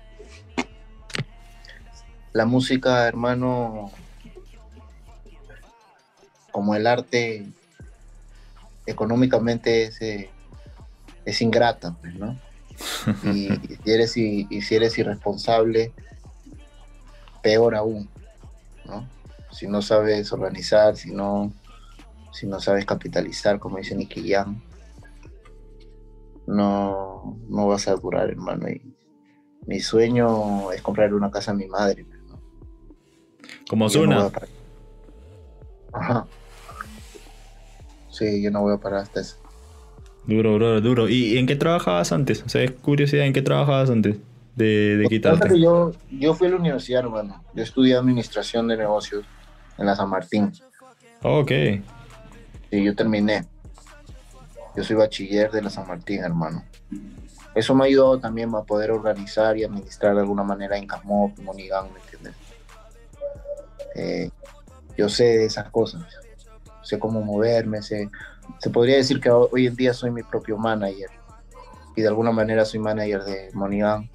la 2.32 2.46
música, 2.46 3.06
hermano, 3.06 3.90
como 6.50 6.74
el 6.74 6.86
arte 6.86 7.46
económicamente 8.86 9.82
es, 9.82 10.00
eh, 10.00 10.30
es 11.26 11.42
ingrata, 11.42 11.94
pues, 12.00 12.14
¿no? 12.14 12.38
Y, 13.24 13.48
si 13.84 13.90
eres, 13.90 14.16
y, 14.16 14.62
si 14.62 14.74
eres 14.74 14.98
irresponsable, 14.98 15.92
peor 17.42 17.74
aún, 17.74 18.08
¿no? 18.86 19.06
Si 19.50 19.66
no 19.66 19.82
sabes 19.82 20.32
organizar, 20.32 20.96
si 20.96 21.12
no, 21.12 21.52
si 22.32 22.46
no 22.46 22.60
sabes 22.60 22.86
capitalizar, 22.86 23.58
como 23.58 23.78
dice 23.78 23.94
Nicky 23.94 24.22
Young, 24.22 24.56
no, 26.46 27.38
no 27.48 27.66
vas 27.68 27.88
a 27.88 27.94
durar, 27.94 28.30
hermano. 28.30 28.68
Y 28.68 28.94
mi 29.66 29.80
sueño 29.80 30.72
es 30.72 30.82
comprarle 30.82 31.16
una 31.16 31.30
casa 31.30 31.50
a 31.50 31.54
mi 31.54 31.66
madre. 31.66 32.04
¿no? 32.28 32.40
Como 33.68 33.88
Zuna. 33.88 34.30
Ajá. 35.92 36.26
Sí, 38.10 38.42
yo 38.42 38.50
no 38.50 38.62
voy 38.62 38.74
a 38.74 38.78
parar 38.78 39.00
hasta 39.00 39.20
eso. 39.20 39.36
Duro, 40.30 40.52
duro, 40.52 40.80
duro. 40.80 41.08
¿Y 41.08 41.38
en 41.38 41.46
qué 41.48 41.56
trabajabas 41.56 42.12
antes? 42.12 42.44
O 42.46 42.48
sea, 42.48 42.62
es 42.62 42.70
curiosidad, 42.70 43.26
¿en 43.26 43.32
qué 43.32 43.42
trabajabas 43.42 43.90
antes 43.90 44.16
de, 44.54 44.96
de 44.96 45.08
quitarte? 45.08 45.60
Yo, 45.60 45.90
yo 46.08 46.34
fui 46.34 46.46
a 46.46 46.50
la 46.50 46.56
universidad, 46.56 47.00
hermano. 47.00 47.42
Yo 47.52 47.64
estudié 47.64 47.96
administración 47.96 48.68
de 48.68 48.76
negocios 48.76 49.24
en 49.76 49.86
la 49.86 49.96
San 49.96 50.08
Martín. 50.08 50.52
ok. 51.22 51.50
Sí, 52.70 52.84
yo 52.84 52.94
terminé. 52.94 53.44
Yo 54.76 54.84
soy 54.84 54.94
bachiller 54.94 55.50
de 55.50 55.62
la 55.62 55.70
San 55.70 55.88
Martín, 55.88 56.22
hermano. 56.22 56.62
Eso 57.52 57.74
me 57.74 57.82
ha 57.82 57.86
ayudado 57.88 58.20
también 58.20 58.54
a 58.54 58.62
poder 58.62 58.92
organizar 58.92 59.56
y 59.56 59.64
administrar 59.64 60.14
de 60.14 60.20
alguna 60.20 60.44
manera 60.44 60.78
en 60.78 60.86
Camop, 60.86 61.36
Monigán, 61.40 61.86
¿me 61.92 61.98
entiendes? 61.98 62.34
Eh, 63.96 64.30
yo 64.96 65.08
sé 65.08 65.44
esas 65.44 65.68
cosas 65.70 66.06
sé 66.90 66.98
cómo 66.98 67.22
moverme, 67.22 67.80
sé, 67.82 68.10
se 68.58 68.70
podría 68.70 68.96
decir 68.96 69.20
que 69.20 69.30
hoy 69.30 69.68
en 69.68 69.76
día 69.76 69.94
soy 69.94 70.10
mi 70.10 70.24
propio 70.24 70.58
manager 70.58 71.08
y 71.94 72.02
de 72.02 72.08
alguna 72.08 72.32
manera 72.32 72.64
soy 72.64 72.80
manager 72.80 73.22
de 73.24 73.50
Monigan. 73.54 74.10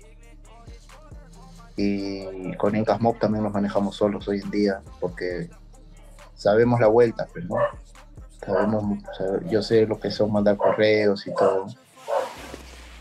Y 1.77 2.53
con 2.55 2.75
Incas 2.75 2.99
Mob 3.01 3.19
también 3.19 3.43
nos 3.43 3.53
manejamos 3.53 3.97
solos 3.97 4.27
hoy 4.29 4.39
en 4.41 4.49
día 4.49 4.81
porque 5.01 5.49
sabemos 6.33 6.79
la 6.79 6.87
vuelta, 6.87 7.27
pues, 7.31 7.43
¿no? 7.45 7.57
Sabemos, 8.45 9.03
yo 9.49 9.61
sé 9.61 9.85
lo 9.85 9.99
que 9.99 10.09
son 10.11 10.31
mandar 10.31 10.55
correos 10.55 11.27
y 11.27 11.33
todo. 11.33 11.65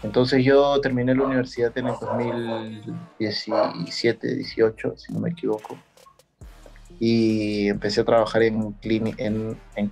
Entonces 0.02 0.44
yo 0.44 0.80
terminé 0.80 1.14
la 1.14 1.22
universidad 1.24 1.70
en 1.78 1.86
el 1.86 1.94
2017, 2.00 4.34
18, 4.34 4.94
si 4.96 5.12
no 5.12 5.20
me 5.20 5.30
equivoco 5.30 5.78
y 7.00 7.68
empecé 7.68 8.00
a 8.00 8.04
trabajar 8.04 8.42
en, 8.42 8.72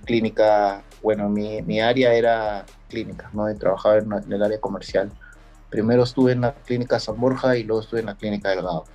clínica, 0.05 0.83
bueno, 1.01 1.29
mi, 1.29 1.61
mi, 1.61 1.81
área 1.81 2.13
era 2.13 2.65
clínica, 2.89 3.29
¿no? 3.33 3.49
Y 3.51 3.55
trabajaba 3.55 3.97
en, 3.97 4.11
en, 4.11 4.31
el 4.31 4.43
área 4.43 4.59
comercial. 4.59 5.11
Primero 5.69 6.03
estuve 6.03 6.31
en 6.31 6.41
la 6.41 6.53
clínica 6.53 6.99
San 6.99 7.19
Borja 7.19 7.57
y 7.57 7.63
luego 7.63 7.81
estuve 7.81 7.99
en 7.99 8.05
la 8.05 8.15
clínica 8.15 8.49
Delgado, 8.49 8.85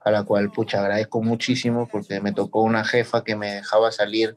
a 0.00 0.10
la 0.10 0.24
cual, 0.24 0.50
pucha, 0.50 0.80
agradezco 0.80 1.22
muchísimo 1.22 1.88
porque 1.90 2.20
me 2.20 2.32
tocó 2.32 2.62
una 2.62 2.84
jefa 2.84 3.22
que 3.24 3.36
me 3.36 3.54
dejaba 3.54 3.92
salir 3.92 4.36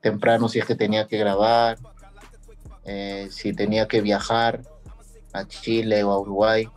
temprano 0.00 0.48
si 0.48 0.58
es 0.58 0.64
que 0.64 0.74
tenía 0.74 1.06
que 1.06 1.18
grabar, 1.18 1.78
eh, 2.84 3.28
si 3.30 3.52
tenía 3.52 3.88
que 3.88 4.00
viajar 4.00 4.62
a 5.32 5.46
Chile 5.46 6.02
o 6.04 6.12
a 6.12 6.20
Uruguay 6.20 6.68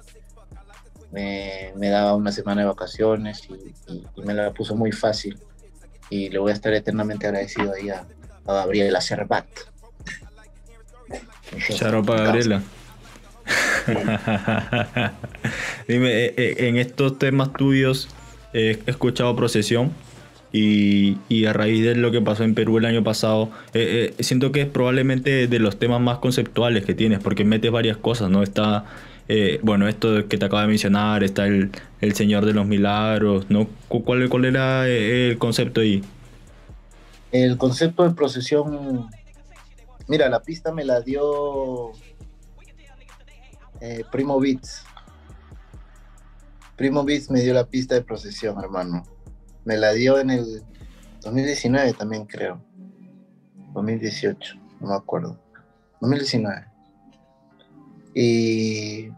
me, 1.12 1.90
daba 1.90 2.16
una 2.16 2.32
semana 2.32 2.62
de 2.62 2.68
vacaciones 2.68 3.48
y, 3.50 4.02
me 4.22 4.34
la 4.34 4.52
puso 4.52 4.76
muy 4.76 4.92
fácil. 4.92 5.38
Y 6.10 6.30
le 6.30 6.40
voy 6.40 6.52
a 6.52 6.54
estar 6.54 6.74
eternamente 6.74 7.28
agradecido 7.28 7.74
ahí 7.74 7.90
a, 7.90 8.06
a 8.46 8.54
Gabriela 8.54 9.02
Cervat. 9.02 9.46
para 12.06 12.24
Gabriela. 12.24 12.62
Dime, 15.88 16.10
eh, 16.10 16.34
eh, 16.38 16.56
en 16.60 16.78
estos 16.78 17.18
temas 17.18 17.52
tuyos 17.54 18.08
he 18.54 18.80
escuchado 18.86 19.36
procesión 19.36 19.92
y, 20.54 21.18
y, 21.30 21.46
a 21.46 21.54
raíz 21.54 21.84
de 21.84 21.96
lo 21.96 22.12
que 22.12 22.22
pasó 22.22 22.44
en 22.44 22.54
Perú 22.54 22.78
el 22.78 22.86
año 22.86 23.04
pasado, 23.04 23.50
eh, 23.74 24.14
siento 24.20 24.52
que 24.52 24.62
es 24.62 24.68
probablemente 24.68 25.48
de 25.48 25.60
los 25.60 25.80
temas 25.80 26.02
más 26.02 26.18
conceptuales 26.18 26.86
que 26.86 26.94
tienes, 26.94 27.20
porque 27.20 27.46
metes 27.46 27.72
varias 27.72 27.96
cosas, 27.98 28.30
¿no? 28.30 28.44
Está 28.44 28.86
eh, 29.28 29.60
bueno, 29.64 29.88
esto 29.88 30.28
que 30.28 30.38
te 30.38 30.46
acabo 30.46 30.62
de 30.62 30.68
mencionar, 30.68 31.24
está 31.24 31.46
el, 31.46 31.72
Señor 32.14 32.46
de 32.46 32.54
los 32.54 32.66
Milagros, 32.66 33.50
¿no? 33.50 33.68
¿Cuál, 33.88 34.30
¿Cuál 34.30 34.46
era 34.46 34.88
eh, 34.88 35.30
el 35.30 35.38
concepto 35.38 35.82
ahí? 35.82 36.04
El 37.32 37.58
concepto 37.58 38.04
de 38.04 38.14
procesión, 38.14 39.10
mira, 40.08 40.28
la 40.28 40.42
pista 40.42 40.74
me 40.74 40.84
la 40.84 41.00
dio 41.02 41.92
eh, 43.80 44.04
Primo 44.12 44.40
Beats. 44.40 44.84
Primo 46.76 47.04
Beats 47.04 47.30
me 47.32 47.42
dio 47.42 47.54
la 47.54 47.66
pista 47.66 47.96
de 47.96 48.02
procesión, 48.02 48.60
hermano. 48.60 49.04
Me 49.64 49.78
la 49.78 49.94
dio 49.94 50.20
en 50.20 50.32
el 50.32 50.64
2019 51.22 51.94
también, 51.94 52.26
creo. 52.26 52.62
2018, 53.74 54.56
no 54.82 54.88
me 54.90 54.96
acuerdo. 54.96 55.40
2019. 56.02 56.71
Y 58.14 59.10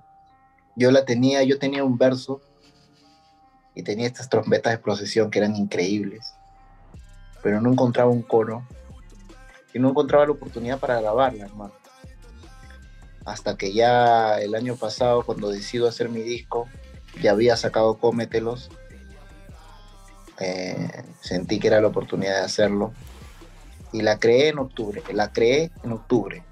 yo 0.75 0.91
la 0.91 1.05
tenía, 1.05 1.43
yo 1.43 1.59
tenía 1.59 1.83
un 1.83 1.97
verso 1.97 2.41
y 3.75 3.83
tenía 3.83 4.07
estas 4.07 4.29
trompetas 4.29 4.73
de 4.73 4.79
procesión 4.79 5.31
que 5.31 5.39
eran 5.39 5.55
increíbles, 5.55 6.33
pero 7.41 7.59
no 7.59 7.71
encontraba 7.71 8.09
un 8.09 8.21
coro 8.21 8.67
y 9.73 9.79
no 9.79 9.89
encontraba 9.89 10.25
la 10.25 10.31
oportunidad 10.31 10.79
para 10.79 11.01
grabarla, 11.01 11.45
hermano. 11.45 11.73
Hasta 13.25 13.57
que 13.57 13.73
ya 13.73 14.39
el 14.39 14.53
año 14.53 14.75
pasado, 14.75 15.23
cuando 15.23 15.49
decido 15.49 15.87
hacer 15.87 16.09
mi 16.09 16.21
disco, 16.21 16.67
ya 17.21 17.31
había 17.31 17.55
sacado 17.55 17.97
Cómetelos, 17.97 18.69
eh, 20.39 21.03
sentí 21.21 21.59
que 21.59 21.67
era 21.67 21.79
la 21.79 21.87
oportunidad 21.87 22.39
de 22.39 22.45
hacerlo 22.45 22.91
y 23.91 24.01
la 24.01 24.19
creé 24.19 24.49
en 24.49 24.59
octubre, 24.59 25.01
la 25.13 25.31
creé 25.31 25.71
en 25.83 25.91
octubre, 25.91 26.43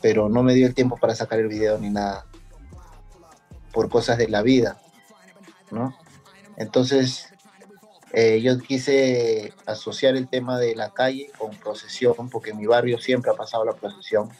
pero 0.00 0.28
no 0.28 0.42
me 0.42 0.54
dio 0.54 0.66
el 0.66 0.74
tiempo 0.74 0.96
para 0.96 1.14
sacar 1.14 1.38
el 1.40 1.48
video 1.48 1.78
ni 1.78 1.90
nada 1.90 2.26
por 3.72 3.88
cosas 3.88 4.18
de 4.18 4.28
la 4.28 4.42
vida, 4.42 4.80
¿no? 5.70 5.96
Entonces, 6.56 7.28
eh, 8.12 8.40
yo 8.40 8.58
quise 8.58 9.52
asociar 9.66 10.16
el 10.16 10.28
tema 10.28 10.58
de 10.58 10.74
la 10.74 10.90
calle 10.90 11.30
con 11.38 11.50
procesión, 11.56 12.30
porque 12.30 12.50
en 12.50 12.58
mi 12.58 12.66
barrio 12.66 12.98
siempre 12.98 13.30
ha 13.30 13.34
pasado 13.34 13.64
la 13.64 13.74
procesión. 13.74 14.30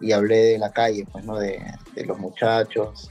Y 0.00 0.12
hablé 0.12 0.38
de 0.38 0.58
la 0.58 0.72
calle, 0.72 1.06
pues, 1.10 1.24
¿no? 1.24 1.38
De, 1.38 1.62
de 1.94 2.04
los 2.04 2.18
muchachos 2.18 3.10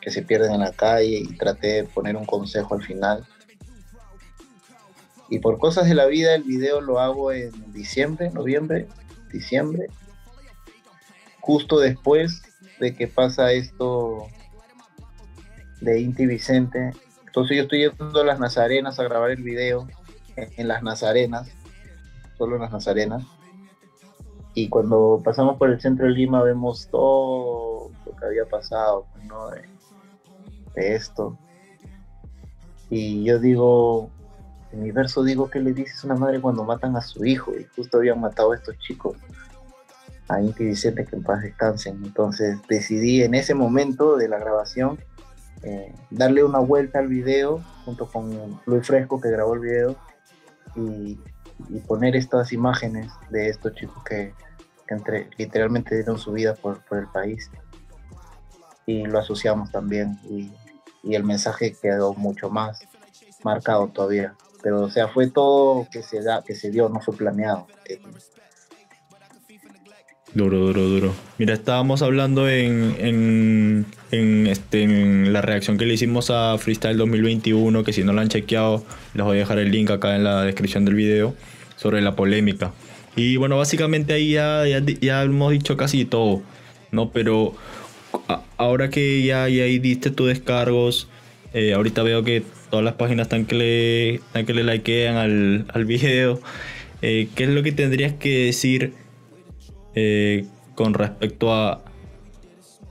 que 0.00 0.10
se 0.10 0.22
pierden 0.22 0.52
en 0.52 0.60
la 0.60 0.72
calle 0.72 1.20
y 1.20 1.36
traté 1.36 1.68
de 1.68 1.84
poner 1.84 2.16
un 2.16 2.26
consejo 2.26 2.74
al 2.74 2.82
final. 2.82 3.26
Y 5.30 5.38
por 5.38 5.58
cosas 5.58 5.88
de 5.88 5.94
la 5.94 6.06
vida, 6.06 6.34
el 6.34 6.42
video 6.42 6.80
lo 6.80 7.00
hago 7.00 7.32
en 7.32 7.72
diciembre, 7.72 8.30
noviembre, 8.30 8.88
diciembre, 9.32 9.88
justo 11.48 11.78
después 11.80 12.42
de 12.78 12.94
que 12.94 13.08
pasa 13.08 13.52
esto 13.52 14.26
de 15.80 15.98
Inti 15.98 16.26
Vicente. 16.26 16.90
Entonces 17.26 17.56
yo 17.56 17.62
estoy 17.62 17.88
yendo 17.88 18.20
a 18.20 18.24
las 18.24 18.38
Nazarenas 18.38 19.00
a 19.00 19.04
grabar 19.04 19.30
el 19.30 19.42
video 19.42 19.88
en, 20.36 20.68
las 20.68 20.82
Nazarenas, 20.82 21.48
solo 22.36 22.56
en 22.56 22.62
las 22.62 22.70
Nazarenas. 22.70 23.24
Y 24.52 24.68
cuando 24.68 25.22
pasamos 25.24 25.56
por 25.56 25.70
el 25.70 25.80
centro 25.80 26.06
de 26.06 26.12
Lima 26.12 26.42
vemos 26.42 26.86
todo 26.90 27.92
lo 28.04 28.14
que 28.14 28.26
había 28.26 28.44
pasado, 28.44 29.06
de 30.74 30.94
esto. 30.96 31.38
Y 32.90 33.24
yo 33.24 33.38
digo, 33.38 34.10
en 34.72 34.82
mi 34.82 34.90
verso 34.90 35.24
digo, 35.24 35.48
¿qué 35.48 35.60
le 35.60 35.72
dices 35.72 36.04
a 36.04 36.08
una 36.08 36.16
madre 36.16 36.42
cuando 36.42 36.62
matan 36.64 36.94
a 36.94 37.00
su 37.00 37.24
hijo? 37.24 37.58
Y 37.58 37.64
justo 37.74 37.96
habían 37.96 38.20
matado 38.20 38.52
a 38.52 38.56
estos 38.56 38.78
chicos 38.80 39.16
a 40.28 40.40
Inti 40.40 40.64
Vicente 40.64 41.04
que 41.04 41.16
en 41.16 41.22
paz 41.22 41.42
descansen. 41.42 42.02
Entonces 42.04 42.58
decidí 42.68 43.22
en 43.22 43.34
ese 43.34 43.54
momento 43.54 44.16
de 44.16 44.28
la 44.28 44.38
grabación 44.38 44.98
eh, 45.62 45.92
darle 46.10 46.44
una 46.44 46.60
vuelta 46.60 46.98
al 46.98 47.08
video 47.08 47.62
junto 47.84 48.06
con 48.06 48.60
Luis 48.66 48.86
Fresco 48.86 49.20
que 49.20 49.30
grabó 49.30 49.54
el 49.54 49.60
video 49.60 49.96
y, 50.76 51.18
poner 51.88 52.14
estas 52.14 52.52
imágenes 52.52 53.10
de 53.30 53.48
estos 53.48 53.74
chicos 53.74 54.04
que, 54.04 54.32
literalmente 55.36 55.96
dieron 55.96 56.16
su 56.16 56.32
vida 56.32 56.54
por, 56.54 56.84
por, 56.84 56.98
el 56.98 57.08
país. 57.08 57.50
Y 58.86 59.04
lo 59.04 59.18
asociamos 59.18 59.72
también 59.72 60.18
y, 60.24 60.52
y 61.02 61.14
el 61.14 61.24
mensaje 61.24 61.74
quedó 61.74 62.14
mucho 62.14 62.48
más 62.48 62.80
marcado 63.42 63.88
todavía. 63.88 64.36
Pero 64.62 64.82
o 64.82 64.90
sea 64.90 65.08
fue 65.08 65.28
todo 65.28 65.88
que 65.90 66.02
se 66.02 66.22
da 66.22 66.42
que 66.42 66.54
se 66.54 66.70
dio 66.70 66.88
no 66.88 67.00
fue 67.00 67.16
planeado 67.16 67.66
Duro, 70.34 70.58
duro, 70.58 70.82
duro. 70.88 71.14
Mira, 71.38 71.54
estábamos 71.54 72.02
hablando 72.02 72.48
en, 72.50 73.86
en, 74.10 74.46
este, 74.46 74.82
en 74.82 75.32
la 75.32 75.40
reacción 75.40 75.78
que 75.78 75.86
le 75.86 75.94
hicimos 75.94 76.30
a 76.30 76.58
Freestyle 76.58 76.98
2021, 76.98 77.82
que 77.82 77.92
si 77.92 78.04
no 78.04 78.12
lo 78.12 78.20
han 78.20 78.28
chequeado, 78.28 78.84
les 79.14 79.24
voy 79.24 79.36
a 79.36 79.40
dejar 79.40 79.58
el 79.58 79.70
link 79.70 79.90
acá 79.90 80.16
en 80.16 80.24
la 80.24 80.42
descripción 80.42 80.84
del 80.84 80.94
video, 80.94 81.34
sobre 81.76 82.02
la 82.02 82.14
polémica. 82.14 82.72
Y 83.16 83.36
bueno, 83.36 83.56
básicamente 83.56 84.12
ahí 84.12 84.32
ya, 84.32 84.64
ya, 85.00 85.22
hemos 85.22 85.50
dicho 85.50 85.76
casi 85.76 86.04
todo, 86.04 86.42
¿no? 86.92 87.10
Pero 87.10 87.54
ahora 88.58 88.90
que 88.90 89.22
ya, 89.22 89.48
ya 89.48 89.64
ahí 89.64 89.78
diste 89.78 90.10
tus 90.10 90.28
descargos, 90.28 91.08
eh, 91.54 91.72
ahorita 91.72 92.02
veo 92.02 92.22
que 92.22 92.42
todas 92.70 92.84
las 92.84 92.94
páginas 92.94 93.26
están 93.26 93.46
que 93.46 93.54
le, 93.54 94.14
están 94.16 94.44
que 94.44 94.52
le 94.52 94.62
likean 94.62 95.16
al, 95.16 95.66
al 95.72 95.84
video. 95.86 96.38
Eh, 97.00 97.28
¿Qué 97.34 97.44
es 97.44 97.50
lo 97.50 97.62
que 97.62 97.72
tendrías 97.72 98.12
que 98.12 98.46
decir? 98.46 98.92
Eh, 100.00 100.46
con 100.76 100.94
respecto 100.94 101.52
a, 101.52 101.80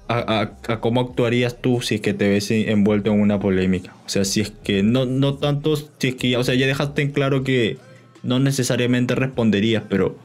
a, 0.09 0.51
cómo 0.81 0.99
actuarías 0.99 1.55
tú 1.61 1.79
si 1.79 1.95
es 1.95 2.01
que 2.01 2.13
te 2.13 2.27
ves 2.27 2.51
envuelto 2.51 3.11
en 3.11 3.21
una 3.21 3.39
polémica. 3.39 3.95
O 4.05 4.09
sea, 4.09 4.25
si 4.25 4.41
es 4.41 4.51
que 4.51 4.83
no, 4.83 5.05
no 5.05 5.35
tanto, 5.35 5.77
si 5.77 6.09
es 6.09 6.15
que, 6.15 6.35
o 6.35 6.43
sea, 6.43 6.55
ya 6.55 6.67
dejaste 6.67 7.01
en 7.01 7.11
claro 7.11 7.45
que 7.45 7.77
no 8.23 8.39
necesariamente 8.39 9.15
responderías, 9.15 9.83
pero 9.87 10.17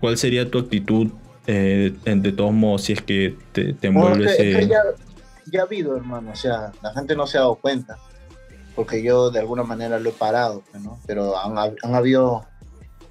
¿cuál 0.00 0.16
sería 0.16 0.50
tu 0.50 0.60
actitud 0.60 1.08
eh, 1.46 1.92
de 2.06 2.32
todos 2.32 2.54
modos 2.54 2.84
si 2.84 2.94
es 2.94 3.02
que 3.02 3.36
te, 3.52 3.76
envuelves? 3.82 4.40
en... 4.40 4.66
ya, 4.70 4.80
ya, 5.52 5.60
ha 5.60 5.64
habido, 5.64 5.98
hermano, 5.98 6.30
o 6.32 6.36
sea, 6.36 6.72
la 6.82 6.94
gente 6.94 7.14
no 7.16 7.26
se 7.26 7.36
ha 7.36 7.42
dado 7.42 7.56
cuenta, 7.56 7.98
porque 8.74 9.02
yo 9.02 9.30
de 9.30 9.40
alguna 9.40 9.62
manera 9.62 9.98
lo 9.98 10.08
he 10.08 10.14
parado, 10.14 10.62
¿no? 10.82 10.98
Pero 11.06 11.36
han, 11.36 11.58
han 11.58 11.94
habido 11.94 12.46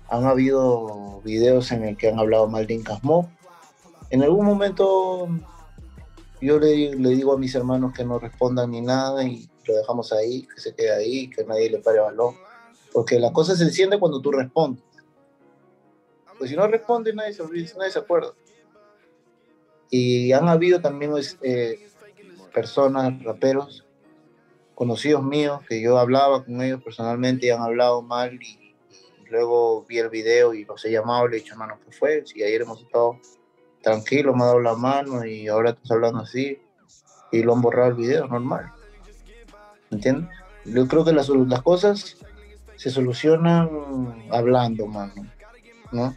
han 0.09 0.25
habido 0.25 1.21
videos 1.23 1.71
en 1.71 1.83
el 1.83 1.97
que 1.97 2.09
han 2.09 2.19
hablado 2.19 2.47
mal 2.47 2.67
de 2.67 2.75
Incas 2.75 2.99
En 4.09 4.23
algún 4.23 4.45
momento 4.45 5.29
yo 6.41 6.59
le, 6.59 6.95
digo 6.95 7.33
a 7.33 7.37
mis 7.37 7.55
hermanos 7.55 7.93
que 7.93 8.03
no 8.03 8.19
respondan 8.19 8.71
ni 8.71 8.81
nada 8.81 9.23
y 9.23 9.49
lo 9.65 9.75
dejamos 9.75 10.11
ahí, 10.11 10.45
que 10.53 10.59
se 10.59 10.75
quede 10.75 10.91
ahí, 10.91 11.29
que 11.29 11.45
nadie 11.45 11.69
le 11.69 11.79
pare 11.79 11.99
balón. 11.99 12.35
Porque 12.91 13.19
la 13.19 13.31
cosa 13.31 13.55
se 13.55 13.63
enciende 13.63 13.97
cuando 13.97 14.21
tú 14.21 14.31
respondes. 14.31 14.83
Pues 16.37 16.49
si 16.49 16.55
no 16.55 16.67
responde, 16.67 17.13
nadie 17.13 17.33
se 17.33 17.43
nadie 17.43 17.91
se 17.91 17.99
acuerda. 17.99 18.33
Y 19.89 20.31
han 20.33 20.49
habido 20.49 20.81
también 20.81 21.13
eh, 21.41 21.87
personas, 22.53 23.23
raperos, 23.23 23.85
conocidos 24.75 25.23
míos, 25.23 25.61
que 25.67 25.81
yo 25.81 25.97
hablaba 25.97 26.43
con 26.43 26.61
ellos 26.61 26.83
personalmente 26.83 27.47
y 27.47 27.49
han 27.51 27.61
hablado 27.61 28.01
mal 28.01 28.33
y 28.41 28.62
luego 29.33 29.83
vi 29.89 29.97
el 29.97 30.09
video 30.09 30.53
y 30.53 30.63
los 30.63 30.85
he 30.85 30.91
llamado 30.91 31.25
y 31.25 31.31
le 31.31 31.37
he 31.37 31.39
dicho, 31.39 31.53
hermano, 31.53 31.79
¿qué 31.83 31.91
fue? 31.91 32.23
Si 32.25 32.43
ayer 32.43 32.61
hemos 32.61 32.81
estado 32.81 33.19
tranquilos, 33.81 34.35
me 34.35 34.43
ha 34.43 34.47
dado 34.47 34.59
la 34.59 34.75
mano 34.75 35.25
y 35.25 35.47
ahora 35.47 35.71
estás 35.71 35.89
hablando 35.91 36.19
así 36.19 36.61
y 37.31 37.41
lo 37.41 37.53
han 37.53 37.61
borrado 37.61 37.89
el 37.89 37.95
video, 37.95 38.27
normal. 38.27 38.71
¿Entiendes? 39.89 40.29
Yo 40.65 40.87
creo 40.87 41.03
que 41.03 41.11
las, 41.13 41.29
cosas 41.63 42.17
se 42.75 42.89
solucionan 42.91 44.27
hablando, 44.31 44.85
mano, 44.85 45.13
¿no? 45.91 46.15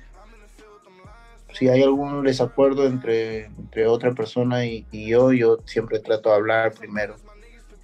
Si 1.54 1.70
hay 1.70 1.82
algún 1.82 2.22
desacuerdo 2.22 2.86
entre, 2.86 3.48
otra 3.88 4.12
persona 4.12 4.66
y 4.66 4.84
yo, 4.92 5.32
yo 5.32 5.58
siempre 5.64 6.00
trato 6.00 6.28
de 6.28 6.34
hablar 6.34 6.74
primero, 6.74 7.16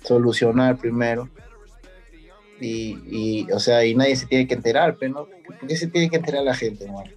solucionar 0.02 0.76
primero 0.76 1.30
y, 2.64 3.50
o 3.52 3.58
sea, 3.58 3.84
y 3.84 3.94
nadie 3.94 4.16
se 4.16 4.26
tiene 4.26 4.46
que 4.46 4.54
enterar, 4.54 4.96
pero 4.98 5.12
¿no? 5.12 5.26
¿Por 5.26 5.66
qué 5.66 5.76
se 5.76 5.88
tiene 5.88 6.08
que 6.08 6.16
enterar 6.16 6.44
la 6.44 6.54
gente, 6.54 6.84
hermano? 6.84 7.10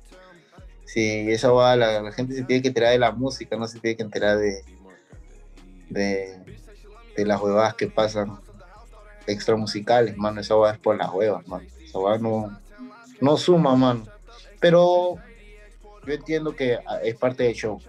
Si 0.85 1.31
esa 1.31 1.51
va, 1.51 1.75
la, 1.75 2.11
gente 2.11 2.35
se 2.35 2.43
tiene 2.43 2.61
que 2.61 2.69
enterar 2.69 2.91
de 2.91 2.99
la 2.99 3.11
música, 3.11 3.57
no 3.57 3.67
se 3.67 3.79
tiene 3.79 3.97
que 3.97 4.03
enterar 4.03 4.37
de, 4.37 4.63
de, 5.89 7.25
las 7.25 7.41
huevadas 7.41 7.75
que 7.75 7.87
pasan 7.87 8.39
extra 9.27 9.55
musicales, 9.55 10.15
mano, 10.17 10.41
esa 10.41 10.55
va 10.55 10.71
es 10.71 10.79
por 10.79 10.97
las 10.97 11.11
huevas, 11.11 11.47
mano. 11.47 11.65
Esa 11.83 11.99
va 11.99 12.17
no, 12.17 12.59
no 13.21 13.37
suma, 13.37 13.75
mano. 13.75 14.05
Pero 14.59 15.15
yo 16.05 16.13
entiendo 16.13 16.55
que 16.55 16.79
es 17.03 17.15
parte 17.15 17.43
del 17.43 17.55
show. 17.55 17.81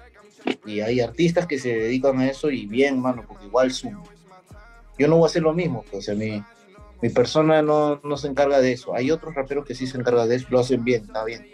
Y 0.65 0.81
hay 0.81 1.01
artistas 1.01 1.47
que 1.47 1.59
se 1.59 1.75
dedican 1.77 2.19
a 2.21 2.29
eso 2.29 2.51
y 2.51 2.67
bien, 2.67 3.01
mano, 3.01 3.25
porque 3.27 3.47
igual 3.47 3.73
suma. 3.73 4.03
Yo 4.99 5.09
no 5.09 5.17
voy 5.17 5.27
a 5.27 5.31
hacer 5.31 5.43
lo 5.43 5.53
mismo, 5.53 5.85
pues 5.91 6.09
a 6.09 6.15
mí 6.15 6.43
mi 7.03 7.11
persona 7.11 7.63
no, 7.63 8.01
no, 8.03 8.17
se 8.17 8.29
encarga 8.29 8.61
de 8.61 8.73
eso. 8.73 8.95
Hay 8.95 9.11
otros 9.11 9.35
raperos 9.35 9.67
que 9.67 9.75
sí 9.75 9.87
se 9.87 9.99
encargan 9.99 10.29
de 10.29 10.37
eso, 10.37 10.47
lo 10.51 10.61
hacen 10.61 10.83
bien, 10.85 11.05
está 11.05 11.25
bien. 11.25 11.47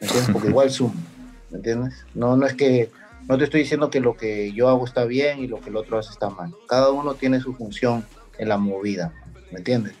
¿Me 0.00 0.06
entiendes? 0.06 0.30
Porque 0.32 0.48
igual 0.48 0.70
zoom, 0.70 0.92
¿me 1.50 1.58
entiendes? 1.58 2.04
No, 2.14 2.36
no 2.36 2.46
es 2.46 2.54
que, 2.54 2.90
no 3.28 3.38
te 3.38 3.44
estoy 3.44 3.60
diciendo 3.60 3.90
que 3.90 4.00
lo 4.00 4.16
que 4.16 4.52
yo 4.52 4.68
hago 4.68 4.84
está 4.84 5.04
bien 5.04 5.38
y 5.38 5.46
lo 5.46 5.60
que 5.60 5.70
el 5.70 5.76
otro 5.76 5.98
hace 5.98 6.10
está 6.10 6.30
mal. 6.30 6.52
Cada 6.68 6.90
uno 6.90 7.14
tiene 7.14 7.40
su 7.40 7.54
función 7.54 8.04
en 8.38 8.48
la 8.48 8.58
movida, 8.58 9.12
¿me 9.50 9.58
entiendes? 9.58 9.94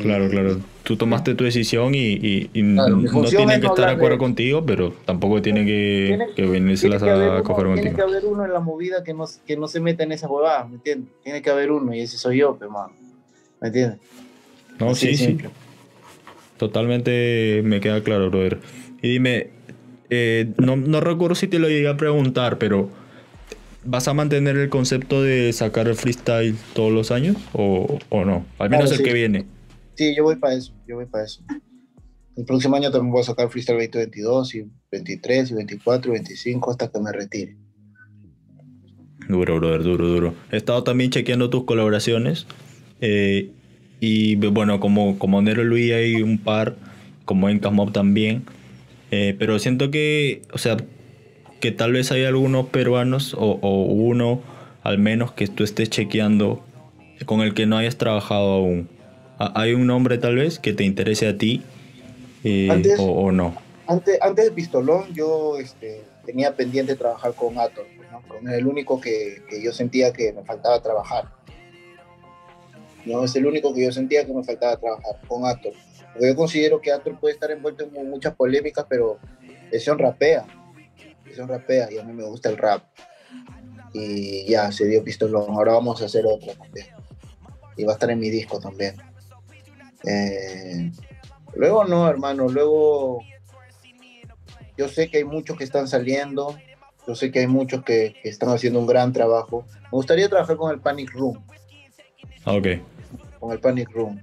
claro, 0.00 0.28
claro. 0.30 0.56
Tú 0.84 0.96
tomaste 0.96 1.34
tu 1.34 1.44
decisión 1.44 1.94
y, 1.94 2.48
no 2.54 3.24
tienen 3.24 3.60
que 3.60 3.66
estar 3.66 3.86
de 3.86 3.92
acuerdo 3.92 4.18
contigo, 4.18 4.64
pero 4.64 4.92
tampoco 5.04 5.42
tienen 5.42 5.66
que, 5.66 6.18
que, 6.34 6.46
venirse 6.46 6.86
a 6.88 6.98
coger 7.42 7.66
contigo. 7.66 7.74
Tiene 7.74 7.94
que 7.94 8.02
haber 8.02 8.24
uno 8.24 8.44
en 8.44 8.52
la 8.52 8.60
movida 8.60 9.04
que 9.04 9.14
no, 9.14 9.26
que 9.46 9.56
no 9.56 9.68
se 9.68 9.80
meta 9.80 10.02
en 10.02 10.12
esa 10.12 10.28
huevada, 10.28 10.64
¿me 10.64 10.76
entiendes? 10.76 11.12
Tiene 11.22 11.42
que 11.42 11.50
haber 11.50 11.70
uno 11.70 11.94
y 11.94 12.00
ese 12.00 12.16
soy 12.16 12.38
yo, 12.38 12.56
hermano. 12.60 13.01
¿Me 13.62 13.68
entiendes? 13.68 14.00
No, 14.80 14.94
sí, 14.96 15.16
sí. 15.16 15.38
Totalmente 16.56 17.62
me 17.64 17.80
queda 17.80 18.02
claro, 18.02 18.28
brother. 18.28 18.58
Y 19.00 19.08
dime, 19.08 19.50
eh, 20.10 20.52
no, 20.58 20.76
no, 20.76 21.00
recuerdo 21.00 21.36
si 21.36 21.46
te 21.46 21.60
lo 21.60 21.68
llegué 21.68 21.88
a 21.88 21.96
preguntar, 21.96 22.58
pero 22.58 22.90
¿vas 23.84 24.08
a 24.08 24.14
mantener 24.14 24.56
el 24.56 24.68
concepto 24.68 25.22
de 25.22 25.52
sacar 25.52 25.86
el 25.86 25.94
freestyle 25.94 26.56
todos 26.74 26.92
los 26.92 27.12
años 27.12 27.36
o, 27.52 27.98
o 28.08 28.24
no? 28.24 28.44
Al 28.58 28.68
menos 28.68 28.90
el 28.90 29.04
que 29.04 29.12
viene. 29.12 29.46
Sí, 29.94 30.12
yo 30.16 30.24
voy 30.24 30.36
para 30.36 30.54
eso, 30.54 30.72
yo 30.88 30.96
voy 30.96 31.06
para 31.06 31.24
eso. 31.24 31.42
El 32.36 32.44
próximo 32.44 32.74
año 32.74 32.90
también 32.90 33.12
voy 33.12 33.20
a 33.20 33.24
sacar 33.24 33.48
freestyle 33.48 33.78
2022 33.78 34.54
y 34.56 34.70
23 34.90 35.50
y 35.52 35.54
24 35.54 36.10
y 36.10 36.14
25 36.14 36.70
hasta 36.72 36.90
que 36.90 36.98
me 36.98 37.12
retire. 37.12 37.56
Duro, 39.28 39.60
brother, 39.60 39.84
duro, 39.84 40.08
duro. 40.08 40.34
He 40.50 40.56
estado 40.56 40.82
también 40.82 41.10
chequeando 41.10 41.48
tus 41.48 41.64
colaboraciones 41.64 42.46
eh, 43.02 43.50
y 44.00 44.36
bueno, 44.36 44.80
como, 44.80 45.18
como 45.18 45.42
Nero 45.42 45.64
Luis 45.64 45.92
hay 45.92 46.22
un 46.22 46.38
par, 46.38 46.76
como 47.24 47.48
en 47.50 47.60
Mob 47.72 47.92
también. 47.92 48.44
Eh, 49.10 49.36
pero 49.38 49.58
siento 49.58 49.90
que, 49.90 50.42
o 50.52 50.58
sea, 50.58 50.76
que 51.60 51.70
tal 51.70 51.92
vez 51.92 52.10
hay 52.10 52.24
algunos 52.24 52.66
peruanos 52.66 53.36
o, 53.38 53.54
uno 53.60 54.40
al 54.82 54.98
menos 54.98 55.32
que 55.32 55.46
tú 55.46 55.62
estés 55.62 55.90
chequeando 55.90 56.64
con 57.26 57.40
el 57.40 57.54
que 57.54 57.66
no 57.66 57.76
hayas 57.76 57.96
trabajado 57.96 58.52
aún. 58.52 58.88
¿Hay 59.38 59.74
un 59.74 59.86
nombre 59.86 60.18
tal 60.18 60.36
vez 60.36 60.58
que 60.58 60.72
te 60.72 60.84
interese 60.84 61.28
a 61.28 61.36
ti 61.36 61.62
eh, 62.42 62.96
o, 62.98 63.30
no? 63.30 63.54
Antes, 63.86 64.18
antes 64.20 64.46
de 64.46 64.50
Pistolón 64.52 65.12
yo 65.14 65.58
este, 65.58 66.02
tenía 66.24 66.56
pendiente 66.56 66.96
trabajar 66.96 67.34
con 67.34 67.58
Ator, 67.58 67.86
con 68.26 68.48
el 68.48 68.66
único 68.66 69.00
que, 69.00 69.42
que 69.48 69.62
yo 69.62 69.72
sentía 69.72 70.12
que 70.12 70.32
me 70.32 70.42
faltaba 70.42 70.80
trabajar. 70.82 71.28
No 73.04 73.24
es 73.24 73.34
el 73.36 73.46
único 73.46 73.74
que 73.74 73.84
yo 73.84 73.92
sentía 73.92 74.24
que 74.24 74.32
me 74.32 74.44
faltaba 74.44 74.76
trabajar 74.76 75.16
con 75.26 75.44
Ator. 75.44 75.72
yo 76.20 76.36
considero 76.36 76.80
que 76.80 76.92
Ator 76.92 77.18
puede 77.18 77.34
estar 77.34 77.50
envuelto 77.50 77.84
en 77.84 78.10
muchas 78.10 78.34
polémicas, 78.34 78.86
pero 78.88 79.18
ese 79.70 79.90
un 79.90 79.98
rapea. 79.98 80.46
Ese 81.26 81.42
un 81.42 81.48
rapea 81.48 81.90
y 81.90 81.98
a 81.98 82.04
mí 82.04 82.12
me 82.12 82.24
gusta 82.24 82.48
el 82.48 82.58
rap. 82.58 82.84
Y 83.92 84.46
ya, 84.46 84.70
se 84.70 84.86
dio 84.86 85.02
pistolón. 85.02 85.50
Ahora 85.50 85.72
vamos 85.72 86.00
a 86.00 86.06
hacer 86.06 86.24
otro 86.26 86.52
también. 86.54 86.86
Y 87.76 87.84
va 87.84 87.92
a 87.92 87.94
estar 87.94 88.10
en 88.10 88.20
mi 88.20 88.30
disco 88.30 88.60
también. 88.60 88.96
Eh, 90.04 90.90
luego 91.54 91.84
no, 91.84 92.08
hermano. 92.08 92.48
Luego 92.48 93.20
yo 94.76 94.88
sé 94.88 95.10
que 95.10 95.18
hay 95.18 95.24
muchos 95.24 95.56
que 95.56 95.64
están 95.64 95.88
saliendo. 95.88 96.56
Yo 97.06 97.16
sé 97.16 97.32
que 97.32 97.40
hay 97.40 97.48
muchos 97.48 97.82
que, 97.82 98.14
que 98.22 98.28
están 98.28 98.50
haciendo 98.50 98.78
un 98.78 98.86
gran 98.86 99.12
trabajo. 99.12 99.66
Me 99.84 99.90
gustaría 99.90 100.28
trabajar 100.28 100.56
con 100.56 100.70
el 100.70 100.80
Panic 100.80 101.10
Room. 101.12 101.44
Ah, 102.44 102.54
ok 102.54 102.91
con 103.42 103.50
el 103.50 103.58
Panic 103.58 103.90
Room. 103.90 104.20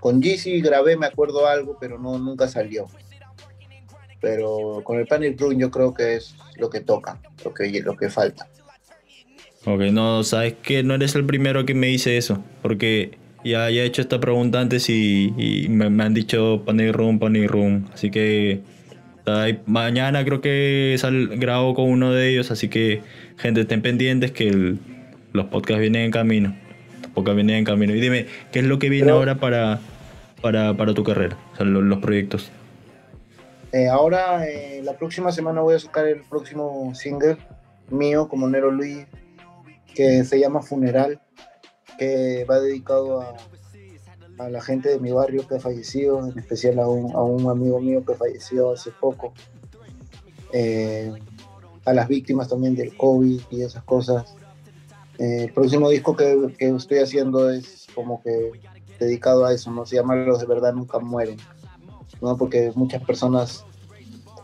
Con 0.00 0.22
Jeezy 0.22 0.62
grabé, 0.62 0.96
me 0.96 1.04
acuerdo 1.04 1.46
algo, 1.46 1.76
pero 1.78 1.98
no, 1.98 2.18
nunca 2.18 2.48
salió. 2.48 2.86
Pero 4.22 4.80
con 4.84 4.98
el 4.98 5.06
Panic 5.06 5.38
Room 5.38 5.58
yo 5.58 5.70
creo 5.70 5.92
que 5.92 6.16
es 6.16 6.34
lo 6.56 6.70
que 6.70 6.80
toca, 6.80 7.20
lo 7.44 7.52
que, 7.52 7.68
lo 7.82 7.94
que 7.94 8.08
falta. 8.08 8.48
Ok, 9.66 9.82
no, 9.92 10.24
sabes 10.24 10.54
que 10.62 10.82
no 10.82 10.94
eres 10.94 11.14
el 11.14 11.26
primero 11.26 11.66
que 11.66 11.74
me 11.74 11.88
dice 11.88 12.16
eso, 12.16 12.42
porque 12.62 13.18
ya, 13.44 13.68
ya 13.68 13.82
he 13.82 13.84
hecho 13.84 14.00
esta 14.00 14.18
pregunta 14.18 14.60
antes 14.60 14.88
y, 14.88 15.66
me, 15.68 16.02
han 16.02 16.14
dicho 16.14 16.62
Panic 16.64 16.92
Room, 16.94 17.18
Panic 17.18 17.50
Room, 17.50 17.90
así 17.92 18.10
que 18.10 18.62
mañana 19.66 20.24
creo 20.24 20.40
que 20.40 20.96
sal, 20.98 21.28
grabo 21.36 21.74
con 21.74 21.84
uno 21.90 22.12
de 22.12 22.30
ellos, 22.30 22.50
así 22.50 22.68
que 22.68 23.02
gente 23.36 23.60
estén 23.60 23.82
pendientes 23.82 24.32
que 24.32 24.78
los 25.32 25.46
podcasts 25.46 25.80
vienen 25.80 26.06
en 26.06 26.10
camino, 26.10 26.56
podcasts 27.12 27.36
vienen 27.36 27.56
en 27.56 27.64
camino. 27.64 27.94
Y 27.94 28.00
dime, 28.00 28.26
¿qué 28.50 28.60
es 28.60 28.64
lo 28.64 28.78
que 28.78 28.88
viene 28.88 29.10
ahora 29.10 29.36
para, 29.36 29.80
para, 30.40 30.94
tu 30.94 31.04
carrera, 31.04 31.36
o 31.52 31.56
sea, 31.56 31.66
los, 31.66 31.98
proyectos? 31.98 32.50
Eh, 33.72 33.88
ahora, 33.88 34.46
eh, 34.46 34.80
la 34.82 34.96
próxima 34.98 35.32
semana 35.32 35.60
voy 35.60 35.74
a 35.74 35.78
sacar 35.78 36.06
el 36.06 36.22
próximo 36.22 36.94
single 36.94 37.38
mío 37.90 38.28
como 38.28 38.48
Nero 38.48 38.70
Luis 38.70 39.06
que 39.94 40.24
se 40.24 40.40
llama 40.40 40.62
Funeral, 40.62 41.20
que 41.98 42.46
va 42.48 42.58
dedicado 42.60 43.20
a, 43.20 43.36
a 44.38 44.48
la 44.48 44.60
gente 44.60 44.88
de 44.88 44.98
mi 44.98 45.12
barrio 45.12 45.46
que 45.46 45.56
ha 45.56 45.60
fallecido, 45.60 46.26
en 46.26 46.38
especial 46.38 46.78
a 46.78 46.88
un, 46.88 47.12
a 47.14 47.22
un 47.22 47.48
amigo 47.50 47.80
mío 47.80 48.04
que 48.04 48.14
falleció 48.14 48.72
hace 48.72 48.90
poco, 48.90 49.32
eh, 50.52 51.12
a 51.84 51.92
las 51.92 52.08
víctimas 52.08 52.48
también 52.48 52.74
del 52.74 52.96
COVID 52.96 53.40
y 53.50 53.62
esas 53.62 53.82
cosas. 53.84 54.34
El 55.22 55.52
próximo 55.52 55.88
disco 55.88 56.16
que, 56.16 56.52
que, 56.58 56.68
estoy 56.70 56.98
haciendo 56.98 57.48
es 57.48 57.86
como 57.94 58.20
que 58.24 58.50
dedicado 58.98 59.44
a 59.44 59.54
eso, 59.54 59.70
¿no? 59.70 59.86
Se 59.86 59.94
llama 59.94 60.16
Los 60.16 60.40
de 60.40 60.46
verdad 60.46 60.74
nunca 60.74 60.98
mueren, 60.98 61.36
¿no? 62.20 62.36
Porque 62.36 62.72
muchas 62.74 63.04
personas, 63.04 63.64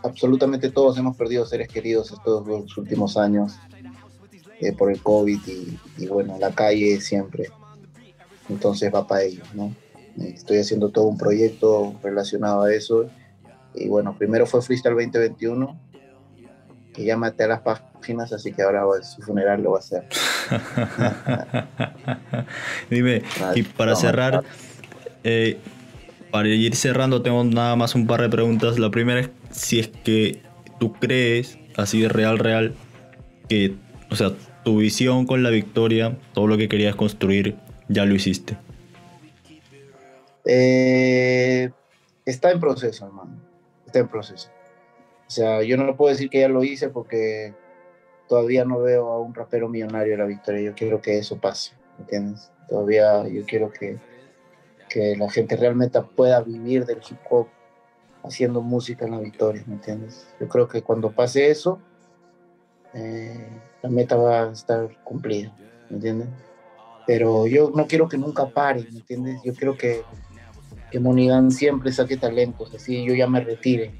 absolutamente 0.05 0.71
todos 0.71 0.97
hemos 0.97 1.17
perdido 1.17 1.45
seres 1.47 1.67
queridos 1.67 2.13
estos 2.13 2.47
los 2.47 2.79
últimos 2.79 3.17
años 3.17 3.57
eh, 4.61 4.73
por 4.73 4.93
el 4.93 5.03
COVID 5.03 5.41
y, 5.99 6.07
bueno, 6.07 6.39
la 6.39 6.53
calle 6.53 7.01
siempre. 7.01 7.49
Entonces 8.49 8.95
va 8.95 9.05
para 9.05 9.25
ellos, 9.25 9.53
¿no? 9.55 9.75
Estoy 10.17 10.59
haciendo 10.59 10.91
todo 10.91 11.07
un 11.07 11.19
proyecto 11.19 11.93
relacionado 12.05 12.63
a 12.63 12.73
eso. 12.73 13.11
Y 13.75 13.89
bueno, 13.89 14.15
primero 14.17 14.47
fue 14.47 14.63
Freestyle 14.63 14.95
2021, 14.95 15.77
que 16.95 17.05
ya 17.05 17.17
maté 17.17 17.43
a 17.43 17.49
las 17.49 17.63
páginas, 17.63 18.33
así 18.33 18.53
que 18.53 18.63
ahora 18.63 18.85
su 19.03 19.23
funeral 19.23 19.61
lo 19.61 19.73
va 19.73 19.79
a 19.79 19.81
hacer. 19.81 20.09
Dime, 22.91 23.23
y 23.55 23.63
para 23.63 23.97
cerrar, 23.97 24.43
eh, 25.25 25.59
para 26.31 26.49
ir 26.49 26.77
cerrando, 26.77 27.23
tengo 27.23 27.45
nada 27.45 27.77
más 27.77 27.95
un 27.95 28.07
par 28.07 28.23
de 28.23 28.29
preguntas. 28.29 28.79
La 28.79 28.91
primera 28.91 29.21
es 29.21 29.31
si 29.51 29.79
es 29.79 29.89
que 29.89 30.43
tú 30.79 30.93
crees, 30.95 31.59
así 31.77 32.01
de 32.01 32.09
real, 32.09 32.39
real, 32.39 32.75
que, 33.49 33.75
o 34.11 34.17
sea, 34.17 34.33
tu 34.65 34.79
visión 34.79 35.27
con 35.27 35.43
la 35.43 35.51
victoria, 35.51 36.17
todo 36.33 36.47
lo 36.47 36.57
que 36.57 36.69
querías 36.69 36.95
construir, 36.95 37.57
ya 37.89 38.05
lo 38.05 38.15
hiciste? 38.15 38.57
Eh, 40.45 41.71
está 42.25 42.51
en 42.51 42.61
proceso, 42.61 43.07
hermano. 43.07 43.37
Está 43.87 44.01
en 44.01 44.09
proceso. 44.09 44.51
O 45.27 45.31
sea, 45.31 45.63
yo 45.63 45.77
no 45.77 45.97
puedo 45.97 46.11
decir 46.11 46.31
que 46.31 46.41
ya 46.41 46.49
lo 46.49 46.65
hice 46.65 46.89
porque 46.89 47.55
todavía 48.29 48.65
no 48.65 48.81
veo 48.81 49.09
a 49.11 49.21
un 49.21 49.35
rapero 49.35 49.69
millonario 49.69 50.13
de 50.13 50.19
la 50.19 50.27
victoria. 50.27 50.63
Yo 50.63 50.75
quiero 50.75 51.01
que 51.01 51.19
eso 51.19 51.39
pase, 51.39 51.73
¿entiendes? 51.99 52.53
Todavía 52.69 53.27
yo 53.27 53.45
quiero 53.47 53.71
que, 53.71 53.99
que 54.89 55.17
la 55.17 55.31
gente 55.31 55.57
realmente 55.57 56.01
pueda 56.03 56.41
vivir 56.41 56.85
del 56.85 56.99
hip 56.99 57.19
hop 57.31 57.49
haciendo 58.23 58.61
música 58.61 59.07
en 59.07 59.13
la 59.13 59.21
victoria, 59.21 59.63
¿me 59.67 59.75
entiendes? 59.75 60.29
Yo 60.39 60.49
creo 60.49 60.69
que 60.69 60.83
cuando 60.83 61.11
pase 61.11 61.51
eso, 61.51 61.79
eh, 62.95 63.49
la 63.83 63.89
meta 63.91 64.17
va 64.17 64.45
a 64.45 64.53
estar 64.53 64.89
cumplida, 65.05 65.55
¿me 65.89 65.97
entiendes? 65.97 66.29
Pero 67.07 67.47
yo 67.47 67.71
no 67.75 67.87
quiero 67.87 68.09
que 68.09 68.19
nunca 68.19 68.47
pare, 68.47 68.83
¿me 68.93 68.99
entiendes? 68.99 69.41
Yo 69.43 69.55
quiero 69.55 69.77
que, 69.77 70.03
que 70.91 71.01
Monigan 71.01 71.51
siempre 71.51 71.91
saque 71.93 72.17
talentos, 72.17 72.75
así 72.75 73.05
yo 73.05 73.15
ya 73.15 73.27
me 73.27 73.41
retire, 73.41 73.95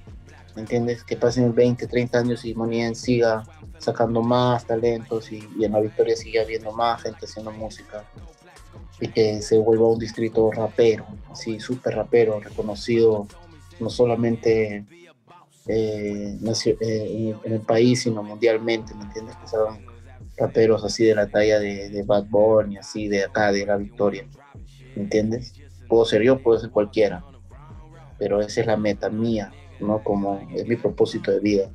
¿me 0.59 0.63
entiendes? 0.63 1.05
Que 1.05 1.17
pasen 1.17 1.55
20, 1.55 1.87
30 1.87 2.19
años 2.19 2.45
y 2.45 2.53
Monigan 2.53 2.97
siga 2.97 3.45
sacando 3.79 4.23
más 4.23 4.67
talentos 4.67 5.31
y, 5.31 5.49
en 5.63 5.71
la 5.71 5.79
victoria 5.79 6.17
siga 6.17 6.43
habiendo 6.43 6.73
más 6.73 7.01
gente 7.01 7.27
haciendo 7.27 7.53
música 7.53 8.05
y 9.01 9.07
que 9.07 9.41
se 9.41 9.57
vuelva 9.57 9.87
un 9.87 10.01
distrito 10.01 10.51
rapero, 10.51 11.07
así 11.31 11.61
súper 11.61 11.95
rapero, 11.95 12.41
reconocido 12.41 13.29
no 13.79 13.89
solamente 13.89 14.85
eh, 15.69 16.37
eh, 16.41 17.37
en 17.45 17.53
el 17.53 17.61
país, 17.61 18.03
sino 18.03 18.25
mundialmente, 18.25 18.93
¿me 18.97 19.05
entiendes? 19.05 19.37
Que 19.37 19.47
son 19.47 19.79
raperos 20.37 20.85
así 20.85 21.05
de 21.05 21.15
la 21.15 21.29
talla 21.29 21.61
de, 21.61 22.03
Bad 22.05 22.25
Bunny, 22.25 22.79
así 22.79 23.07
de 23.07 23.23
acá, 23.23 23.53
de 23.53 23.65
la 23.65 23.77
Victoria, 23.77 24.27
¿me 24.97 25.03
entiendes? 25.03 25.55
Puedo 25.89 26.05
ser 26.05 26.23
yo, 26.23 26.43
puedo 26.43 26.59
ser 26.59 26.71
cualquiera, 26.71 27.25
pero 28.19 28.41
esa 28.41 28.61
es 28.61 28.67
la 28.67 28.77
meta 28.77 29.09
mía, 29.09 29.53
¿no? 29.81 30.03
Como 30.03 30.47
es 30.55 30.67
mi 30.67 30.77
propósito 30.77 31.31
de 31.31 31.41
vida. 31.41 31.71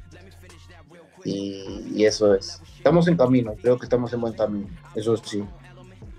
Y, 1.25 1.93
y 1.95 2.05
eso 2.05 2.35
es. 2.35 2.61
Estamos 2.77 3.07
en 3.07 3.15
camino, 3.15 3.53
creo 3.61 3.77
que 3.77 3.85
estamos 3.85 4.11
en 4.13 4.21
buen 4.21 4.33
camino, 4.33 4.67
eso 4.95 5.15
sí. 5.17 5.43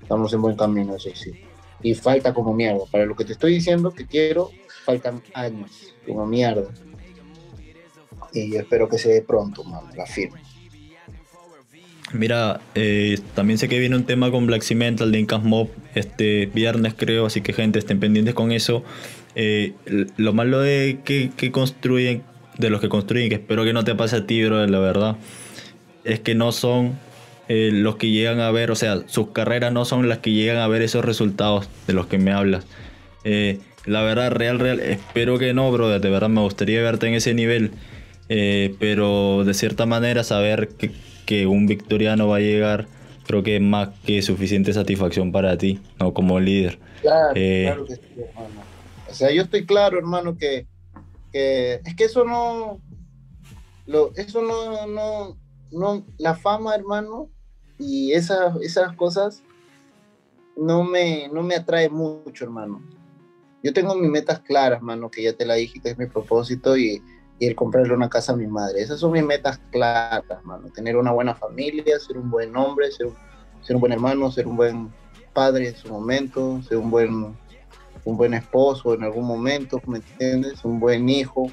Estamos 0.03 0.33
en 0.33 0.43
buen 0.43 0.57
camino, 0.57 0.97
eso 0.97 1.11
sí. 1.15 1.33
Y 1.83 1.95
falta 1.95 2.33
como 2.33 2.55
mierda. 2.55 2.85
Para 2.91 3.05
lo 3.05 3.15
que 3.15 3.25
te 3.25 3.33
estoy 3.33 3.55
diciendo 3.55 3.91
que 3.91 4.07
quiero, 4.07 4.51
faltan 4.85 5.23
años, 5.35 5.95
como 6.07 6.27
mierda 6.27 6.69
y 8.35 8.57
espero 8.57 8.89
que 8.89 8.99
se 8.99 9.11
dé 9.11 9.23
pronto, 9.23 9.65
man, 9.65 9.85
la 9.97 10.07
firme. 10.07 10.41
Mira, 12.13 12.61
eh, 12.75 13.19
también 13.35 13.59
sé 13.59 13.69
que 13.69 13.79
viene 13.79 13.97
un 13.97 14.05
tema 14.05 14.31
con 14.31 14.47
Black 14.47 14.63
Cement, 14.63 15.01
el 15.01 15.11
de 15.11 15.21
Incas 15.21 15.43
Mob, 15.43 15.69
este 15.95 16.47
viernes 16.47 16.95
creo, 16.95 17.27
así 17.27 17.41
que 17.41 17.53
gente 17.53 17.79
estén 17.79 17.99
pendientes 17.99 18.35
con 18.35 18.53
eso. 18.53 18.85
Eh, 19.35 19.73
lo 20.17 20.33
malo 20.33 20.61
de 20.61 21.01
que, 21.05 21.51
construyen, 21.51 22.23
de 22.59 22.71
los 22.71 22.81
que 22.81 22.89
construyen, 22.89 23.29
que 23.29 23.37
espero 23.37 23.65
que 23.65 23.73
no 23.73 23.85
te 23.85 23.95
pase 23.95 24.17
a 24.17 24.27
ti, 24.27 24.45
bro, 24.45 24.67
la 24.67 24.79
verdad, 24.79 25.17
es 26.05 26.21
que 26.21 26.35
no 26.35 26.53
son 26.53 26.99
eh, 27.49 27.71
los 27.73 27.97
que 27.97 28.11
llegan 28.11 28.41
a 28.41 28.51
ver, 28.51 28.71
o 28.71 28.77
sea, 28.77 29.03
sus 29.07 29.31
carreras 29.31 29.73
no 29.73 29.85
son 29.85 30.09
las 30.09 30.19
que 30.19 30.33
llegan 30.33 30.59
a 30.59 30.69
ver 30.69 30.83
esos 30.83 31.05
resultados 31.05 31.69
de 31.87 31.93
los 31.93 32.07
que 32.07 32.19
me 32.19 32.33
hablas. 32.33 32.67
la 33.25 34.03
verdad, 34.03 34.31
real, 34.31 34.59
real, 34.59 34.81
espero 34.81 35.39
que 35.39 35.53
no, 35.53 35.71
bro, 35.71 35.99
de 35.99 36.11
verdad 36.11 36.29
me 36.29 36.41
gustaría 36.41 36.81
verte 36.83 37.09
en 37.09 37.15
ese 37.15 37.35
nivel. 37.35 37.73
Eh, 38.29 38.75
pero 38.79 39.45
de 39.45 39.53
cierta 39.55 39.87
manera 39.87 40.25
saber 40.25 40.69
que, 41.27 41.47
un 41.47 41.67
victoriano 41.67 42.29
va 42.29 42.37
a 42.37 42.41
llegar 42.41 42.87
creo 43.27 43.43
que 43.43 43.57
es 43.57 43.63
más 43.63 43.89
que 44.05 44.21
suficiente 44.21 44.73
satisfacción 44.73 45.33
para 45.33 45.57
ti, 45.57 45.81
¿no? 45.99 46.13
Como 46.13 46.39
líder. 46.39 46.79
Claro, 47.01 47.33
eh, 47.35 47.65
claro 47.67 47.87
que 47.87 47.95
sí, 47.95 48.03
hermano. 48.19 48.74
O 49.15 49.17
sea, 49.17 49.33
yo 49.33 49.43
estoy 49.43 49.65
claro, 49.65 49.99
hermano, 49.99 50.37
que, 50.37 50.67
es 51.33 51.95
que 51.97 52.05
eso 52.05 52.25
no, 52.25 52.81
lo, 53.87 54.13
eso 54.17 54.43
no, 54.43 54.87
no, 54.87 55.39
no, 55.71 56.05
la 56.19 56.35
fama, 56.35 56.75
hermano, 56.75 57.31
y 57.79 58.13
esas, 58.13 58.61
esas 58.61 58.95
cosas 58.97 59.43
no 60.57 60.85
me, 60.85 61.29
no 61.29 61.43
me 61.43 61.55
atrae 61.55 61.89
mucho, 61.89 62.45
hermano. 62.45 62.83
Yo 63.63 63.73
tengo 63.73 63.95
mis 63.95 64.11
metas 64.11 64.41
claras, 64.41 64.79
hermano, 64.79 65.11
que 65.11 65.23
ya 65.23 65.33
te 65.33 65.47
la 65.47 65.55
dije, 65.55 65.81
que 65.81 65.91
es 65.91 65.99
mi 65.99 66.07
propósito 66.07 66.77
y 66.77 67.03
y 67.39 67.47
el 67.47 67.57
comprarle 67.57 67.93
una 67.93 68.09
casa 68.09 68.33
a 68.33 68.37
mi 68.37 68.47
madre. 68.47 68.81
Esas 68.81 69.01
son 69.01 69.11
mis 69.11 69.25
metas 69.25 69.61
claras, 69.73 70.45
mano. 70.45 70.69
Tener 70.71 70.97
una 70.97 71.11
buena 71.11 71.35
familia, 71.35 71.99
ser 71.99 72.17
un 72.17 72.31
buen 72.31 72.57
hombre, 72.57 72.93
ser 72.93 73.09
ser 73.65 73.77
un 73.77 73.81
buen 73.81 73.93
hermano, 73.93 74.31
ser 74.31 74.47
un 74.47 74.57
buen 74.57 74.93
padre 75.33 75.69
en 75.69 75.77
su 75.77 75.89
momento, 75.89 76.63
ser 76.63 76.77
un 76.77 76.91
buen, 76.91 77.37
un 78.05 78.17
buen 78.17 78.35
esposo 78.35 78.95
en 78.95 79.03
algún 79.03 79.27
momento, 79.27 79.81
¿me 79.87 79.99
entiendes? 79.99 80.65
Un 80.65 80.79
buen 80.79 81.09
hijo. 81.09 81.51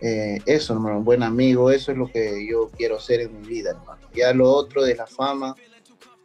Eh, 0.00 0.38
eso, 0.46 0.74
hermano, 0.74 0.98
un 0.98 1.04
buen 1.04 1.22
amigo, 1.22 1.70
eso 1.70 1.90
es 1.90 1.98
lo 1.98 2.06
que 2.06 2.46
yo 2.46 2.70
quiero 2.76 3.00
ser 3.00 3.20
en 3.20 3.40
mi 3.40 3.48
vida, 3.48 3.70
hermano. 3.70 4.00
Ya 4.14 4.32
lo 4.32 4.50
otro 4.50 4.84
de 4.84 4.94
la 4.94 5.06
fama, 5.06 5.56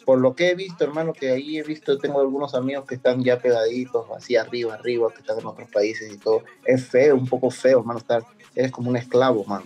por 0.06 0.20
lo 0.20 0.36
que 0.36 0.50
he 0.50 0.56
visto, 0.56 0.84
hermano, 0.84 1.14
que 1.14 1.32
ahí 1.32 1.58
he 1.58 1.64
visto, 1.64 1.98
tengo 1.98 2.20
algunos 2.20 2.54
amigos 2.56 2.86
que 2.86 2.96
están 2.96 3.24
ya 3.24 3.40
pegaditos, 3.40 4.06
así 4.16 4.36
arriba, 4.36 4.76
arriba, 4.76 5.12
que 5.12 5.22
están 5.22 5.40
en 5.40 5.46
otros 5.46 5.70
países 5.72 6.12
y 6.12 6.18
todo. 6.18 6.44
Es 6.66 6.86
feo, 6.86 7.16
un 7.16 7.28
poco 7.28 7.50
feo, 7.50 7.80
hermano, 7.80 8.00
estar, 8.00 8.24
eres 8.54 8.72
como 8.72 8.90
un 8.90 8.98
esclavo, 8.98 9.44
mano. 9.46 9.66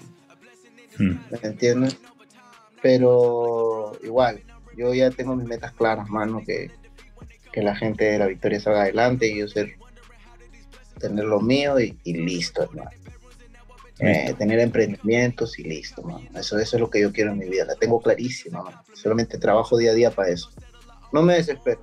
Hmm. 0.97 1.17
¿Me 1.31 1.39
entiendes? 1.41 1.97
Pero 2.81 3.97
igual, 4.03 4.41
yo 4.77 4.93
ya 4.93 5.09
tengo 5.09 5.35
mis 5.35 5.47
metas 5.47 5.73
claras, 5.73 6.09
mano, 6.09 6.41
que, 6.45 6.71
que 7.57 7.63
la 7.63 7.75
gente 7.75 8.03
de 8.03 8.19
la 8.19 8.27
victoria 8.27 8.59
salga 8.59 8.83
adelante 8.83 9.27
y 9.27 9.39
yo 9.39 9.47
ser, 9.47 9.77
tener 10.99 11.25
lo 11.25 11.41
mío 11.41 11.79
y, 11.79 11.97
y 12.03 12.13
listo, 12.13 12.61
hermano. 12.61 12.91
Eh, 13.97 14.35
tener 14.37 14.59
emprendimientos 14.59 15.57
y 15.57 15.63
listo, 15.63 16.03
Eso, 16.35 16.59
eso 16.59 16.75
es 16.77 16.79
lo 16.79 16.87
que 16.91 17.01
yo 17.01 17.11
quiero 17.11 17.31
en 17.31 17.39
mi 17.39 17.49
vida, 17.49 17.65
la 17.65 17.73
tengo 17.73 17.99
clarísima, 17.99 18.83
Solamente 18.93 19.39
trabajo 19.39 19.75
día 19.75 19.89
a 19.89 19.95
día 19.95 20.11
para 20.11 20.29
eso. 20.29 20.51
No 21.11 21.23
me 21.23 21.33
desespero. 21.33 21.81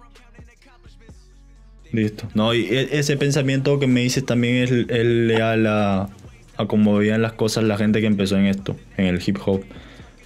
Listo. 1.91 2.29
No, 2.35 2.55
y 2.55 2.67
e, 2.67 2.97
ese 2.97 3.17
pensamiento 3.17 3.81
que 3.81 3.89
me 3.89 4.03
dices 4.03 4.25
también 4.25 4.63
es, 4.63 4.71
leal 4.71 5.67
a, 5.67 6.09
a 6.57 6.67
cómo 6.69 6.99
veían 6.99 7.21
las 7.21 7.33
cosas 7.33 7.65
la 7.65 7.77
gente 7.77 8.01
que 8.01 8.07
empezó 8.07 8.37
en 8.37 8.47
esto, 8.47 8.77
en 8.97 9.07
el 9.07 9.21
hip 9.27 9.39
hop. 9.45 9.65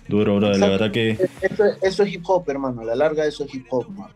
Duro, 0.08 0.36
bro. 0.36 0.52
La 0.58 0.68
verdad 0.68 0.92
que. 0.92 1.12
Eso, 1.40 1.64
eso, 1.80 2.02
es 2.02 2.12
hip 2.12 2.24
hop, 2.26 2.44
hermano. 2.50 2.82
A 2.82 2.84
la 2.84 2.94
larga, 2.94 3.24
eso 3.24 3.44
es 3.44 3.54
hip 3.54 3.66
hop, 3.70 3.86
hermano. 3.88 4.12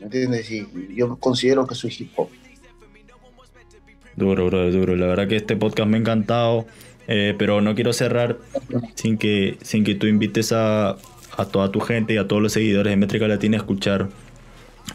¿Me 0.00 0.06
entiendes? 0.06 0.50
Y 0.50 0.66
yo 0.94 1.16
considero 1.16 1.66
que 1.66 1.74
soy 1.74 1.94
hip 1.98 2.10
hop. 2.16 2.28
Duro, 4.14 4.46
bro, 4.46 4.70
duro. 4.70 4.96
La 4.96 5.06
verdad 5.06 5.28
que 5.28 5.36
este 5.36 5.56
podcast 5.56 5.88
me 5.88 5.96
ha 5.96 6.00
encantado. 6.00 6.66
Eh, 7.08 7.34
pero 7.38 7.60
no 7.60 7.76
quiero 7.76 7.92
cerrar 7.92 8.38
sin 8.94 9.16
que, 9.16 9.58
sin 9.62 9.84
que 9.84 9.94
tú 9.94 10.08
invites 10.08 10.50
a, 10.50 10.96
a 11.36 11.44
toda 11.44 11.70
tu 11.70 11.80
gente 11.80 12.14
y 12.14 12.16
a 12.16 12.26
todos 12.26 12.42
los 12.42 12.52
seguidores 12.52 12.90
de 12.90 12.96
Métrica 12.96 13.28
Latina 13.28 13.58
a 13.58 13.60
escuchar 13.60 14.08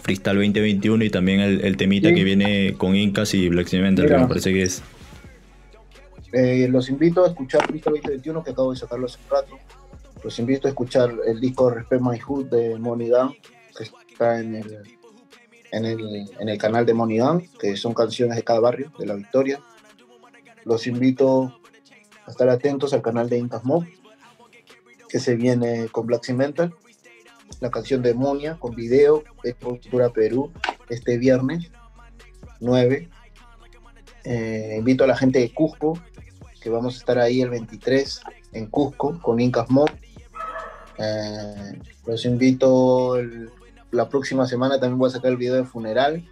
Freestyle 0.01 0.37
2021 0.37 1.03
y 1.03 1.09
también 1.09 1.39
el, 1.39 1.77
temita 1.77 2.13
que 2.13 2.23
viene 2.23 2.75
con 2.77 2.95
Incas 2.95 3.33
y 3.33 3.49
Black 3.49 3.67
Cement, 3.67 3.99
que 3.99 4.17
me 4.17 4.27
parece 4.27 4.53
que 4.53 4.63
es. 4.63 4.81
Eh, 6.33 6.67
los 6.69 6.89
invito 6.89 7.25
a 7.25 7.27
escuchar 7.27 7.65
Freestyle 7.67 7.97
2021 7.97 8.43
que 8.43 8.51
acabo 8.51 8.71
de 8.71 8.77
sacarlo 8.77 9.05
hace 9.05 9.19
un 9.23 9.29
rato. 9.29 9.59
Los 10.23 10.39
invito 10.39 10.67
a 10.67 10.71
escuchar 10.71 11.13
el 11.27 11.39
disco 11.39 11.69
Respect 11.69 12.01
My 12.01 12.19
Hood 12.19 12.45
de 12.45 12.77
Money 12.79 13.09
Down, 13.09 13.35
está 14.11 14.39
en 14.39 14.55
el, 14.55 14.97
en 15.71 15.85
el, 15.85 16.29
en 16.39 16.49
el 16.49 16.57
canal 16.57 16.85
de 16.85 16.93
Money 16.93 17.17
Down, 17.17 17.47
que 17.59 17.75
son 17.75 17.93
canciones 17.93 18.35
de 18.35 18.43
cada 18.43 18.59
barrio, 18.59 18.91
de 18.99 19.05
la 19.05 19.15
Victoria. 19.15 19.61
Los 20.65 20.87
invito 20.87 21.59
a 22.25 22.31
estar 22.31 22.49
atentos 22.49 22.93
al 22.93 23.01
canal 23.01 23.29
de 23.29 23.37
Incas 23.37 23.63
Mob, 23.63 23.85
que 25.09 25.19
se 25.19 25.35
viene 25.35 25.87
con 25.89 26.05
Black 26.05 26.23
Cemental 26.23 26.73
la 27.59 27.69
canción 27.69 28.01
de 28.01 28.13
Monia 28.13 28.57
con 28.59 28.75
video 28.75 29.23
de 29.43 29.53
Cultura 29.53 30.09
Perú 30.09 30.51
este 30.89 31.17
viernes 31.17 31.71
9. 32.59 33.09
Eh, 34.23 34.75
invito 34.77 35.03
a 35.03 35.07
la 35.07 35.17
gente 35.17 35.39
de 35.39 35.53
Cusco, 35.53 35.99
que 36.61 36.69
vamos 36.69 36.95
a 36.95 36.97
estar 36.97 37.19
ahí 37.19 37.41
el 37.41 37.49
23 37.49 38.21
en 38.53 38.67
Cusco 38.67 39.19
con 39.21 39.39
Incas 39.39 39.69
Mob. 39.69 39.89
Eh, 40.97 41.79
los 42.05 42.25
invito 42.25 43.15
la 43.91 44.09
próxima 44.09 44.47
semana 44.47 44.79
también 44.79 44.97
voy 44.97 45.09
a 45.09 45.13
sacar 45.13 45.31
el 45.31 45.37
video 45.37 45.55
de 45.55 45.65
funeral 45.65 46.27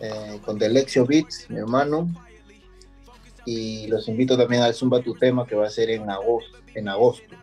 eh, 0.00 0.40
con 0.44 0.58
Delexio 0.58 1.06
Beats, 1.06 1.48
mi 1.50 1.58
hermano. 1.58 2.08
Y 3.44 3.88
los 3.88 4.08
invito 4.08 4.36
también 4.36 4.62
al 4.62 4.74
Zumba 4.74 5.02
Tu 5.02 5.14
Tema 5.14 5.46
que 5.46 5.56
va 5.56 5.66
a 5.66 5.70
ser 5.70 5.90
en 5.90 6.08
agosto, 6.08 6.58
en 6.74 6.88
agosto, 6.88 7.34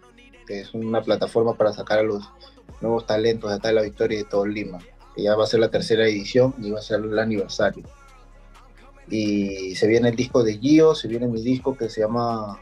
que 0.48 0.62
es 0.62 0.74
una 0.74 1.02
plataforma 1.02 1.56
para 1.56 1.74
sacar 1.74 2.00
a 2.00 2.04
los 2.04 2.24
nuevos 2.80 3.06
talentos 3.06 3.50
de 3.50 3.58
acá 3.58 3.70
de 3.70 3.74
la 3.74 3.82
Victoria 3.82 4.20
de 4.20 4.24
todo 4.24 4.46
Lima, 4.46 4.80
que 5.16 5.24
ya 5.24 5.36
va 5.36 5.44
a 5.44 5.48
ser 5.48 5.60
la 5.60 5.70
tercera 5.70 6.08
edición 6.08 6.56
y 6.60 6.72
va 6.72 6.80
a 6.80 6.84
ser 6.84 7.02
el 7.02 7.20
aniversario. 7.20 7.84
Y 9.10 9.76
se 9.76 9.88
viene 9.88 10.10
el 10.10 10.16
disco 10.16 10.44
de 10.44 10.58
Gio, 10.58 10.96
se 10.96 11.08
viene 11.08 11.28
mi 11.28 11.42
disco 11.42 11.76
que 11.76 11.90
se 11.90 12.02
llama 12.02 12.60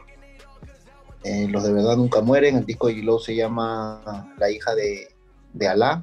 eh, 1.22 1.46
Los 1.48 1.62
de 1.62 1.72
verdad 1.72 1.96
nunca 1.96 2.22
mueren, 2.22 2.56
el 2.56 2.66
disco 2.66 2.88
de 2.88 2.94
Gilo 2.94 3.18
se 3.18 3.36
llama 3.36 4.32
La 4.38 4.50
hija 4.50 4.74
de, 4.74 5.08
de 5.52 5.68
Alá. 5.68 6.02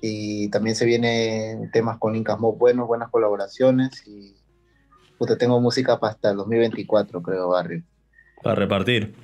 Y 0.00 0.48
también 0.50 0.76
se 0.76 0.84
vienen 0.84 1.70
temas 1.70 1.98
con 1.98 2.14
Incas 2.14 2.38
muy 2.38 2.54
buenos, 2.56 2.86
buenas 2.86 3.10
colaboraciones 3.10 4.06
y 4.06 4.34
puta, 5.18 5.38
tengo 5.38 5.60
música 5.60 5.98
para 5.98 6.12
hasta 6.12 6.30
el 6.30 6.36
2024, 6.36 7.22
creo, 7.22 7.48
Barrio. 7.48 7.82
Para 8.42 8.56
repartir. 8.56 9.14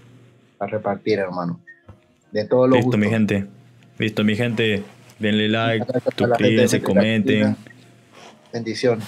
Para 0.58 0.72
repartir, 0.72 1.18
hermano 1.18 1.60
de 2.32 2.44
todos 2.46 2.68
los 2.68 2.78
Listo, 2.78 2.96
mi 2.96 3.08
gente. 3.08 3.46
Listo, 3.98 4.24
mi 4.24 4.34
gente. 4.34 4.82
Denle 5.18 5.48
like, 5.48 5.86
suscríbanse, 6.16 6.82
comenten. 6.82 7.56
Bendiciones. 8.52 9.06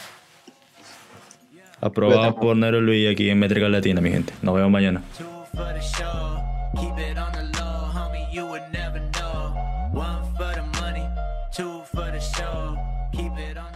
Aprobado 1.80 2.36
por 2.36 2.56
Nero 2.56 2.80
Luis 2.80 3.10
aquí 3.10 3.28
en 3.28 3.38
Métrica 3.38 3.68
Latina, 3.68 4.00
mi 4.00 4.10
gente. 4.10 4.32
Nos 4.42 4.54
vemos 4.54 4.70
mañana. 4.70 5.02
show. 12.36 12.76
Keep 13.12 13.38
it 13.38 13.56
on. 13.56 13.73